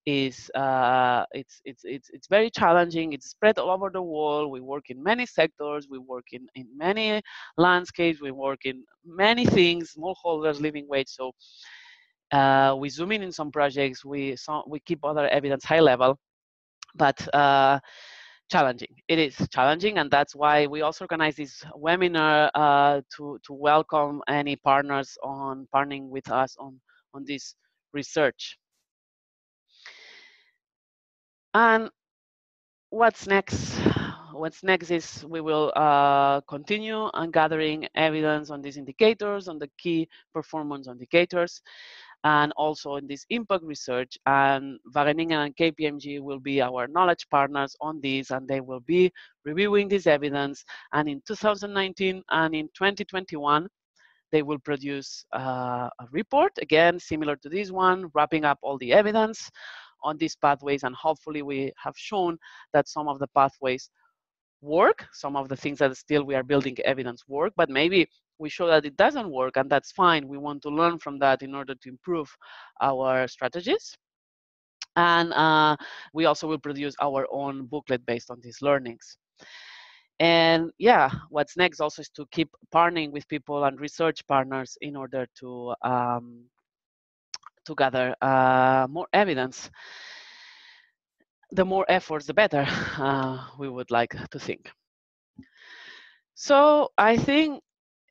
is 0.06 0.50
uh, 0.54 1.24
it's 1.32 1.60
it's 1.64 1.82
it's 1.84 2.10
it's 2.12 2.28
very 2.28 2.50
challenging. 2.50 3.12
It's 3.12 3.30
spread 3.30 3.58
all 3.58 3.70
over 3.70 3.90
the 3.90 4.02
world. 4.02 4.50
We 4.50 4.60
work 4.60 4.90
in 4.90 5.02
many 5.02 5.26
sectors. 5.26 5.88
We 5.90 5.98
work 5.98 6.26
in 6.32 6.46
in 6.54 6.66
many 6.76 7.22
landscapes. 7.56 8.20
We 8.20 8.30
work 8.30 8.64
in 8.64 8.84
many 9.04 9.44
things. 9.46 9.94
Smallholders, 9.96 10.60
living 10.60 10.86
wage. 10.88 11.08
So 11.08 11.32
uh, 12.32 12.76
we 12.78 12.88
zoom 12.88 13.12
in 13.12 13.22
in 13.22 13.32
some 13.32 13.50
projects. 13.50 14.04
We 14.04 14.36
we 14.68 14.80
keep 14.80 15.04
other 15.04 15.26
evidence 15.28 15.64
high 15.64 15.80
level, 15.80 16.18
but 16.94 17.18
uh, 17.34 17.78
challenging. 18.50 18.94
It 19.08 19.18
is 19.18 19.36
challenging, 19.50 19.98
and 19.98 20.10
that's 20.10 20.34
why 20.34 20.66
we 20.66 20.82
also 20.82 21.04
organize 21.04 21.36
this 21.36 21.64
webinar 21.76 22.50
uh, 22.54 23.00
to 23.16 23.38
to 23.44 23.52
welcome 23.52 24.22
any 24.28 24.56
partners 24.56 25.16
on 25.22 25.66
partnering 25.74 26.08
with 26.08 26.30
us 26.30 26.56
on 26.58 26.80
on 27.14 27.24
this 27.26 27.54
research. 27.92 28.58
And 31.54 31.90
what's 32.90 33.26
next? 33.26 33.78
What's 34.32 34.62
next 34.62 34.90
is 34.90 35.24
we 35.26 35.40
will 35.40 35.72
uh, 35.74 36.40
continue 36.42 37.08
on 37.14 37.30
gathering 37.30 37.88
evidence 37.94 38.50
on 38.50 38.60
these 38.62 38.76
indicators, 38.76 39.48
on 39.48 39.58
the 39.58 39.68
key 39.78 40.08
performance 40.34 40.88
indicators, 40.88 41.62
and 42.24 42.52
also 42.56 42.96
in 42.96 43.06
this 43.06 43.24
impact 43.30 43.64
research. 43.64 44.18
And 44.26 44.78
Wageningen 44.94 45.46
and 45.46 45.56
KPMG 45.56 46.20
will 46.20 46.40
be 46.40 46.60
our 46.60 46.88
knowledge 46.88 47.26
partners 47.30 47.76
on 47.80 48.00
this, 48.00 48.30
and 48.30 48.48
they 48.48 48.60
will 48.60 48.80
be 48.80 49.12
reviewing 49.44 49.88
this 49.88 50.06
evidence. 50.06 50.64
And 50.92 51.08
in 51.08 51.22
2019 51.26 52.22
and 52.30 52.54
in 52.54 52.66
2021, 52.74 53.68
they 54.32 54.42
will 54.42 54.58
produce 54.58 55.24
uh, 55.34 55.88
a 56.00 56.06
report, 56.10 56.52
again, 56.60 56.98
similar 56.98 57.36
to 57.36 57.48
this 57.48 57.70
one, 57.70 58.10
wrapping 58.14 58.44
up 58.44 58.58
all 58.62 58.76
the 58.78 58.92
evidence 58.92 59.50
on 60.02 60.18
these 60.18 60.36
pathways. 60.36 60.82
And 60.82 60.94
hopefully 60.94 61.42
we 61.42 61.72
have 61.82 61.94
shown 61.96 62.38
that 62.72 62.88
some 62.88 63.08
of 63.08 63.18
the 63.18 63.28
pathways 63.28 63.88
work, 64.62 65.06
some 65.12 65.36
of 65.36 65.48
the 65.48 65.56
things 65.56 65.78
that 65.78 65.96
still 65.96 66.24
we 66.24 66.34
are 66.34 66.42
building 66.42 66.76
evidence 66.84 67.24
work, 67.28 67.52
but 67.56 67.70
maybe 67.70 68.08
we 68.38 68.48
show 68.48 68.66
that 68.66 68.84
it 68.84 68.96
doesn't 68.96 69.30
work 69.30 69.56
and 69.56 69.70
that's 69.70 69.92
fine. 69.92 70.28
We 70.28 70.38
want 70.38 70.62
to 70.62 70.68
learn 70.68 70.98
from 70.98 71.18
that 71.20 71.42
in 71.42 71.54
order 71.54 71.74
to 71.74 71.88
improve 71.88 72.28
our 72.80 73.26
strategies. 73.28 73.96
And 74.96 75.32
uh, 75.32 75.76
we 76.14 76.24
also 76.24 76.46
will 76.48 76.58
produce 76.58 76.94
our 77.00 77.26
own 77.30 77.66
booklet 77.66 78.04
based 78.06 78.30
on 78.30 78.40
these 78.40 78.62
learnings. 78.62 79.18
And 80.18 80.70
yeah, 80.78 81.10
what's 81.28 81.56
next 81.56 81.80
also 81.80 82.00
is 82.00 82.08
to 82.10 82.26
keep 82.32 82.48
partnering 82.74 83.12
with 83.12 83.28
people 83.28 83.64
and 83.64 83.78
research 83.78 84.26
partners 84.26 84.78
in 84.80 84.96
order 84.96 85.26
to 85.40 85.74
um, 85.82 86.44
to 87.66 87.74
gather 87.74 88.14
uh, 88.22 88.86
more 88.88 89.06
evidence. 89.12 89.70
The 91.52 91.64
more 91.64 91.84
efforts, 91.88 92.26
the 92.26 92.34
better, 92.34 92.64
uh, 92.98 93.48
we 93.58 93.68
would 93.68 93.90
like 93.90 94.16
to 94.30 94.38
think. 94.38 94.70
So 96.34 96.90
I 96.98 97.16
think 97.16 97.62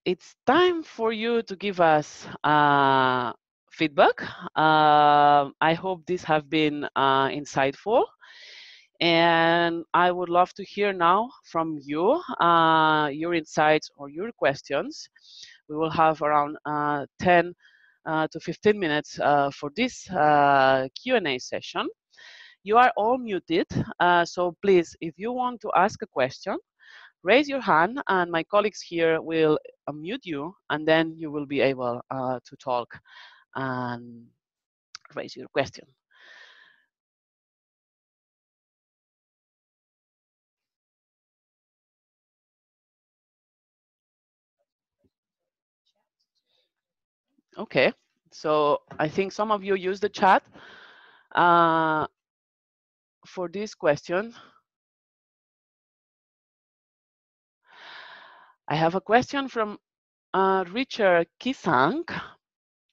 it's 0.05 0.35
time 0.45 0.83
for 0.83 1.11
you 1.11 1.41
to 1.41 1.55
give 1.55 1.81
us 1.81 2.27
uh, 2.43 3.33
feedback. 3.71 4.21
Uh, 4.55 5.49
I 5.59 5.73
hope 5.73 6.05
this 6.05 6.23
have 6.23 6.49
been 6.49 6.87
uh, 6.95 7.27
insightful. 7.29 8.05
And 9.01 9.83
I 9.93 10.11
would 10.11 10.29
love 10.29 10.53
to 10.53 10.63
hear 10.63 10.93
now 10.93 11.29
from 11.51 11.79
you, 11.81 12.21
uh, 12.39 13.09
your 13.11 13.33
insights 13.33 13.89
or 13.97 14.09
your 14.09 14.31
questions. 14.31 15.09
We 15.67 15.75
will 15.75 15.89
have 15.89 16.21
around 16.21 16.57
uh, 16.65 17.05
10 17.19 17.53
uh, 18.05 18.27
to 18.31 18.39
15 18.39 18.79
minutes 18.79 19.15
for 19.15 19.71
this 19.75 20.03
Q&A 20.03 21.39
session. 21.39 21.87
You 22.63 22.77
are 22.77 22.91
all 22.95 23.17
muted, 23.17 23.67
so 24.23 24.55
please, 24.61 24.95
if 25.01 25.15
you 25.17 25.33
want 25.33 25.61
to 25.61 25.71
ask 25.75 26.01
a 26.01 26.07
question, 26.07 26.57
raise 27.25 27.49
your 27.49 27.59
hand 27.59 27.99
and 28.07 28.31
my 28.31 28.43
colleagues 28.43 28.81
here 28.81 29.19
will 29.19 29.57
unmute 29.89 30.25
you 30.25 30.53
and 30.69 30.87
then 30.87 31.13
you 31.17 31.31
will 31.31 31.47
be 31.47 31.59
able 31.59 31.99
to 32.11 32.55
talk 32.57 32.87
and 33.55 34.27
raise 35.15 35.35
your 35.35 35.47
question. 35.47 35.85
Okay, 47.57 47.91
so 48.31 48.81
I 48.99 49.07
think 49.07 49.31
some 49.31 49.49
of 49.49 49.63
you 49.63 49.75
use 49.75 49.99
the 49.99 50.09
chat 50.09 50.43
uh, 51.33 52.05
for 53.25 53.47
this 53.47 53.73
question. 53.73 54.33
I 58.67 58.75
have 58.75 58.95
a 58.95 59.01
question 59.01 59.47
from 59.47 59.77
uh, 60.33 60.63
Richard 60.71 61.27
Kisang. 61.39 62.03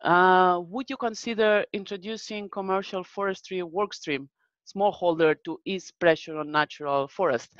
Uh, 0.03 0.61
would 0.67 0.91
you 0.91 0.97
consider 0.97 1.65
introducing 1.73 2.49
commercial 2.51 3.05
forestry 3.05 3.61
workstream 3.61 4.29
smallholder 4.67 5.37
to 5.45 5.59
ease 5.65 5.91
pressure 5.93 6.39
on 6.39 6.51
natural 6.51 7.09
forest? 7.09 7.59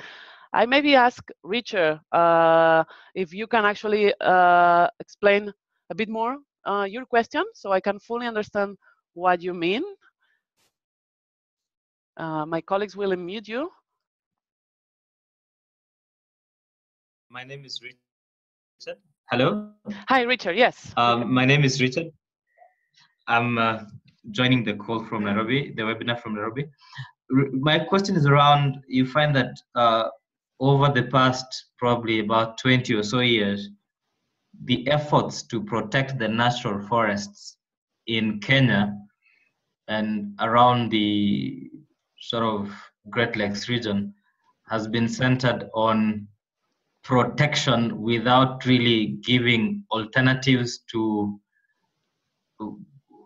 I 0.53 0.65
maybe 0.65 0.95
ask 0.95 1.27
Richard 1.43 1.99
uh, 2.11 2.83
if 3.15 3.33
you 3.33 3.47
can 3.47 3.65
actually 3.65 4.13
uh, 4.21 4.87
explain 4.99 5.51
a 5.89 5.95
bit 5.95 6.09
more 6.09 6.37
uh, 6.65 6.85
your 6.89 7.05
question 7.05 7.43
so 7.53 7.71
I 7.71 7.79
can 7.79 7.99
fully 7.99 8.27
understand 8.27 8.77
what 9.13 9.41
you 9.41 9.53
mean. 9.53 9.83
Uh, 12.17 12.45
my 12.45 12.61
colleagues 12.61 12.95
will 12.95 13.11
unmute 13.11 13.47
you. 13.47 13.71
My 17.33 17.43
name 17.43 17.65
is 17.65 17.81
Richard. 17.81 18.99
Hello. 19.31 19.71
Hi, 20.07 20.21
Richard. 20.21 20.55
Yes. 20.55 20.93
Um, 20.97 21.33
my 21.33 21.45
name 21.45 21.63
is 21.63 21.81
Richard. 21.81 22.11
I'm 23.27 23.57
uh, 23.57 23.85
joining 24.29 24.63
the 24.63 24.75
call 24.75 25.03
from 25.05 25.23
Nairobi, 25.23 25.73
the 25.75 25.81
webinar 25.81 26.21
from 26.21 26.35
Nairobi. 26.35 26.65
R 27.35 27.45
my 27.51 27.79
question 27.79 28.15
is 28.15 28.27
around, 28.27 28.83
you 28.87 29.07
find 29.07 29.35
that 29.35 29.53
uh, 29.73 30.09
over 30.59 30.89
the 30.89 31.05
past 31.15 31.47
probably 31.79 32.19
about 32.19 32.59
20 32.59 32.93
or 32.93 33.01
so 33.01 33.21
years, 33.21 33.69
the 34.65 34.87
efforts 34.87 35.41
to 35.47 35.63
protect 35.63 36.19
the 36.19 36.27
natural 36.27 36.87
forests 36.87 37.57
in 38.05 38.39
Kenya 38.41 38.95
and 39.87 40.35
around 40.39 40.91
the 40.91 41.71
sort 42.19 42.43
of 42.43 42.69
Great 43.09 43.35
Lakes 43.35 43.67
region 43.69 44.13
has 44.69 44.87
been 44.87 45.09
centered 45.09 45.67
on 45.73 46.27
protection 47.03 48.01
without 48.01 48.65
really 48.65 49.17
giving 49.23 49.83
alternatives 49.91 50.79
to 50.91 51.39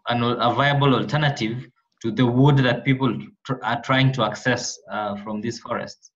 an, 0.08 0.24
a 0.24 0.54
viable 0.54 0.96
alternative 0.96 1.68
to 2.02 2.12
the 2.12 2.26
wood 2.26 2.58
that 2.58 2.84
people 2.86 3.12
tr 3.46 3.54
are 3.64 3.82
trying 3.82 4.12
to 4.12 4.24
access 4.24 4.78
uh, 4.92 5.16
from 5.24 5.42
these 5.42 5.60
forests. 5.60 6.12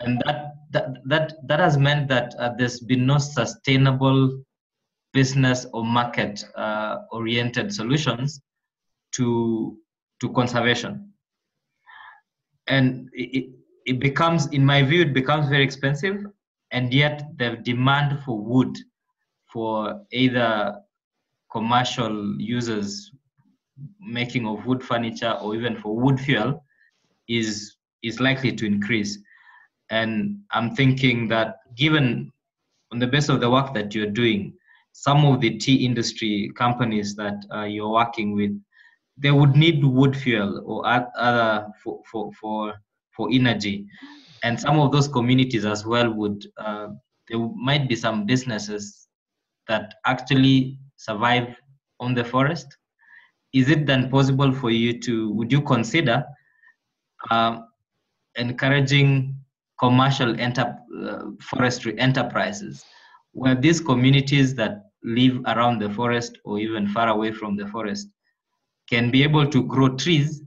And 0.00 0.20
that 0.24 0.54
that 0.70 0.86
that, 1.04 1.32
that 1.48 1.60
has 1.60 1.76
meant 1.76 2.08
that 2.08 2.34
uh, 2.38 2.50
there's 2.56 2.80
been 2.80 3.04
no 3.06 3.18
sustainable 3.18 4.42
business 5.12 5.66
or 5.72 5.84
market 5.84 6.44
uh, 6.56 6.98
oriented 7.10 7.74
solutions 7.74 8.40
to 9.12 9.76
to 10.20 10.32
conservation. 10.32 11.12
And 12.66 13.10
it, 13.12 13.50
it 13.86 13.98
becomes 13.98 14.46
in 14.48 14.64
my 14.64 14.82
view 14.82 15.02
it 15.02 15.12
becomes 15.12 15.48
very 15.48 15.64
expensive 15.64 16.24
and 16.72 16.92
yet 16.92 17.22
the 17.38 17.56
demand 17.62 18.22
for 18.24 18.38
wood 18.38 18.76
for 19.46 20.00
either 20.12 20.76
commercial 21.50 22.40
users 22.40 23.10
making 24.00 24.46
of 24.46 24.64
wood 24.66 24.82
furniture 24.82 25.32
or 25.42 25.54
even 25.54 25.76
for 25.76 25.96
wood 25.96 26.20
fuel 26.20 26.64
is 27.28 27.76
is 28.02 28.20
likely 28.20 28.52
to 28.52 28.66
increase 28.66 29.18
and 29.90 30.38
I'm 30.52 30.74
thinking 30.74 31.28
that 31.28 31.56
given 31.76 32.32
on 32.92 32.98
the 32.98 33.06
basis 33.06 33.30
of 33.30 33.40
the 33.40 33.50
work 33.50 33.74
that 33.74 33.94
you're 33.94 34.06
doing, 34.06 34.54
some 34.92 35.24
of 35.24 35.40
the 35.40 35.58
tea 35.58 35.84
industry 35.84 36.50
companies 36.56 37.14
that 37.16 37.44
uh, 37.52 37.62
you're 37.64 37.90
working 37.90 38.34
with, 38.34 38.50
they 39.16 39.30
would 39.30 39.54
need 39.54 39.84
wood 39.84 40.16
fuel 40.16 40.62
or 40.64 40.86
other 40.86 41.68
for, 41.82 42.00
for, 42.10 42.32
for, 42.40 42.74
for 43.16 43.28
energy. 43.32 43.86
And 44.42 44.58
some 44.58 44.78
of 44.78 44.92
those 44.92 45.08
communities 45.08 45.64
as 45.64 45.84
well 45.84 46.10
would, 46.12 46.46
uh, 46.56 46.88
there 47.28 47.38
might 47.54 47.88
be 47.88 47.96
some 47.96 48.26
businesses 48.26 49.08
that 49.68 49.94
actually 50.06 50.78
survive 50.96 51.54
on 52.00 52.14
the 52.14 52.24
forest. 52.24 52.76
Is 53.52 53.68
it 53.68 53.86
then 53.86 54.10
possible 54.10 54.52
for 54.52 54.70
you 54.70 54.98
to, 55.00 55.32
would 55.32 55.52
you 55.52 55.60
consider 55.60 56.24
uh, 57.30 57.58
encouraging 58.36 59.36
commercial 59.78 60.38
enter, 60.40 60.76
uh, 61.04 61.24
forestry 61.40 61.98
enterprises, 61.98 62.84
where 63.32 63.54
these 63.54 63.80
communities 63.80 64.54
that 64.54 64.84
live 65.02 65.40
around 65.46 65.80
the 65.80 65.90
forest 65.90 66.38
or 66.44 66.58
even 66.58 66.86
far 66.88 67.08
away 67.08 67.32
from 67.32 67.56
the 67.56 67.66
forest 67.68 68.08
can 68.88 69.10
be 69.10 69.22
able 69.22 69.46
to 69.46 69.62
grow 69.64 69.88
trees 69.96 70.42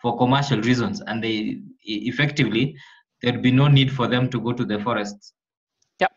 for 0.00 0.16
commercial 0.16 0.60
reasons, 0.62 1.02
and 1.02 1.22
they 1.22 1.60
effectively 1.84 2.74
there'd 3.22 3.42
be 3.42 3.52
no 3.52 3.68
need 3.68 3.92
for 3.92 4.06
them 4.06 4.28
to 4.30 4.40
go 4.40 4.52
to 4.52 4.64
the 4.64 4.78
forests. 4.78 5.32
Yeah. 6.00 6.08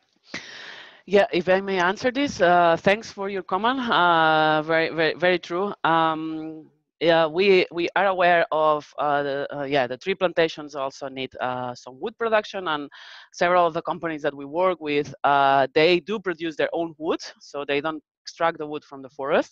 Yeah, 1.06 1.28
if 1.34 1.50
I 1.50 1.62
may 1.62 1.80
answer 1.80 2.12
this, 2.12 2.42
uh, 2.42 2.78
thanks 2.80 3.12
for 3.12 3.30
your 3.30 3.44
comment. 3.44 3.80
Uh, 3.80 4.62
very, 4.62 4.90
very, 4.90 5.14
very 5.16 5.40
true. 5.40 5.74
Um, 5.84 6.70
yeah, 7.04 7.28
we 7.28 7.66
we 7.72 7.90
are 7.98 8.08
aware 8.08 8.46
of 8.52 8.88
uh, 8.98 9.24
the 9.24 9.48
uh, 9.54 9.64
yeah 9.64 9.88
the 9.88 9.98
tree 9.98 10.16
plantations 10.16 10.74
also 10.74 11.10
need 11.10 11.32
uh, 11.42 11.76
some 11.76 12.00
wood 12.00 12.18
production 12.18 12.68
and 12.70 12.90
several 13.34 13.68
of 13.68 13.74
the 13.74 13.82
companies 13.82 14.22
that 14.22 14.34
we 14.34 14.46
work 14.46 14.80
with 14.80 15.14
uh, 15.26 15.68
they 15.74 16.00
do 16.00 16.18
produce 16.18 16.56
their 16.56 16.70
own 16.72 16.96
wood 16.98 17.20
so 17.40 17.66
they 17.68 17.82
don't 17.82 18.02
extract 18.24 18.58
the 18.62 18.68
wood 18.72 18.84
from 18.90 19.02
the 19.06 19.10
forest, 19.20 19.52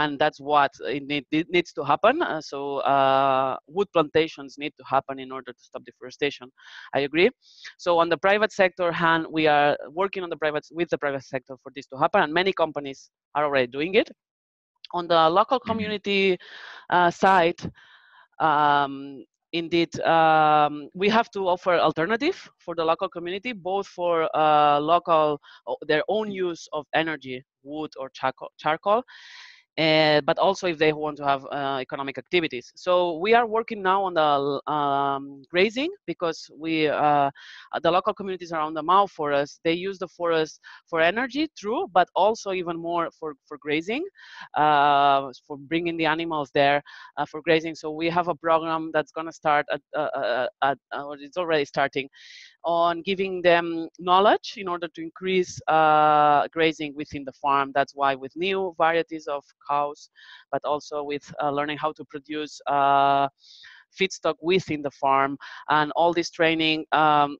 and 0.00 0.18
that's 0.22 0.40
what 0.50 0.72
it, 0.96 1.04
need, 1.10 1.24
it 1.40 1.48
needs 1.56 1.72
to 1.78 1.82
happen. 1.92 2.14
Uh, 2.22 2.40
so 2.52 2.58
uh, 2.94 3.56
wood 3.76 3.88
plantations 3.94 4.52
need 4.62 4.72
to 4.78 4.84
happen 4.94 5.16
in 5.24 5.30
order 5.36 5.52
to 5.52 5.62
stop 5.68 5.82
deforestation. 5.84 6.46
I 6.96 7.00
agree. 7.08 7.30
So 7.84 7.90
on 8.02 8.08
the 8.12 8.18
private 8.26 8.52
sector 8.52 8.88
hand, 8.92 9.26
we 9.38 9.46
are 9.46 9.76
working 10.00 10.22
on 10.24 10.30
the 10.30 10.36
private 10.44 10.64
with 10.78 10.88
the 10.90 10.98
private 10.98 11.24
sector 11.24 11.54
for 11.62 11.70
this 11.74 11.86
to 11.88 11.96
happen, 12.04 12.20
and 12.22 12.32
many 12.32 12.52
companies 12.52 13.10
are 13.34 13.44
already 13.46 13.68
doing 13.78 13.94
it. 13.94 14.08
On 14.92 15.06
the 15.06 15.28
local 15.30 15.58
Mm-hmm. 15.66 15.70
community 15.70 16.38
uh, 16.90 17.10
side, 17.10 17.60
um, 18.40 19.24
indeed 19.52 19.98
um, 20.00 20.88
we 20.94 21.08
have 21.08 21.30
to 21.30 21.48
offer 21.48 21.78
alternative 21.78 22.50
for 22.58 22.74
the 22.74 22.84
local 22.84 23.08
community 23.08 23.52
both 23.52 23.86
for 23.86 24.28
uh, 24.36 24.78
local 24.78 25.40
their 25.86 26.02
own 26.08 26.30
use 26.30 26.68
of 26.72 26.86
energy 26.94 27.42
wood 27.62 27.90
or 27.98 28.10
charcoal, 28.10 28.50
charcoal 28.58 29.02
uh, 29.78 30.20
but 30.22 30.38
also 30.38 30.66
if 30.66 30.76
they 30.76 30.92
want 30.92 31.16
to 31.16 31.24
have 31.24 31.46
uh, 31.52 31.78
economic 31.80 32.18
activities. 32.18 32.72
So 32.74 33.18
we 33.18 33.34
are 33.34 33.46
working 33.46 33.80
now 33.82 34.04
on 34.04 34.14
the 34.14 34.72
um, 34.72 35.42
grazing 35.50 35.90
because 36.06 36.50
we 36.56 36.88
uh, 36.88 37.30
the 37.82 37.90
local 37.90 38.12
communities 38.12 38.52
around 38.52 38.74
the 38.74 38.82
Mau 38.82 39.06
forest 39.06 39.60
they 39.64 39.72
use 39.72 39.98
the 39.98 40.08
forest 40.08 40.60
for 40.88 41.00
energy, 41.00 41.48
true, 41.56 41.86
but 41.92 42.08
also 42.14 42.52
even 42.52 42.76
more 42.76 43.08
for 43.18 43.34
for 43.46 43.56
grazing, 43.58 44.04
uh, 44.56 45.30
for 45.46 45.56
bringing 45.56 45.96
the 45.96 46.06
animals 46.06 46.50
there 46.54 46.82
uh, 47.16 47.24
for 47.24 47.40
grazing. 47.42 47.74
So 47.74 47.90
we 47.90 48.08
have 48.10 48.28
a 48.28 48.34
program 48.34 48.90
that's 48.92 49.12
going 49.12 49.26
to 49.26 49.32
start 49.32 49.66
at, 49.72 49.80
uh, 49.96 50.46
at 50.62 50.78
or 50.92 51.16
it's 51.18 51.36
already 51.36 51.64
starting 51.64 52.08
on 52.68 53.00
giving 53.00 53.40
them 53.40 53.88
knowledge 53.98 54.54
in 54.58 54.68
order 54.68 54.88
to 54.88 55.02
increase 55.02 55.58
uh, 55.68 56.46
grazing 56.52 56.94
within 56.94 57.24
the 57.24 57.32
farm. 57.32 57.72
That's 57.74 57.94
why 57.94 58.14
with 58.14 58.36
new 58.36 58.74
varieties 58.76 59.26
of 59.26 59.42
cows, 59.68 60.10
but 60.52 60.62
also 60.66 61.02
with 61.02 61.24
uh, 61.42 61.50
learning 61.50 61.78
how 61.78 61.92
to 61.92 62.04
produce 62.04 62.60
uh, 62.66 63.28
feedstock 63.98 64.34
within 64.42 64.82
the 64.82 64.90
farm 64.90 65.38
and 65.70 65.90
all 65.96 66.12
this 66.12 66.30
training 66.30 66.84
um, 66.92 67.38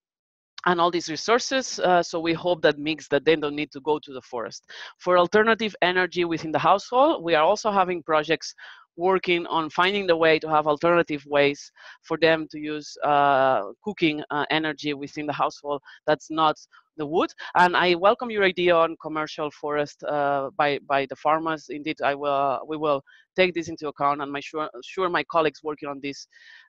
and 0.64 0.80
all 0.80 0.90
these 0.90 1.10
resources. 1.10 1.78
Uh, 1.78 2.02
so 2.02 2.18
we 2.18 2.32
hope 2.32 2.62
that 2.62 2.78
makes 2.78 3.06
that 3.08 3.26
they 3.26 3.36
don't 3.36 3.54
need 3.54 3.70
to 3.72 3.80
go 3.82 3.98
to 3.98 4.14
the 4.14 4.22
forest. 4.22 4.64
For 4.98 5.18
alternative 5.18 5.76
energy 5.82 6.24
within 6.24 6.52
the 6.52 6.58
household, 6.58 7.22
we 7.22 7.34
are 7.34 7.44
also 7.44 7.70
having 7.70 8.02
projects 8.02 8.54
working 8.98 9.46
on 9.46 9.70
finding 9.70 10.06
the 10.06 10.16
way 10.16 10.38
to 10.38 10.48
have 10.48 10.66
alternative 10.66 11.24
ways 11.26 11.72
for 12.02 12.18
them 12.18 12.46
to 12.50 12.58
use 12.58 12.96
uh, 13.04 13.62
cooking 13.82 14.22
uh, 14.30 14.44
energy 14.50 14.92
within 14.92 15.26
the 15.26 15.32
household 15.32 15.80
that's 16.06 16.30
not 16.30 16.56
the 16.98 17.06
wood. 17.06 17.30
And 17.54 17.76
I 17.76 17.94
welcome 17.94 18.30
your 18.30 18.44
idea 18.44 18.74
on 18.74 18.96
commercial 19.00 19.50
forest 19.50 20.02
uh, 20.04 20.50
by 20.56 20.80
by 20.86 21.06
the 21.06 21.16
farmers. 21.16 21.66
Indeed, 21.70 21.98
I 22.02 22.14
will 22.14 22.60
we 22.68 22.76
will 22.76 23.02
take 23.36 23.54
this 23.54 23.68
into 23.68 23.88
account, 23.88 24.20
and 24.20 24.30
my 24.30 24.40
sure 24.40 24.68
sure 24.84 25.08
my 25.08 25.24
colleagues 25.24 25.62
working 25.62 25.88
on 25.88 26.00
this, 26.02 26.26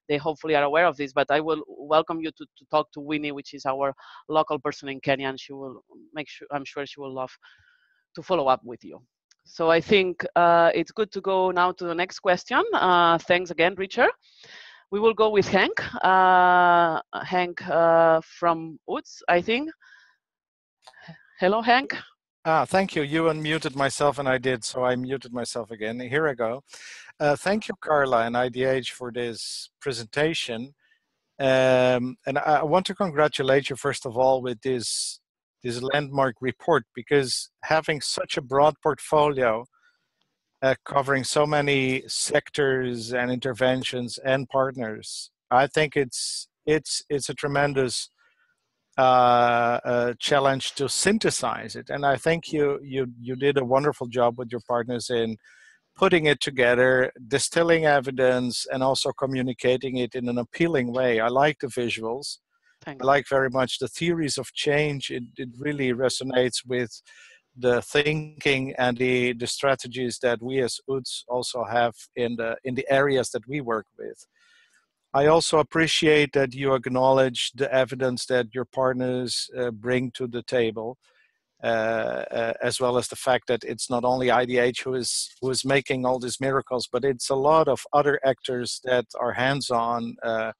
they 0.07 0.17
hopefully 0.17 0.55
are 0.55 0.63
aware 0.63 0.85
of 0.85 0.95
this. 0.95 1.11
But 1.11 1.29
I 1.31 1.41
will 1.41 1.63
welcome 1.67 2.21
you 2.21 2.31
to, 2.31 2.45
to 2.45 2.65
talk 2.71 2.91
to 2.93 2.99
Winnie, 3.01 3.31
which 3.31 3.53
is 3.53 3.65
our 3.65 3.93
local 4.29 4.59
person 4.59 4.87
in 4.89 4.99
Kenya, 5.01 5.27
and 5.27 5.39
she 5.39 5.53
will 5.53 5.83
make 6.13 6.29
sure 6.29 6.47
I'm 6.51 6.65
sure 6.65 6.85
she 6.85 7.01
will 7.01 7.13
love 7.13 7.31
to 8.15 8.23
follow 8.23 8.47
up 8.47 8.61
with 8.63 8.83
you. 8.83 9.01
So 9.51 9.71
I 9.71 9.81
think 9.81 10.25
uh, 10.35 10.71
it's 10.75 10.91
good 10.91 11.11
to 11.11 11.21
go 11.21 11.49
now 11.49 11.71
to 11.71 11.85
the 11.85 11.95
next 11.95 12.19
question. 12.19 12.63
Uh, 12.71 13.17
thanks 13.17 13.49
again, 13.49 13.73
Richard. 13.75 14.11
We 14.91 14.99
will 14.99 15.15
go 15.15 15.29
with 15.29 15.47
Hank. 15.47 15.81
Uh, 16.03 17.01
Hank 17.23 17.67
uh, 17.67 18.21
from 18.21 18.79
UTZ, 18.87 19.21
I 19.27 19.41
think. 19.41 19.71
Hello, 21.39 21.61
Hank. 21.61 21.95
Ah, 22.45 22.63
thank 22.65 22.95
you. 22.95 23.01
You 23.01 23.23
unmuted 23.23 23.75
myself 23.75 24.19
and 24.19 24.29
I 24.29 24.37
did, 24.37 24.63
so 24.63 24.83
I 24.83 24.95
muted 24.95 25.33
myself 25.33 25.71
again. 25.71 25.99
Here 25.99 26.27
I 26.27 26.35
go. 26.35 26.63
Uh, 27.19 27.35
thank 27.35 27.67
you, 27.67 27.73
Carla 27.81 28.25
and 28.25 28.35
IDH 28.35 28.91
for 28.91 29.11
this 29.11 29.69
presentation. 29.81 30.73
Um, 31.39 32.17
and 32.27 32.37
I 32.37 32.63
want 32.63 32.85
to 32.87 32.95
congratulate 32.95 33.69
you, 33.69 33.75
first 33.75 34.05
of 34.05 34.17
all, 34.17 34.41
with 34.41 34.61
this, 34.61 35.19
this 35.63 35.81
landmark 35.81 36.35
report, 36.41 36.83
because 36.95 37.49
having 37.63 38.01
such 38.01 38.37
a 38.37 38.41
broad 38.41 38.75
portfolio 38.81 39.65
uh, 40.61 40.75
covering 40.85 41.23
so 41.23 41.45
many 41.45 42.03
sectors 42.07 43.13
and 43.13 43.31
interventions 43.31 44.17
and 44.25 44.47
partners, 44.49 45.31
I 45.51 45.67
think 45.67 45.95
it's, 45.95 46.47
it's, 46.65 47.03
it's 47.09 47.29
a 47.29 47.33
tremendous 47.33 48.09
uh, 48.97 49.79
uh, 49.85 50.13
challenge 50.19 50.73
to 50.73 50.89
synthesize 50.89 51.75
it. 51.75 51.89
And 51.89 52.05
I 52.05 52.17
think 52.17 52.51
you 52.51 52.79
you 52.83 53.07
you 53.17 53.37
did 53.37 53.57
a 53.57 53.63
wonderful 53.63 54.07
job 54.07 54.37
with 54.37 54.49
your 54.51 54.59
partners 54.67 55.09
in 55.09 55.37
putting 55.95 56.25
it 56.25 56.41
together, 56.41 57.11
distilling 57.27 57.85
evidence, 57.85 58.65
and 58.69 58.83
also 58.83 59.11
communicating 59.13 59.95
it 59.97 60.15
in 60.15 60.27
an 60.27 60.37
appealing 60.37 60.91
way. 60.91 61.21
I 61.21 61.29
like 61.29 61.59
the 61.59 61.67
visuals. 61.67 62.39
Thanks. 62.85 63.03
I 63.03 63.05
like 63.05 63.27
very 63.29 63.49
much 63.49 63.79
the 63.79 63.87
theories 63.87 64.37
of 64.37 64.53
change. 64.53 65.09
It 65.09 65.23
it 65.37 65.49
really 65.57 65.93
resonates 65.93 66.65
with 66.65 67.01
the 67.57 67.81
thinking 67.81 68.73
and 68.77 68.97
the 68.97 69.33
the 69.33 69.47
strategies 69.47 70.19
that 70.19 70.41
we 70.41 70.61
as 70.61 70.79
UTZ 70.89 71.23
also 71.27 71.63
have 71.63 71.93
in 72.15 72.35
the 72.35 72.57
in 72.63 72.75
the 72.75 72.87
areas 72.89 73.29
that 73.31 73.47
we 73.47 73.61
work 73.61 73.87
with. 73.97 74.25
I 75.13 75.25
also 75.25 75.57
appreciate 75.59 76.33
that 76.33 76.53
you 76.53 76.73
acknowledge 76.75 77.51
the 77.55 77.73
evidence 77.73 78.27
that 78.27 78.53
your 78.53 78.65
partners 78.65 79.49
uh, 79.57 79.71
bring 79.71 80.11
to 80.11 80.27
the 80.27 80.43
table, 80.43 80.97
uh, 81.63 82.23
uh, 82.29 82.53
as 82.61 82.79
well 82.79 82.95
as 82.97 83.07
the 83.07 83.15
fact 83.15 83.47
that 83.47 83.63
it's 83.63 83.89
not 83.89 84.05
only 84.05 84.27
IDH 84.27 84.83
who 84.83 84.93
is 84.93 85.29
who 85.41 85.49
is 85.49 85.65
making 85.65 86.05
all 86.05 86.19
these 86.19 86.39
miracles, 86.39 86.87
but 86.91 87.03
it's 87.03 87.29
a 87.29 87.35
lot 87.35 87.67
of 87.67 87.81
other 87.91 88.19
actors 88.23 88.79
that 88.83 89.05
are 89.19 89.33
hands-on 89.33 90.15
uh, 90.23 90.51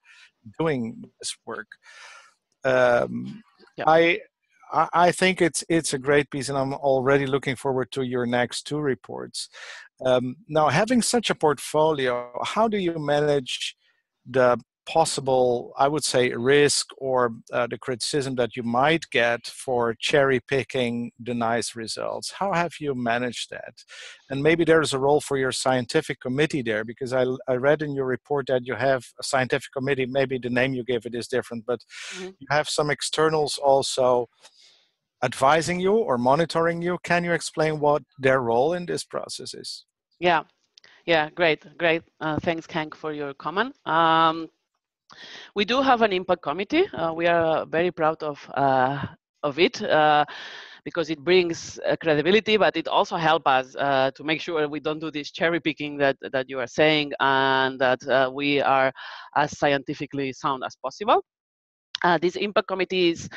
doing 0.58 1.02
this 1.20 1.36
work. 1.46 1.68
Um, 2.64 3.42
Yeah. 3.76 3.84
I 3.86 4.20
I 4.72 4.88
I 5.06 5.12
think 5.12 5.40
it's 5.42 5.64
it's 5.68 5.94
a 5.94 5.98
great 5.98 6.30
piece, 6.30 6.48
and 6.50 6.58
I'm 6.58 6.74
already 6.74 7.26
looking 7.26 7.56
forward 7.56 7.90
to 7.92 8.02
your 8.02 8.26
next 8.26 8.66
two 8.68 8.78
reports. 8.80 9.48
Um, 10.04 10.36
now, 10.48 10.68
having 10.68 11.02
such 11.02 11.30
a 11.30 11.34
portfolio, 11.34 12.14
how 12.54 12.68
do 12.68 12.78
you 12.78 12.98
manage 12.98 13.76
the 14.26 14.58
possible, 14.96 15.72
I 15.84 15.86
would 15.92 16.06
say, 16.14 16.24
risk 16.54 16.84
or 16.98 17.18
uh, 17.52 17.66
the 17.72 17.78
criticism 17.86 18.32
that 18.40 18.52
you 18.56 18.64
might 18.82 19.04
get 19.10 19.42
for 19.64 19.82
cherry 20.08 20.40
picking 20.54 21.12
the 21.28 21.36
nice 21.50 21.76
results. 21.84 22.26
How 22.40 22.50
have 22.62 22.72
you 22.80 22.92
managed 23.12 23.46
that? 23.50 23.74
And 24.30 24.42
maybe 24.48 24.64
there's 24.64 24.92
a 24.94 24.98
role 24.98 25.20
for 25.28 25.36
your 25.44 25.52
scientific 25.64 26.18
committee 26.26 26.62
there, 26.70 26.84
because 26.84 27.12
I, 27.20 27.24
I 27.52 27.54
read 27.68 27.80
in 27.82 27.94
your 27.98 28.08
report 28.16 28.44
that 28.48 28.66
you 28.68 28.74
have 28.74 29.02
a 29.22 29.24
scientific 29.32 29.72
committee. 29.76 30.06
Maybe 30.06 30.36
the 30.38 30.56
name 30.60 30.74
you 30.74 30.84
give 30.92 31.06
it 31.06 31.14
is 31.20 31.28
different, 31.36 31.62
but 31.70 31.80
Mhm. 32.16 32.34
you 32.40 32.46
have 32.56 32.68
some 32.68 32.88
externals 32.96 33.52
also 33.70 34.26
advising 35.22 35.78
you 35.86 35.94
or 36.08 36.16
monitoring 36.18 36.78
you. 36.86 36.98
Can 37.10 37.24
you 37.26 37.32
explain 37.40 37.72
what 37.86 38.02
their 38.24 38.40
role 38.50 38.70
in 38.78 38.86
this 38.86 39.04
process 39.14 39.50
is? 39.62 39.70
Yeah, 40.28 40.42
yeah, 41.12 41.24
great, 41.40 41.60
great. 41.82 42.02
Uh, 42.24 42.38
thanks, 42.46 42.66
Hank, 42.76 42.92
for 43.02 43.12
your 43.20 43.34
comment. 43.34 43.72
Um, 43.86 44.48
we 45.54 45.64
do 45.64 45.82
have 45.82 46.02
an 46.02 46.12
impact 46.12 46.42
committee. 46.42 46.86
Uh, 46.92 47.12
we 47.12 47.26
are 47.26 47.66
very 47.66 47.90
proud 47.90 48.22
of 48.22 48.38
uh, 48.54 49.04
of 49.42 49.58
it 49.58 49.82
uh, 49.82 50.24
because 50.84 51.10
it 51.10 51.18
brings 51.24 51.78
uh, 51.86 51.96
credibility, 51.96 52.56
but 52.56 52.76
it 52.76 52.88
also 52.88 53.16
helps 53.16 53.46
us 53.46 53.76
uh, 53.76 54.10
to 54.14 54.24
make 54.24 54.40
sure 54.40 54.68
we 54.68 54.80
don't 54.80 55.00
do 55.00 55.10
this 55.10 55.30
cherry 55.30 55.60
picking 55.60 55.96
that 55.98 56.16
that 56.32 56.48
you 56.48 56.58
are 56.58 56.66
saying, 56.66 57.12
and 57.20 57.78
that 57.80 58.06
uh, 58.08 58.30
we 58.32 58.60
are 58.60 58.92
as 59.36 59.56
scientifically 59.58 60.32
sound 60.32 60.62
as 60.64 60.76
possible. 60.76 61.22
Uh, 62.02 62.16
this 62.18 62.36
impact 62.36 62.66
committee 62.68 63.10
is 63.10 63.28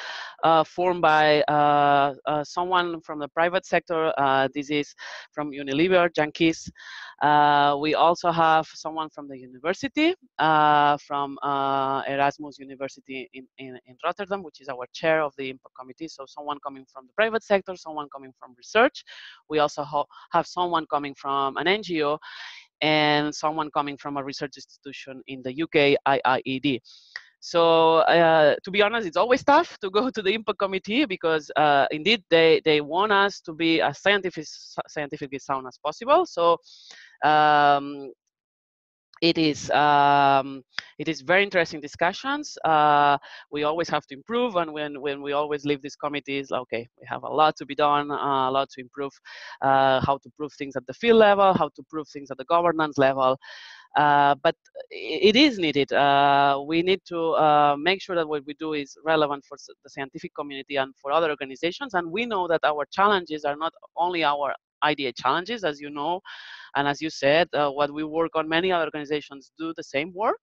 uh, 0.44 0.64
formed 0.64 1.02
by 1.02 1.42
uh, 1.44 2.14
uh, 2.26 2.44
someone 2.44 3.02
from 3.02 3.20
the 3.20 3.28
private 3.30 3.66
sector. 3.66 4.14
Uh, 4.18 4.48
this 4.54 4.70
is 4.70 4.94
from 5.34 5.52
Unilever, 5.52 6.14
Jan 6.14 6.32
Kees. 6.32 6.72
Uh, 7.22 7.78
we 7.80 7.94
also 7.94 8.32
have 8.32 8.66
someone 8.74 9.10
from 9.10 9.28
the 9.28 9.38
university, 9.38 10.16
from 10.38 11.38
Erasmus 11.44 12.58
University 12.60 13.30
in, 13.34 13.46
in, 13.58 13.80
in 13.86 13.98
Rotterdam, 14.04 14.44
which 14.44 14.62
is 14.62 14.70
our 14.70 14.86
chair 14.94 15.22
of 15.22 15.34
the 15.38 15.50
impact 15.50 15.76
committee. 15.78 16.08
So 16.08 16.26
someone 16.26 16.58
coming 16.66 16.86
from 16.92 17.08
the 17.08 17.14
private 17.14 17.44
sector, 17.44 17.76
someone 17.76 18.08
coming 18.14 18.32
from 18.40 18.54
research. 18.58 19.04
We 19.50 19.60
also 19.60 19.84
ha 19.84 20.06
have 20.32 20.48
someone 20.48 20.86
coming 20.88 21.16
from 21.16 21.58
an 21.58 21.66
NGO 21.66 22.18
and 22.82 23.34
someone 23.34 23.72
coming 23.72 23.98
from 23.98 24.18
a 24.18 24.24
research 24.24 24.58
institution 24.58 25.22
in 25.28 25.42
the 25.42 25.64
UK, 25.64 25.98
IIED. 26.06 26.82
So 27.46 27.98
uh, 27.98 28.56
to 28.64 28.72
be 28.72 28.82
honest, 28.82 29.06
it's 29.06 29.18
always 29.18 29.44
tough 29.44 29.78
to 29.80 29.90
go 29.90 30.10
to 30.10 30.22
the 30.22 30.34
impact 30.34 30.60
committee 30.60 31.04
because 31.04 31.52
uh, 31.58 31.88
indeed 31.92 32.24
they, 32.30 32.62
they 32.64 32.80
want 32.80 33.12
us 33.12 33.42
to 33.42 33.54
be 33.54 33.82
as 33.82 34.02
scientific, 34.02 34.46
scientifically 34.88 35.40
sound 35.40 35.68
as 35.68 35.78
possible. 35.78 36.26
So 36.26 36.58
um, 37.22 38.14
it 39.24 39.38
is 39.38 39.72
um, 39.72 40.64
it 41.00 41.08
is 41.08 41.22
very 41.22 41.44
interesting 41.44 41.80
discussions. 41.80 42.58
Uh, 42.66 43.18
we 43.52 43.64
always 43.64 43.88
have 43.88 44.06
to 44.08 44.14
improve, 44.16 44.58
and 44.58 44.74
when 44.74 45.00
when 45.00 45.22
we 45.22 45.32
always 45.32 45.64
leave 45.64 45.82
these 45.82 45.96
committees, 45.96 46.52
okay, 46.52 46.86
we 47.00 47.08
have 47.08 47.24
a 47.24 47.30
lot 47.42 47.56
to 47.56 47.66
be 47.66 47.74
done, 47.74 48.12
uh, 48.12 48.50
a 48.50 48.52
lot 48.52 48.70
to 48.72 48.82
improve, 48.82 49.14
uh, 49.62 50.02
how 50.06 50.18
to 50.24 50.30
prove 50.38 50.52
things 50.54 50.76
at 50.76 50.86
the 50.88 50.94
field 50.94 51.20
level, 51.20 51.54
how 51.54 51.70
to 51.70 51.84
prove 51.90 52.06
things 52.10 52.32
at 52.32 52.38
the 52.38 52.44
governance 52.56 52.98
level. 52.98 53.38
Uh, 53.96 54.36
but 54.44 54.56
it 54.90 55.38
is 55.38 55.58
needed. 55.58 55.94
Uh, 55.94 56.62
we 56.68 56.82
need 56.82 57.00
to 57.08 57.20
uh, 57.46 57.76
make 57.80 58.02
sure 58.02 58.18
that 58.18 58.28
what 58.28 58.44
we 58.46 58.54
do 58.56 58.74
is 58.74 58.98
relevant 59.06 59.46
for 59.48 59.56
the 59.84 59.90
scientific 59.90 60.34
community 60.36 60.76
and 60.76 60.94
for 61.02 61.12
other 61.14 61.30
organizations. 61.30 61.94
And 61.94 62.12
we 62.12 62.26
know 62.26 62.48
that 62.50 62.62
our 62.66 62.86
challenges 62.92 63.46
are 63.46 63.56
not 63.56 63.72
only 63.96 64.24
our 64.26 64.54
IDH 64.84 65.16
challenges, 65.16 65.64
as 65.64 65.80
you 65.80 65.90
know, 65.90 66.20
and 66.76 66.88
as 66.88 67.02
you 67.02 67.10
said, 67.10 67.48
uh, 67.54 67.70
what 67.70 67.94
we 67.94 68.04
work 68.04 68.32
on, 68.36 68.48
many 68.48 68.72
other 68.72 68.86
organizations 68.86 69.52
do 69.58 69.74
the 69.76 69.84
same 69.84 70.12
work 70.14 70.40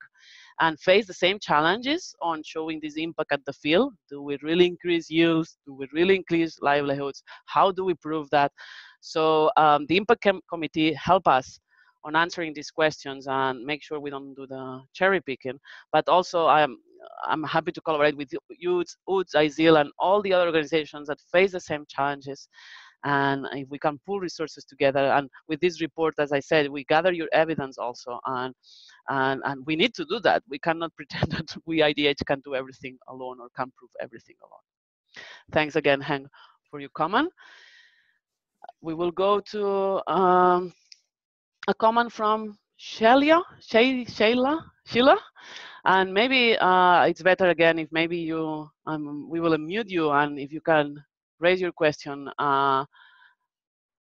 and 0.60 0.78
face 0.80 1.06
the 1.06 1.14
same 1.14 1.38
challenges 1.40 2.14
on 2.22 2.42
showing 2.44 2.78
this 2.82 2.96
impact 2.96 3.32
at 3.32 3.44
the 3.46 3.52
field. 3.52 3.94
Do 4.08 4.22
we 4.22 4.38
really 4.42 4.66
increase 4.66 5.10
yields? 5.10 5.58
Do 5.66 5.74
we 5.74 5.88
really 5.92 6.16
increase 6.16 6.58
livelihoods? 6.60 7.22
How 7.46 7.72
do 7.72 7.84
we 7.84 7.94
prove 7.94 8.28
that? 8.30 8.52
So 9.00 9.50
um, 9.56 9.86
the 9.86 9.96
impact 9.96 10.26
committee 10.48 10.92
help 10.92 11.26
us 11.26 11.58
on 12.04 12.16
answering 12.16 12.54
these 12.54 12.70
questions 12.70 13.26
and 13.28 13.64
make 13.64 13.82
sure 13.82 14.00
we 14.00 14.10
don't 14.10 14.34
do 14.34 14.46
the 14.46 14.82
cherry 14.94 15.20
picking. 15.20 15.58
But 15.92 16.08
also, 16.08 16.46
I'm 16.46 16.76
I'm 17.26 17.42
happy 17.44 17.72
to 17.72 17.80
collaborate 17.80 18.16
with 18.16 18.30
you, 18.32 18.38
UTZ, 18.62 19.34
ISEAL, 19.34 19.80
and 19.80 19.90
all 19.98 20.20
the 20.22 20.32
other 20.32 20.46
organizations 20.46 21.08
that 21.08 21.18
face 21.32 21.52
the 21.52 21.60
same 21.60 21.84
challenges 21.88 22.48
and 23.04 23.46
if 23.52 23.68
we 23.70 23.78
can 23.78 23.98
pull 24.06 24.20
resources 24.20 24.64
together 24.64 25.06
and 25.12 25.28
with 25.48 25.58
this 25.60 25.80
report 25.80 26.14
as 26.18 26.32
i 26.32 26.40
said 26.40 26.68
we 26.68 26.84
gather 26.84 27.12
your 27.12 27.28
evidence 27.32 27.78
also 27.78 28.18
and 28.26 28.54
and 29.08 29.42
and 29.44 29.64
we 29.66 29.76
need 29.76 29.94
to 29.94 30.04
do 30.04 30.20
that. 30.20 30.42
We 30.48 30.58
cannot 30.58 30.94
pretend 30.96 31.32
that 31.32 31.54
we 31.66 31.78
IDH 31.80 32.24
can 32.26 32.40
do 32.40 32.54
everything 32.54 32.96
alone 33.08 33.38
or 33.40 33.48
can 33.56 33.70
prove 33.76 33.90
everything 34.00 34.36
alone. 34.42 35.24
Thanks 35.52 35.76
again 35.76 36.00
Henk 36.00 36.26
for 36.70 36.80
your 36.80 36.90
comment. 36.90 37.30
We 38.80 38.94
will 38.94 39.10
go 39.10 39.40
to 39.40 40.10
um, 40.10 40.72
a 41.68 41.74
comment 41.74 42.12
from 42.12 42.56
Shelia, 42.78 43.42
Sheila, 43.60 44.64
Sheila, 44.86 45.18
and 45.84 46.14
maybe 46.14 46.56
uh, 46.56 47.02
it's 47.04 47.22
better 47.22 47.50
again 47.50 47.78
if 47.78 47.88
maybe 47.90 48.16
you, 48.16 48.68
um, 48.86 49.28
we 49.28 49.40
will 49.40 49.56
unmute 49.56 49.88
you 49.90 50.10
and 50.10 50.38
if 50.38 50.52
you 50.52 50.60
can 50.62 51.02
raise 51.40 51.60
your 51.60 51.72
question. 51.72 52.28
Uh, 52.38 52.84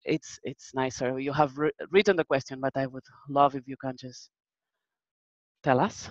it's 0.05 0.39
it's 0.43 0.73
nicer. 0.73 1.19
You 1.19 1.33
have 1.33 1.57
written 1.91 2.15
the 2.15 2.25
question, 2.25 2.59
but 2.61 2.73
I 2.75 2.85
would 2.87 3.03
love 3.29 3.55
if 3.55 3.63
you 3.67 3.77
can 3.77 3.95
just 3.97 4.29
tell 5.63 5.79
us. 5.79 6.09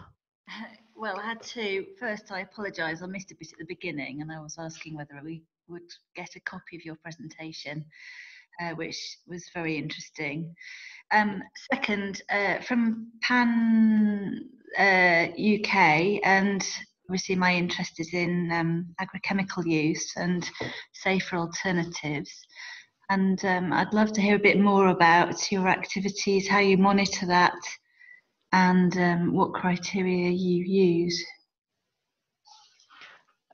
Well, 0.94 1.18
I 1.18 1.26
had 1.26 1.42
to 1.54 1.84
first. 1.98 2.30
I 2.30 2.40
apologise. 2.42 3.02
I 3.02 3.06
missed 3.06 3.32
a 3.32 3.34
bit 3.34 3.50
at 3.52 3.58
the 3.58 3.64
beginning, 3.64 4.20
and 4.20 4.30
I 4.30 4.38
was 4.38 4.56
asking 4.56 4.94
whether 4.94 5.20
we 5.24 5.42
would 5.66 5.90
get 6.14 6.36
a 6.36 6.40
copy 6.40 6.76
of 6.76 6.84
your 6.84 6.94
presentation, 7.02 7.84
uh, 8.60 8.70
which 8.76 9.18
was 9.26 9.50
very 9.52 9.78
interesting. 9.78 10.54
Um, 11.10 11.42
second, 11.72 12.22
uh, 12.30 12.60
from 12.60 13.10
Pan 13.22 14.48
uh, 14.78 15.26
UK, 15.34 16.20
and 16.22 16.64
obviously 17.12 17.36
my 17.36 17.54
interest 17.54 18.00
is 18.00 18.14
in 18.14 18.50
um, 18.52 18.86
agrochemical 18.98 19.62
use 19.66 20.14
and 20.16 20.50
safer 20.94 21.36
alternatives. 21.36 22.32
And 23.10 23.38
um, 23.44 23.70
I'd 23.70 23.92
love 23.92 24.14
to 24.14 24.22
hear 24.22 24.36
a 24.36 24.38
bit 24.48 24.58
more 24.58 24.88
about 24.88 25.52
your 25.52 25.68
activities, 25.68 26.48
how 26.48 26.60
you 26.60 26.78
monitor 26.78 27.26
that, 27.26 27.60
and 28.52 28.96
um, 28.96 29.34
what 29.34 29.52
criteria 29.52 30.30
you 30.30 30.64
use. 30.64 31.22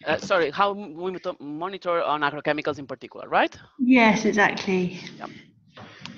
Uh, 0.07 0.19
sorry, 0.19 0.53
how 0.53 0.71
we 0.73 1.19
monitor 1.41 2.03
on 2.05 2.21
agrochemicals 2.21 2.79
in 2.79 2.87
particular, 2.87 3.29
right? 3.29 3.59
Yes, 3.81 4.25
exactly. 4.25 5.01
Yeah. 5.19 5.27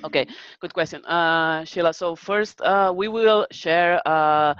Okay, 0.05 0.27
good 0.61 0.75
question, 0.75 1.03
uh, 1.07 1.65
Sheila. 1.65 1.95
So 1.95 2.17
first, 2.17 2.61
uh, 2.61 2.93
we 2.95 3.09
will 3.09 3.47
share 3.51 4.07
uh, 4.07 4.53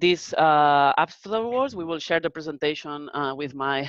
this 0.00 0.32
uh, 0.34 0.92
afterwards. 0.96 1.76
We 1.76 1.84
will 1.84 1.98
share 1.98 2.20
the 2.20 2.30
presentation 2.30 3.08
uh, 3.14 3.34
with 3.34 3.54
my 3.54 3.88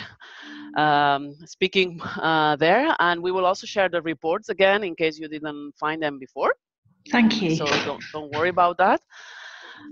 um, 0.78 1.36
speaking 1.46 2.02
uh, 2.02 2.56
there, 2.58 2.96
and 3.00 3.22
we 3.22 3.32
will 3.32 3.46
also 3.46 3.66
share 3.66 3.90
the 3.90 4.02
reports 4.02 4.50
again 4.50 4.84
in 4.84 4.96
case 4.96 5.18
you 5.18 5.28
didn't 5.28 5.74
find 5.80 6.02
them 6.02 6.20
before. 6.20 6.54
Thank 7.10 7.42
you. 7.42 7.56
So 7.56 7.66
don't, 7.66 8.04
don't 8.14 8.32
worry 8.36 8.50
about 8.50 8.78
that. 8.78 9.02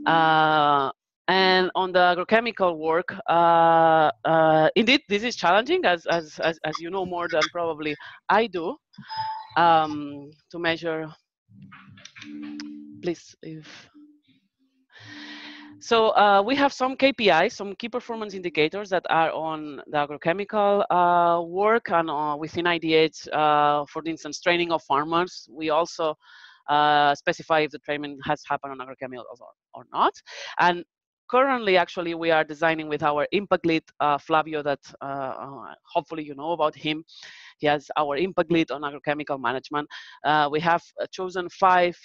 Uh, 0.06 0.92
and 1.28 1.70
on 1.76 1.92
the 1.92 2.00
agrochemical 2.00 2.78
work, 2.78 3.14
uh, 3.28 4.12
uh, 4.26 4.70
indeed, 4.76 5.02
this 5.10 5.24
is 5.24 5.36
challenging, 5.36 5.86
as, 5.86 6.06
as, 6.08 6.40
as, 6.40 6.60
as, 6.66 6.80
you 6.80 6.90
know 6.90 7.06
more 7.06 7.28
than 7.28 7.42
probably 7.52 7.96
I 8.30 8.48
do, 8.48 8.76
um, 9.58 10.32
to 10.52 10.60
measure. 10.60 11.08
Please, 13.02 13.36
if 13.44 13.90
so 15.82 16.10
uh, 16.10 16.42
we 16.46 16.56
have 16.56 16.74
some 16.74 16.98
KPIs, 16.98 17.54
some 17.54 17.74
key 17.76 17.88
performance 17.90 18.34
indicators 18.34 18.90
that 18.90 19.06
are 19.10 19.32
on 19.32 19.82
the 19.88 19.98
agrochemical 19.98 20.84
uh, 20.90 21.42
work 21.42 21.90
and 21.92 22.10
uh, 22.10 22.36
within 22.38 22.66
IDH, 22.66 23.28
uh, 23.32 23.86
for 23.86 24.04
instance, 24.06 24.42
training 24.42 24.72
of 24.72 24.84
farmers. 24.84 25.48
We 25.50 25.70
also 25.70 26.16
uh, 26.68 27.16
specify 27.16 27.62
if 27.62 27.72
the 27.72 27.80
training 27.80 28.20
has 28.26 28.44
happened 28.48 28.74
on 28.74 28.86
agrochemicals 28.86 29.40
or, 29.40 29.52
or 29.74 29.86
not. 29.94 30.14
And 30.60 30.84
currently, 31.30 31.78
actually, 31.78 32.14
we 32.14 32.30
are 32.30 32.44
designing 32.44 32.90
with 32.90 33.02
our 33.02 33.26
impact 33.32 33.66
lead, 33.66 33.84
uh, 34.02 34.18
Flavio, 34.18 34.62
that 34.64 34.80
hopefully 35.84 36.24
you 36.24 36.36
know 36.36 36.52
about 36.52 36.76
him. 36.76 37.06
He 37.60 37.68
has 37.68 37.90
our 37.96 38.18
impact 38.18 38.52
lead 38.52 38.70
on 38.72 38.82
agrochemical 38.82 39.40
management. 39.40 39.88
we 40.52 40.60
have 40.60 40.84
chosen 41.12 41.48
five 41.50 41.98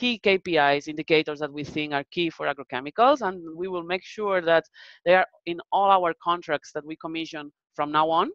key 0.00 0.18
KPIs, 0.26 0.88
indicators 0.88 1.38
that 1.40 1.52
we 1.52 1.62
think 1.62 1.92
are 1.92 2.04
key 2.10 2.30
for 2.30 2.46
agrochemicals, 2.52 3.20
and 3.20 3.36
we 3.54 3.68
will 3.68 3.82
make 3.82 4.02
sure 4.02 4.40
that 4.40 4.64
they 5.04 5.14
are 5.14 5.26
in 5.44 5.58
all 5.70 5.90
our 5.90 6.14
contracts 6.22 6.72
that 6.72 6.84
we 6.86 6.96
commission 6.96 7.52
from 7.74 7.92
now 7.92 8.08
on 8.10 8.30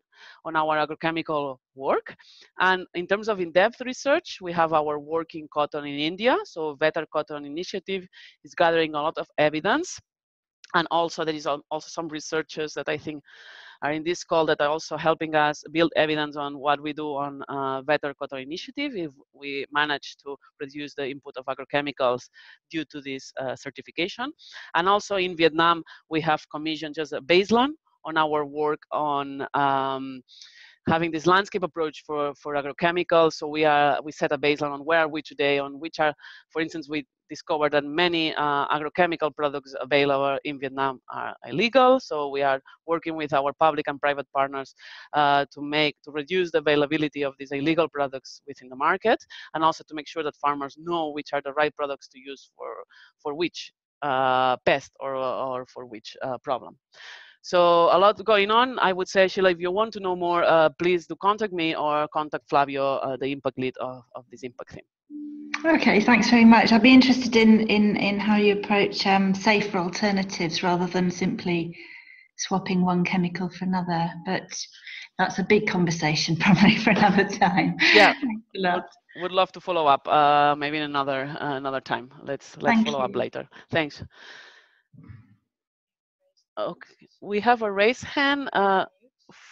on 0.46 0.56
our 0.56 0.76
agrochemical 0.86 1.58
work. 1.74 2.16
And 2.60 2.86
in 2.94 3.08
terms 3.08 3.28
of 3.28 3.40
in-depth 3.40 3.82
research, 3.82 4.38
we 4.42 4.52
have 4.54 4.74
our 4.74 5.00
work 5.00 5.34
in 5.34 5.48
cotton 5.52 5.86
in 5.86 6.00
India. 6.00 6.38
So 6.46 6.76
Better 6.76 7.06
Cotton 7.12 7.46
Initiative 7.46 8.08
is 8.44 8.54
gathering 8.54 8.94
a 8.94 9.02
lot 9.02 9.18
of 9.18 9.28
evidence. 9.38 10.00
And 10.74 10.88
also 10.92 11.26
there 11.26 11.36
is 11.36 11.48
also 11.48 11.90
some 11.98 12.08
researchers 12.10 12.74
that 12.74 12.90
I 12.90 12.98
think 12.98 13.24
are 13.84 13.92
in 13.92 14.04
this 14.04 14.24
call 14.24 14.46
that 14.46 14.62
are 14.62 14.70
also 14.70 14.98
helping 14.98 15.36
us 15.36 15.64
build 15.72 15.92
evidence 15.96 16.36
on 16.36 16.58
what 16.58 16.82
we 16.82 16.94
do 16.94 17.08
on 17.16 17.44
uh, 17.50 17.82
Better 17.82 18.14
Cotton 18.14 18.40
Initiative 18.40 18.96
if 18.96 19.12
we 19.34 19.66
manage 19.72 20.16
to 20.24 20.36
reduce 20.60 20.94
the 20.96 21.10
input 21.10 21.36
of 21.38 21.46
agrochemicals 21.46 22.30
due 22.70 22.86
to 22.86 23.02
this 23.02 23.32
uh, 23.40 23.56
certification. 23.56 24.32
And 24.76 24.88
also 24.88 25.18
in 25.18 25.36
Vietnam, 25.36 25.84
we 26.10 26.22
have 26.22 26.44
commissioned 26.50 26.96
just 26.96 27.14
a 27.14 27.22
baseline 27.22 27.74
on 28.04 28.18
our 28.18 28.46
work 28.46 28.82
on 28.92 29.48
um, 29.54 30.22
having 30.88 31.12
this 31.12 31.26
landscape 31.26 31.64
approach 31.64 32.04
for, 32.06 32.34
for 32.36 32.54
agrochemicals. 32.54 33.34
So 33.34 33.48
we 33.48 33.66
are 33.66 34.00
we 34.04 34.12
set 34.12 34.32
a 34.32 34.38
baseline 34.38 34.72
on 34.72 34.86
where 34.86 35.00
are 35.00 35.08
we 35.08 35.22
today, 35.22 35.60
on 35.60 35.80
which 35.80 36.00
are, 36.00 36.14
for 36.52 36.62
instance, 36.62 36.88
we 36.90 37.06
discovered 37.30 37.72
that 37.74 37.84
many 37.84 38.34
uh, 38.36 38.68
agrochemical 38.68 39.36
products 39.36 39.74
available 39.80 40.38
in 40.44 40.60
Vietnam 40.60 41.02
are 41.12 41.36
illegal. 41.48 42.00
So 42.00 42.30
we 42.30 42.42
are 42.42 42.62
working 42.86 43.16
with 43.16 43.34
our 43.34 43.52
public 43.54 43.88
and 43.88 44.00
private 44.00 44.28
partners 44.34 44.76
uh, 45.14 45.46
to 45.54 45.62
make 45.62 45.96
to 46.04 46.12
reduce 46.12 46.52
the 46.52 46.60
availability 46.60 47.24
of 47.24 47.34
these 47.40 47.52
illegal 47.52 47.88
products 47.90 48.42
within 48.48 48.70
the 48.70 48.76
market, 48.76 49.20
and 49.54 49.64
also 49.64 49.84
to 49.88 49.96
make 49.96 50.08
sure 50.08 50.24
that 50.24 50.36
farmers 50.38 50.76
know 50.78 51.10
which 51.12 51.30
are 51.34 51.42
the 51.44 51.54
right 51.54 51.76
products 51.76 52.08
to 52.10 52.20
use 52.20 52.52
for 52.56 52.72
for 53.22 53.34
which 53.34 53.72
uh, 54.02 54.58
pest 54.66 54.92
or 55.00 55.16
or 55.16 55.66
for 55.74 55.86
which 55.86 56.16
uh, 56.22 56.38
problem. 56.44 56.78
So 57.42 57.60
a 57.96 57.98
lot 58.00 58.24
going 58.26 58.50
on. 58.50 58.80
I 58.80 58.92
would 58.92 59.08
say, 59.08 59.28
Sheila, 59.28 59.52
if 59.52 59.60
you 59.60 59.70
want 59.70 59.94
to 59.94 60.00
know 60.00 60.16
more, 60.16 60.44
uh, 60.44 60.70
please 60.80 61.06
do 61.06 61.16
contact 61.22 61.54
me 61.54 61.76
or 61.76 62.08
contact 62.08 62.50
Flavio, 62.50 62.96
uh, 62.96 63.18
the 63.18 63.28
impact 63.28 63.60
lead 63.60 63.78
of, 63.78 64.02
of 64.16 64.26
this 64.32 64.42
impact 64.42 64.74
team. 64.74 64.84
Okay, 65.66 66.00
thanks 66.00 66.30
very 66.30 66.46
much. 66.46 66.72
I'd 66.72 66.84
be 66.84 66.94
interested 66.94 67.36
in 67.36 67.68
in 67.68 67.96
in 67.98 68.20
how 68.20 68.36
you 68.36 68.54
approach 68.54 69.06
um, 69.08 69.34
safer 69.34 69.80
alternatives 69.80 70.62
rather 70.62 70.86
than 70.86 71.10
simply 71.10 71.76
swapping 72.38 72.86
one 72.86 73.04
chemical 73.04 73.50
for 73.50 73.66
another. 73.66 74.12
But 74.26 74.48
that's 75.18 75.40
a 75.40 75.44
big 75.44 75.68
conversation, 75.68 76.36
probably 76.40 76.76
for 76.78 76.92
another 76.92 77.28
time. 77.28 77.78
Yeah, 77.94 78.14
would, 78.56 78.84
would 79.22 79.32
love 79.32 79.52
to 79.54 79.62
follow 79.62 79.88
up. 79.88 80.08
Uh, 80.08 80.56
maybe 80.56 80.78
in 80.78 80.84
another 80.84 81.36
uh, 81.42 81.56
another 81.56 81.82
time. 81.82 82.12
Let's 82.22 82.58
let's 82.58 82.76
Thank 82.76 82.86
follow 82.86 83.00
you. 83.00 83.06
up 83.06 83.16
later. 83.16 83.48
Thanks. 83.72 84.04
Okay, 86.58 87.08
we 87.22 87.40
have 87.42 87.64
a 87.64 87.72
raised 87.72 88.04
hand 88.04 88.50
uh, 88.54 88.86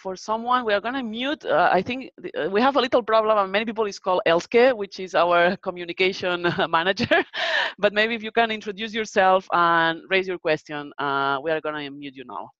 for 0.02 0.16
someone. 0.16 0.64
We 0.64 0.72
are 0.72 0.80
going 0.80 0.94
to 0.94 1.02
mute. 1.02 1.44
Uh, 1.44 1.68
I 1.72 1.82
think 1.82 2.10
uh, 2.38 2.48
we 2.50 2.60
have 2.60 2.76
a 2.76 2.80
little 2.80 3.02
problem, 3.02 3.38
and 3.38 3.50
many 3.50 3.64
people 3.64 3.86
is 3.86 3.98
called 3.98 4.22
Elske, 4.26 4.76
which 4.76 5.00
is 5.00 5.14
our 5.14 5.56
communication 5.66 6.46
manager. 6.68 7.24
but 7.78 7.92
maybe 7.92 8.14
if 8.14 8.22
you 8.22 8.32
can 8.32 8.50
introduce 8.50 8.92
yourself 8.92 9.46
and 9.52 10.02
raise 10.08 10.26
your 10.26 10.38
question, 10.38 10.92
uh, 10.98 11.38
we 11.42 11.50
are 11.50 11.60
going 11.60 11.74
to 11.74 11.90
mute 11.90 12.16
you 12.16 12.24
now. 12.26 12.50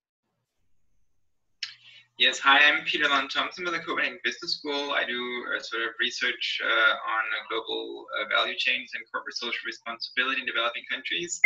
Yes, 2.16 2.38
hi, 2.38 2.58
I'm 2.58 2.84
Peter 2.84 3.08
Lund-Thomsen 3.08 3.64
with 3.64 3.74
the 3.74 3.80
Copenhagen 3.80 4.20
Business 4.22 4.58
School. 4.58 4.92
I 4.92 5.04
do 5.04 5.20
a 5.58 5.64
sort 5.64 5.82
of 5.82 5.88
research 5.98 6.60
uh, 6.64 6.68
on 6.68 7.24
global 7.50 8.06
uh, 8.14 8.36
value 8.36 8.54
chains 8.56 8.92
and 8.94 9.02
corporate 9.12 9.34
social 9.34 9.58
responsibility 9.66 10.40
in 10.40 10.46
developing 10.46 10.84
countries. 10.88 11.40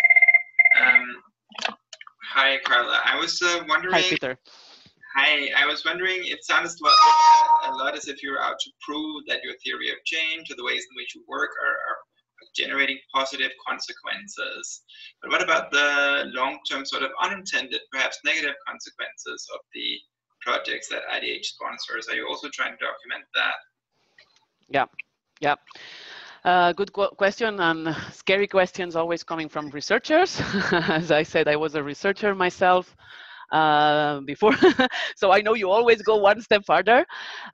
Um, 0.79 1.07
hi, 2.23 2.59
Carla. 2.67 3.01
I 3.03 3.19
was 3.19 3.41
uh, 3.41 3.65
wondering. 3.67 3.95
Hi, 3.95 4.03
Peter. 4.03 4.39
Hi, 5.19 5.51
I 5.59 5.67
was 5.67 5.85
wondering. 5.85 6.21
It 6.23 6.45
sounds 6.45 6.79
a 6.81 7.73
lot 7.73 7.97
as 7.97 8.07
if 8.07 8.23
you're 8.23 8.41
out 8.41 8.57
to 8.61 8.71
prove 8.81 9.25
that 9.27 9.43
your 9.43 9.55
theory 9.65 9.91
of 9.91 9.97
change 10.05 10.49
or 10.49 10.55
the 10.55 10.63
ways 10.63 10.87
in 10.89 10.95
which 10.95 11.13
you 11.17 11.25
work 11.27 11.51
are, 11.61 11.75
are 11.75 11.99
generating 12.55 12.99
positive 13.13 13.51
consequences. 13.67 14.83
But 15.21 15.33
what 15.33 15.43
about 15.43 15.73
the 15.73 16.31
long-term 16.35 16.87
sort 16.87 17.03
of 17.03 17.11
unintended, 17.21 17.81
perhaps 17.91 18.21
negative 18.25 18.55
consequences 18.65 19.45
of 19.55 19.61
the 19.75 19.99
projects 20.41 20.89
that 20.91 21.03
IDH 21.13 21.47
sponsors? 21.47 22.07
Are 22.09 22.15
you 22.15 22.29
also 22.29 22.49
trying 22.55 22.79
to 22.79 22.85
document 22.85 23.25
that? 23.35 23.55
Yeah, 24.69 24.87
yeah. 25.41 25.57
Uh, 26.45 26.73
good 26.73 26.93
qu 26.93 27.09
question 27.17 27.59
and 27.59 27.97
scary 28.13 28.47
questions 28.47 28.95
always 28.95 29.25
coming 29.25 29.49
from 29.49 29.71
researchers. 29.71 30.41
As 30.71 31.11
I 31.11 31.25
said, 31.25 31.49
I 31.49 31.57
was 31.57 31.75
a 31.75 31.83
researcher 31.83 32.37
myself 32.37 32.95
uh, 33.53 34.21
before, 34.21 34.55
so 35.17 35.33
I 35.33 35.41
know 35.41 35.55
you 35.55 35.71
always 35.71 36.03
go 36.03 36.17
one 36.17 36.41
step 36.41 36.63
further. 36.67 37.05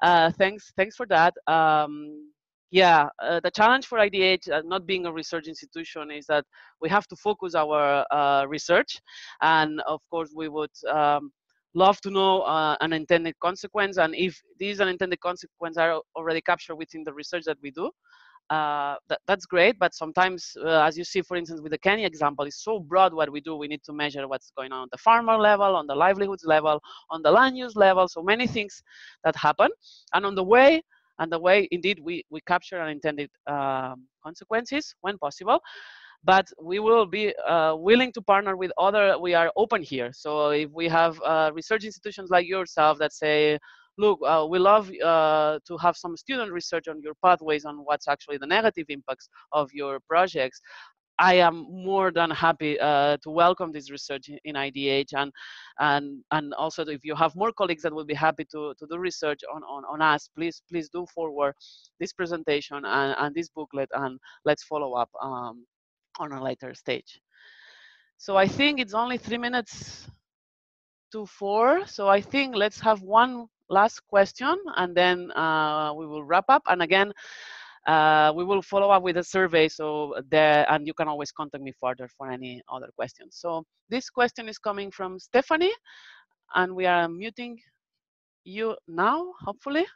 Uh, 0.03 0.30
thanks, 0.32 0.72
thanks 0.76 0.97
for 0.97 1.07
that. 1.07 1.34
Um, 1.47 2.30
yeah, 2.70 3.09
uh, 3.22 3.40
the 3.40 3.51
challenge 3.51 3.86
for 3.86 3.99
IDH, 3.99 4.51
uh, 4.51 4.62
not 4.64 4.86
being 4.86 5.07
a 5.07 5.12
research 5.12 5.47
institution, 5.47 6.11
is 6.11 6.26
that 6.26 6.45
we 6.80 6.88
have 6.88 7.07
to 7.09 7.16
focus 7.16 7.55
our 7.55 8.05
uh, 8.11 8.47
research, 8.49 9.01
and 9.42 9.80
of 9.82 10.01
course 10.11 10.32
we 10.34 10.49
would 10.49 10.72
um, 10.90 11.30
love 11.74 12.01
to 12.01 12.11
know 12.11 12.42
uh, 12.42 12.76
unintended 12.80 13.34
consequence 13.40 13.97
and 13.97 14.14
if 14.14 14.40
these 14.59 14.80
unintended 14.80 15.20
consequences 15.20 15.76
are 15.76 16.01
already 16.16 16.40
captured 16.40 16.76
within 16.76 17.03
the 17.05 17.12
research 17.12 17.45
that 17.45 17.59
we 17.62 17.70
do 17.70 17.90
uh, 18.51 18.97
that, 19.09 19.20
that's 19.26 19.47
great 19.47 19.78
but 19.78 19.95
sometimes 19.95 20.57
uh, 20.64 20.82
as 20.82 20.97
you 20.99 21.05
see 21.05 21.22
for 21.22 21.36
instance 21.36 21.61
with 21.61 21.72
the 21.72 21.78
Kenya 21.78 22.07
example 22.07 22.45
it's 22.45 22.62
so 22.62 22.78
broad 22.78 23.14
what 23.14 23.30
we 23.30 23.40
do. 23.40 23.57
We 23.57 23.68
need 23.68 23.82
to 23.84 23.92
measure 23.92 24.26
what's 24.28 24.51
going 24.57 24.72
on 24.72 24.82
on 24.82 24.88
the 24.92 24.99
farmer 24.99 25.36
level 25.36 25.76
on 25.76 25.86
the 25.86 25.95
livelihoods 25.95 26.45
level 26.45 26.80
on 27.11 27.22
the 27.22 27.30
land 27.30 27.57
use 27.57 27.76
level 27.76 28.07
so 28.09 28.22
many 28.22 28.47
things 28.47 28.82
that 29.24 29.34
happen. 29.36 29.70
And 30.12 30.26
on 30.26 30.34
the 30.34 30.45
way 30.45 30.82
and 31.18 31.30
the 31.30 31.38
way 31.38 31.68
indeed 31.70 32.01
we, 32.03 32.24
we 32.30 32.40
capture 32.42 32.80
unintended 32.80 33.30
um, 33.47 34.07
consequences 34.22 34.95
when 35.01 35.16
possible 35.18 35.61
but 36.24 36.47
we 36.61 36.78
will 36.80 37.07
be 37.07 37.34
uh, 37.47 37.74
willing 37.76 38.12
to 38.12 38.22
partner 38.22 38.57
with 38.57 38.72
other 38.78 39.18
we 39.18 39.34
are 39.34 39.53
open 39.57 39.82
here. 39.82 40.11
So 40.12 40.51
if 40.51 40.70
we 40.70 40.88
have 40.88 41.20
uh, 41.22 41.51
research 41.55 41.84
institutions 41.84 42.30
like 42.30 42.47
yourself 42.47 42.99
that 42.99 43.12
say 43.12 43.59
look 43.99 44.18
uh, 44.26 44.47
we 44.49 44.59
love 44.59 44.90
uh, 45.05 45.59
to 45.66 45.76
have 45.76 45.97
some 45.97 46.16
student 46.16 46.53
research 46.53 46.88
on 46.88 47.01
your 47.03 47.14
pathways 47.24 47.64
on 47.64 47.76
what's 47.84 48.09
actually 48.09 48.38
the 48.38 48.47
negative 48.47 48.86
impacts 48.88 49.28
of 49.53 49.72
your 49.72 50.01
projects 50.09 50.61
I 51.18 51.34
am 51.34 51.66
more 51.70 52.11
than 52.11 52.30
happy 52.30 52.78
uh, 52.80 53.16
to 53.22 53.30
welcome 53.30 53.70
this 53.70 53.90
research 53.90 54.30
in 54.45 54.57
IDH 54.57 55.12
and 55.14 55.32
and 55.78 56.24
and 56.32 56.53
also 56.55 56.84
if 56.84 57.05
you 57.05 57.14
have 57.14 57.36
more 57.36 57.53
colleagues 57.53 57.82
that 57.82 57.95
will 57.95 58.05
be 58.05 58.14
happy 58.14 58.45
to, 58.47 58.74
to 58.78 58.86
do 58.90 58.99
research 58.99 59.40
on, 59.53 59.62
on, 59.62 59.84
on 59.84 60.03
us, 60.03 60.28
please 60.36 60.62
please 60.68 60.88
do 60.88 61.07
forward 61.14 61.55
this 62.01 62.12
presentation 62.12 62.84
and, 62.84 63.14
and 63.18 63.34
this 63.34 63.49
booklet 63.49 63.88
and 63.95 64.18
let's 64.45 64.64
follow 64.64 64.95
up 64.95 65.11
um, 65.22 65.64
on 66.18 66.32
a 66.32 66.42
later 66.42 66.74
stage. 66.74 67.20
So 68.18 68.36
I 68.36 68.49
think 68.49 68.80
it's 68.80 68.95
only 68.95 69.18
three 69.18 69.38
minutes 69.38 70.09
to 71.12 71.26
four. 71.26 71.86
So 71.86 72.09
I 72.09 72.20
think 72.20 72.57
let's 72.57 72.80
have 72.80 73.03
one 73.03 73.47
last 73.69 74.01
question 74.09 74.57
and 74.77 74.95
then 74.95 75.31
uh, 75.33 75.93
we 75.97 76.07
will 76.07 76.25
wrap 76.25 76.45
up. 76.49 76.62
And 76.67 76.83
again, 76.83 77.12
uh, 77.87 78.33
we 78.35 78.45
will 78.45 78.62
follow 78.62 78.91
up 78.91 79.03
with 79.03 79.17
a 79.17 79.25
survey. 79.25 79.69
So 79.69 80.15
there, 80.31 80.67
and 80.71 80.87
you 80.87 80.95
can 80.95 81.09
always 81.09 81.33
contact 81.33 81.62
me 81.62 81.73
further 81.81 82.09
for 82.17 82.31
any 82.31 82.62
other 82.73 82.89
questions. 82.97 83.37
So 83.39 83.65
this 83.89 84.11
question 84.11 84.49
is 84.49 84.59
coming 84.59 84.91
from 84.91 85.19
Stephanie 85.19 85.75
and 86.55 86.75
we 86.75 86.87
are 86.87 87.09
muting 87.09 87.59
you 88.45 88.77
now, 88.87 89.33
hopefully. 89.41 89.87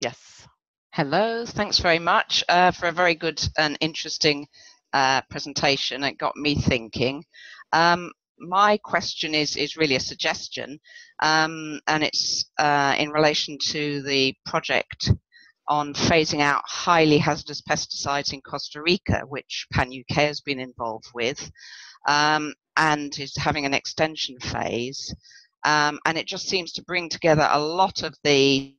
Yes. 0.00 0.46
Hello, 0.92 1.44
thanks 1.44 1.78
very 1.78 1.98
much 1.98 2.44
uh, 2.48 2.70
for 2.70 2.86
a 2.86 2.92
very 2.92 3.14
good 3.14 3.42
and 3.58 3.76
interesting 3.80 4.46
uh, 4.92 5.22
presentation. 5.28 6.04
It 6.04 6.18
got 6.18 6.36
me 6.36 6.54
thinking. 6.54 7.24
Um, 7.72 8.12
my 8.48 8.78
question 8.78 9.34
is 9.34 9.56
is 9.56 9.76
really 9.76 9.96
a 9.96 10.00
suggestion, 10.00 10.78
um, 11.22 11.80
and 11.86 12.02
it's 12.02 12.44
uh, 12.58 12.94
in 12.98 13.10
relation 13.10 13.58
to 13.70 14.02
the 14.02 14.34
project 14.46 15.10
on 15.68 15.94
phasing 15.94 16.40
out 16.40 16.62
highly 16.66 17.18
hazardous 17.18 17.62
pesticides 17.62 18.32
in 18.32 18.40
Costa 18.42 18.82
Rica, 18.82 19.22
which 19.28 19.66
Pan 19.72 19.88
UK 19.88 20.16
has 20.16 20.40
been 20.40 20.60
involved 20.60 21.06
with, 21.14 21.50
um, 22.06 22.52
and 22.76 23.18
is 23.18 23.36
having 23.36 23.64
an 23.64 23.74
extension 23.74 24.38
phase. 24.40 25.14
Um, 25.64 25.98
and 26.04 26.18
it 26.18 26.26
just 26.26 26.46
seems 26.46 26.72
to 26.72 26.84
bring 26.84 27.08
together 27.08 27.48
a 27.50 27.58
lot 27.58 28.02
of 28.02 28.14
the 28.22 28.74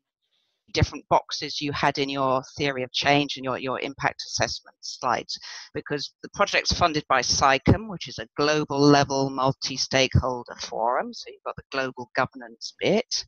different 0.75 1.07
boxes 1.09 1.61
you 1.61 1.71
had 1.71 1.97
in 1.97 2.09
your 2.09 2.43
theory 2.57 2.83
of 2.83 2.91
change 2.91 3.37
and 3.37 3.45
your, 3.45 3.57
your 3.57 3.79
impact 3.79 4.21
assessment 4.27 4.75
slides 4.81 5.39
because 5.73 6.13
the 6.21 6.29
project's 6.35 6.73
funded 6.73 7.05
by 7.07 7.21
SAICM, 7.21 7.89
which 7.89 8.09
is 8.09 8.19
a 8.19 8.27
global 8.37 8.79
level 8.79 9.29
multi-stakeholder 9.29 10.55
forum. 10.59 11.13
So 11.13 11.29
you've 11.31 11.43
got 11.43 11.55
the 11.55 11.63
global 11.71 12.11
governance 12.13 12.73
bit. 12.79 13.25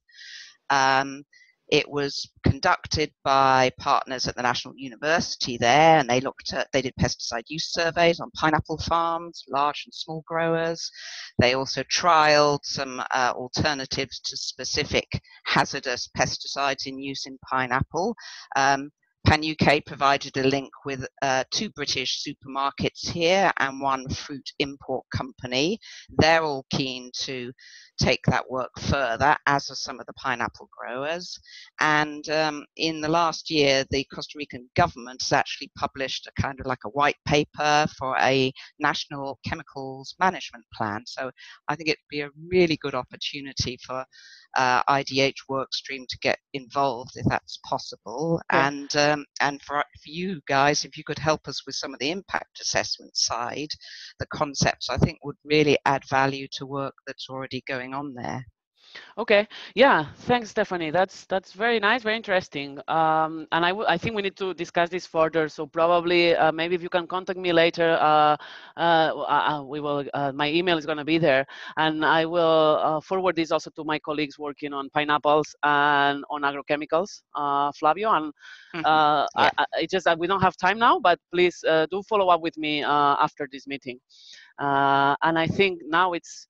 Um, 0.70 1.24
it 1.70 1.90
was 1.90 2.30
conducted 2.44 3.12
by 3.24 3.72
partners 3.78 4.28
at 4.28 4.36
the 4.36 4.42
National 4.42 4.74
University 4.78 5.58
there, 5.58 6.00
and 6.00 6.10
they 6.10 6.22
looked 6.22 6.54
at, 6.54 6.72
they 6.72 6.82
did 6.82 6.94
pesticide 7.00 7.44
use 7.48 7.72
surveys 7.72 8.20
on 8.20 8.32
pineapple 8.32 8.78
farms, 8.78 9.44
large 9.50 9.84
and 9.86 9.94
small 9.94 10.24
growers. 10.26 10.90
They 11.40 11.56
also 11.56 11.84
trialed 11.84 12.64
some 12.64 13.02
uh, 13.12 13.34
alternatives 13.36 14.20
to 14.22 14.38
specific 14.38 15.22
hazardous 15.46 16.10
pesticides 16.18 16.86
in 16.86 17.00
use 17.00 17.26
in 17.26 17.38
pineapple. 17.50 18.16
Um, 18.56 18.92
Pan 19.28 19.44
UK 19.44 19.84
provided 19.86 20.38
a 20.38 20.48
link 20.48 20.72
with 20.86 21.06
uh, 21.22 21.44
two 21.52 21.70
British 21.72 22.24
supermarkets 22.24 23.10
here 23.10 23.52
and 23.60 23.82
one 23.82 24.08
fruit 24.08 24.50
import 24.60 25.06
company. 25.14 25.78
They're 26.18 26.44
all 26.44 26.66
keen 26.72 27.12
to 27.24 27.52
take 28.00 28.22
that 28.28 28.50
work 28.50 28.72
further, 28.80 29.36
as 29.46 29.70
are 29.70 29.76
some 29.76 30.00
of 30.00 30.06
the 30.06 30.14
pineapple 30.14 30.70
growers. 30.72 31.38
And 31.82 32.30
um, 32.30 32.64
in 32.78 33.02
the 33.02 33.10
last 33.10 33.50
year, 33.50 33.84
the 33.90 34.06
Costa 34.14 34.38
Rican 34.38 34.70
government 34.78 35.22
has 35.22 35.34
actually 35.34 35.72
published 35.78 36.26
a 36.28 36.42
kind 36.42 36.58
of 36.62 36.66
like 36.66 36.86
a 36.86 36.90
white 36.92 37.18
paper 37.26 37.86
for 38.00 38.16
a 38.22 38.54
national 38.80 39.40
chemicals 39.46 40.16
management 40.22 40.64
plan. 40.74 41.04
So 41.06 41.32
I 41.68 41.76
think 41.76 41.90
it'd 41.90 42.00
be 42.10 42.22
a 42.22 42.30
really 42.50 42.78
good 42.78 42.96
opportunity 42.96 43.78
for 43.86 44.06
uh, 44.58 44.84
IDH 44.90 45.36
workstream 45.50 46.06
to 46.10 46.18
get 46.22 46.40
involved 46.54 47.12
if 47.16 47.26
that's 47.28 47.60
possible. 47.64 48.42
Yeah. 48.52 48.68
And 48.68 48.96
um, 48.96 49.26
and 49.40 49.62
for, 49.62 49.78
for 49.78 50.10
you 50.10 50.42
guys, 50.48 50.84
if 50.84 50.98
you 50.98 51.04
could 51.06 51.20
help 51.20 51.48
us 51.48 51.66
with 51.66 51.76
some 51.76 51.94
of 51.94 52.00
the 52.00 52.12
impact 52.12 52.60
assessment 52.60 53.16
side, 53.16 53.70
the 54.20 54.26
concepts 54.34 54.90
I 54.90 54.98
think 54.98 55.20
would 55.24 55.38
really 55.46 55.78
add 55.86 56.04
value 56.10 56.48
to 56.54 56.66
work 56.66 56.96
that's 57.06 57.30
already 57.30 57.64
going 57.68 57.94
on 57.94 58.14
there. 58.14 58.46
Okay. 59.18 59.48
Yeah. 59.76 60.06
Thanks, 60.28 60.50
Stephanie. 60.50 60.92
That's 60.92 61.26
that's 61.26 61.54
very 61.54 61.80
nice, 61.80 62.04
very 62.04 62.16
interesting. 62.16 62.80
Um, 62.88 63.48
and 63.52 63.66
I, 63.66 63.72
I 63.88 63.98
think 63.98 64.16
we 64.16 64.22
need 64.22 64.36
to 64.38 64.54
discuss 64.54 64.90
this 64.90 65.08
further. 65.08 65.50
So 65.50 65.66
probably 65.66 66.36
uh, 66.36 66.52
maybe 66.52 66.76
if 66.76 66.84
you 66.84 66.90
can 66.90 67.08
contact 67.08 67.40
me 67.40 67.52
later, 67.52 67.98
uh, 68.00 68.38
uh, 68.78 68.80
uh 68.80 69.64
we 69.64 69.80
will. 69.80 70.06
Uh, 70.14 70.32
my 70.32 70.50
email 70.52 70.78
is 70.78 70.86
going 70.86 70.98
to 70.98 71.06
be 71.06 71.18
there, 71.18 71.46
and 71.78 72.06
I 72.06 72.26
will 72.26 72.80
uh, 72.82 73.02
forward 73.02 73.36
this 73.36 73.52
also 73.52 73.72
to 73.72 73.84
my 73.84 74.00
colleagues 74.00 74.38
working 74.38 74.74
on 74.74 74.90
pineapples 74.90 75.56
and 75.64 76.24
on 76.30 76.42
agrochemicals, 76.42 77.22
Flavio. 77.80 78.12
And 78.12 78.26
mm 78.74 78.82
-hmm. 78.82 78.84
yeah. 78.84 79.26
I, 79.36 79.64
I, 79.64 79.84
it's 79.84 79.94
just 79.94 80.06
that 80.06 80.20
we 80.20 80.28
don't 80.28 80.44
have 80.44 80.56
time 80.58 80.78
now, 80.78 81.00
but 81.00 81.20
please 81.32 81.58
do 81.92 82.04
follow 82.04 82.34
up 82.34 82.42
with 82.42 82.58
me 82.58 82.84
after 83.26 83.48
this 83.50 83.66
meeting. 83.66 84.00
and 85.22 85.38
I 85.38 85.48
think 85.58 85.82
now 85.86 86.14
it's 86.14 86.48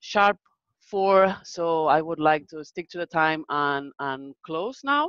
sharp 0.00 0.38
four, 0.86 1.36
so 1.44 1.86
I 1.86 2.00
would 2.00 2.18
like 2.20 2.46
to 2.48 2.64
stick 2.64 2.88
to 2.90 2.98
the 2.98 3.06
time 3.06 3.44
and, 3.48 3.92
and 4.00 4.34
close 4.44 4.80
now. 4.84 5.06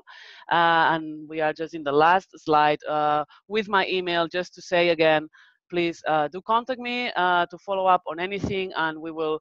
Uh, 0.52 0.94
and 0.94 1.28
we 1.30 1.42
are 1.42 1.54
just 1.54 1.74
in 1.74 1.84
the 1.84 1.92
last 1.92 2.30
slide 2.38 2.80
uh, 2.90 3.24
with 3.48 3.68
my 3.70 3.88
email 3.88 4.28
just 4.28 4.54
to 4.56 4.62
say 4.62 4.90
again, 4.90 5.28
please 5.70 6.02
uh, 6.08 6.28
do 6.30 6.42
contact 6.42 6.80
me 6.80 7.12
uh, 7.16 7.46
to 7.48 7.58
follow 7.60 7.86
up 7.86 8.02
on 8.08 8.20
anything 8.20 8.72
and 8.78 9.00
we 9.00 9.12
will 9.12 9.40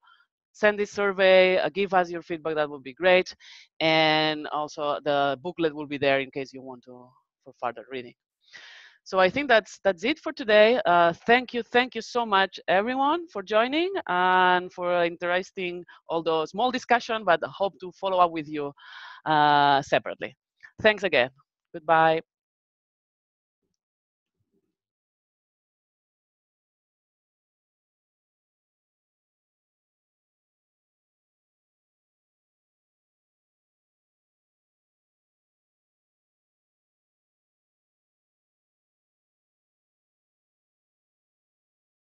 send 0.52 0.78
this 0.78 0.90
survey, 0.90 1.58
uh, 1.58 1.68
give 1.68 1.92
us 1.94 2.10
your 2.10 2.22
feedback, 2.22 2.54
that 2.54 2.68
would 2.70 2.82
be 2.82 2.94
great. 2.94 3.34
And 3.80 4.46
also 4.48 4.98
the 5.04 5.38
booklet 5.42 5.74
will 5.74 5.86
be 5.86 5.98
there 5.98 6.20
in 6.20 6.30
case 6.30 6.52
you 6.52 6.62
want 6.62 6.84
to 6.84 7.08
for 7.44 7.54
further 7.60 7.84
reading. 7.90 8.14
So 9.06 9.20
I 9.20 9.30
think 9.30 9.46
that's 9.48 9.78
that's 9.84 10.02
it 10.02 10.18
for 10.18 10.32
today. 10.32 10.80
Uh, 10.84 11.12
thank 11.12 11.54
you, 11.54 11.62
thank 11.62 11.94
you 11.94 12.02
so 12.02 12.26
much, 12.26 12.58
everyone, 12.66 13.28
for 13.28 13.40
joining 13.40 13.92
and 14.08 14.72
for 14.72 15.04
interesting, 15.04 15.84
although 16.08 16.44
small 16.44 16.72
discussion, 16.72 17.22
but 17.24 17.40
hope 17.44 17.74
to 17.78 17.92
follow 17.92 18.18
up 18.18 18.32
with 18.32 18.48
you 18.48 18.72
uh, 19.24 19.80
separately. 19.82 20.34
Thanks 20.82 21.04
again. 21.04 21.30
Goodbye. 21.72 22.35